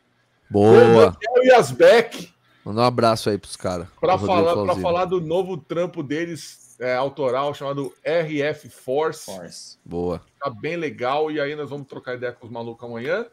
[0.51, 1.17] Boa.
[1.31, 2.31] O e Asbeck.
[2.65, 3.87] Manda um abraço aí pros caras.
[4.01, 9.25] Para falar, pra falar do novo trampo deles, é, autoral, chamado RF Force.
[9.25, 9.79] Force.
[9.85, 10.21] Boa.
[10.41, 11.31] Tá bem legal.
[11.31, 13.27] E aí nós vamos trocar ideia com os malucos amanhã.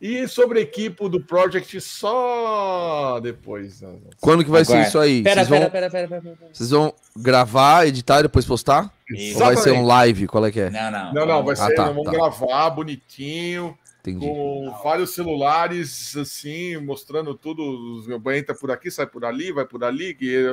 [0.00, 3.82] E sobre a equipe do Project só depois.
[3.82, 3.96] Né?
[4.18, 4.82] Quando que vai Agora.
[4.82, 5.22] ser isso aí?
[5.22, 5.70] Pera, pera, vão...
[5.70, 8.90] pera, pera, pera, pera, Vocês vão gravar, editar e depois postar?
[9.10, 9.38] Isso.
[9.38, 10.26] Ou vai ser um live?
[10.26, 10.70] Qual é que é?
[10.70, 11.12] Não, não.
[11.12, 11.74] Não, não, vai ah, ser.
[11.74, 12.12] Tá, vamos tá.
[12.12, 13.76] gravar bonitinho.
[14.00, 14.26] Entendi.
[14.26, 18.02] Com vários celulares, assim, mostrando tudo.
[18.08, 20.14] Meu banho entra por aqui, sai por ali, vai por ali.
[20.14, 20.46] Que...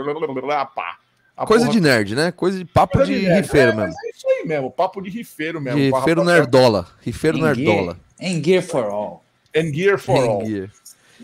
[0.76, 0.98] Pá.
[1.38, 1.78] A Coisa porra...
[1.78, 2.32] de nerd, né?
[2.32, 3.96] Coisa de papo Coisa de, de rifeiro é, mesmo.
[4.06, 5.80] É isso aí mesmo, papo de rifeiro mesmo.
[5.80, 6.88] Rifeiro nerdola.
[7.00, 7.98] Rifeiro nerdola.
[8.20, 9.27] Em gear for all.
[9.58, 10.46] And gear for all.
[10.46, 10.72] Gear.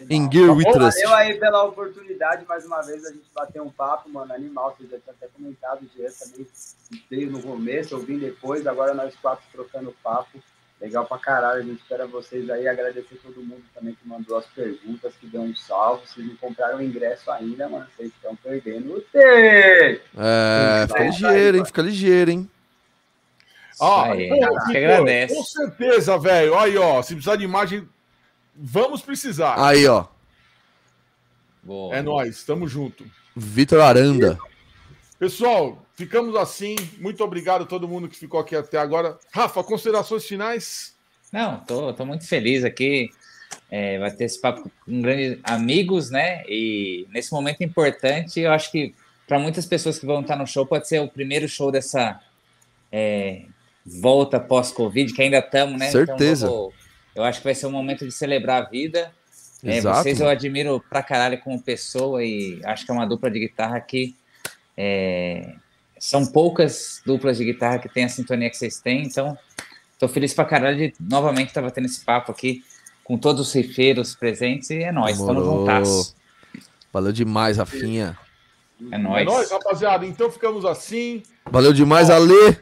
[0.10, 1.02] In gear we trust.
[1.04, 4.76] Valeu aí pela oportunidade, mais uma vez, a gente bater um papo, mano, animal.
[4.78, 6.48] Você já tinha até comentado, o Jean também
[7.10, 10.40] veio no começo, ouvindo depois, agora nós quatro trocando papo.
[10.82, 14.46] Legal pra caralho, a gente espera vocês aí, agradecer todo mundo também que mandou as
[14.48, 16.06] perguntas, que deu um salve.
[16.08, 20.02] Vocês não compraram ingresso ainda, mano, vocês estão perdendo o tempo.
[20.18, 22.50] É, fica ligeiro, hein, fica ligeiro, hein.
[23.80, 24.30] Ó, aí,
[24.72, 25.36] que agradece.
[25.36, 26.58] Com certeza, velho.
[26.58, 27.88] Aí, ó, se precisar de imagem,
[28.56, 29.56] vamos precisar.
[29.58, 30.06] Aí, ó.
[31.62, 31.96] Boa.
[31.96, 33.06] É nós, tamo junto.
[33.36, 34.38] Vitor Aranda.
[35.18, 36.76] Pessoal, ficamos assim.
[37.00, 39.18] Muito obrigado a todo mundo que ficou aqui até agora.
[39.32, 40.94] Rafa, considerações finais?
[41.32, 43.10] Não, tô, tô muito feliz aqui.
[43.72, 46.44] É, vai ter esse papo com grandes amigos, né?
[46.48, 48.94] E nesse momento importante, eu acho que
[49.28, 52.20] para muitas pessoas que vão estar no show, pode ser o primeiro show dessa
[52.92, 53.46] é,
[53.86, 55.90] volta pós-Covid, que ainda estamos, né?
[55.90, 56.46] Então, Certeza.
[56.46, 56.72] Então,
[57.16, 59.12] eu acho que vai ser um momento de celebrar a vida.
[59.64, 63.40] É, vocês eu admiro pra caralho como pessoa e acho que é uma dupla de
[63.40, 64.14] guitarra que
[64.76, 65.56] é,
[65.98, 69.38] são poucas duplas de guitarra que tem a sintonia que vocês têm, então
[69.98, 72.62] tô feliz pra caralho de novamente estar tendo esse papo aqui
[73.06, 76.16] com todos os rifeiros presentes e é nóis, estamos juntas.
[76.92, 78.18] Valeu demais, Rafinha.
[78.92, 79.22] É nóis.
[79.22, 80.06] É nóis, rapaziada.
[80.06, 81.24] Então ficamos assim.
[81.50, 82.60] Valeu demais, Ale.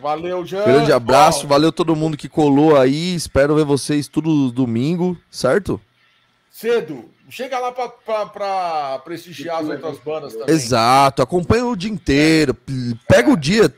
[0.00, 0.64] Valeu, Jean.
[0.64, 3.14] Grande abraço, valeu todo mundo que colou aí.
[3.14, 5.80] Espero ver vocês tudo domingo, certo?
[6.50, 7.10] Cedo.
[7.28, 10.54] Chega lá para prestigiar as outras bandas também.
[10.54, 12.56] Exato, acompanha o dia inteiro.
[13.08, 13.74] Pega o dia,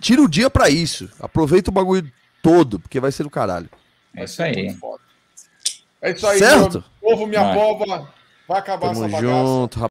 [0.00, 1.10] tira o dia para isso.
[1.20, 2.10] Aproveita o bagulho
[2.42, 3.68] todo, porque vai ser do caralho.
[4.16, 4.74] É isso aí.
[6.00, 6.82] É isso aí, certo?
[7.02, 8.08] Meu povo, minha pova.
[8.48, 9.46] Vai acabar Tamo essa bagaça.
[9.46, 9.84] junto,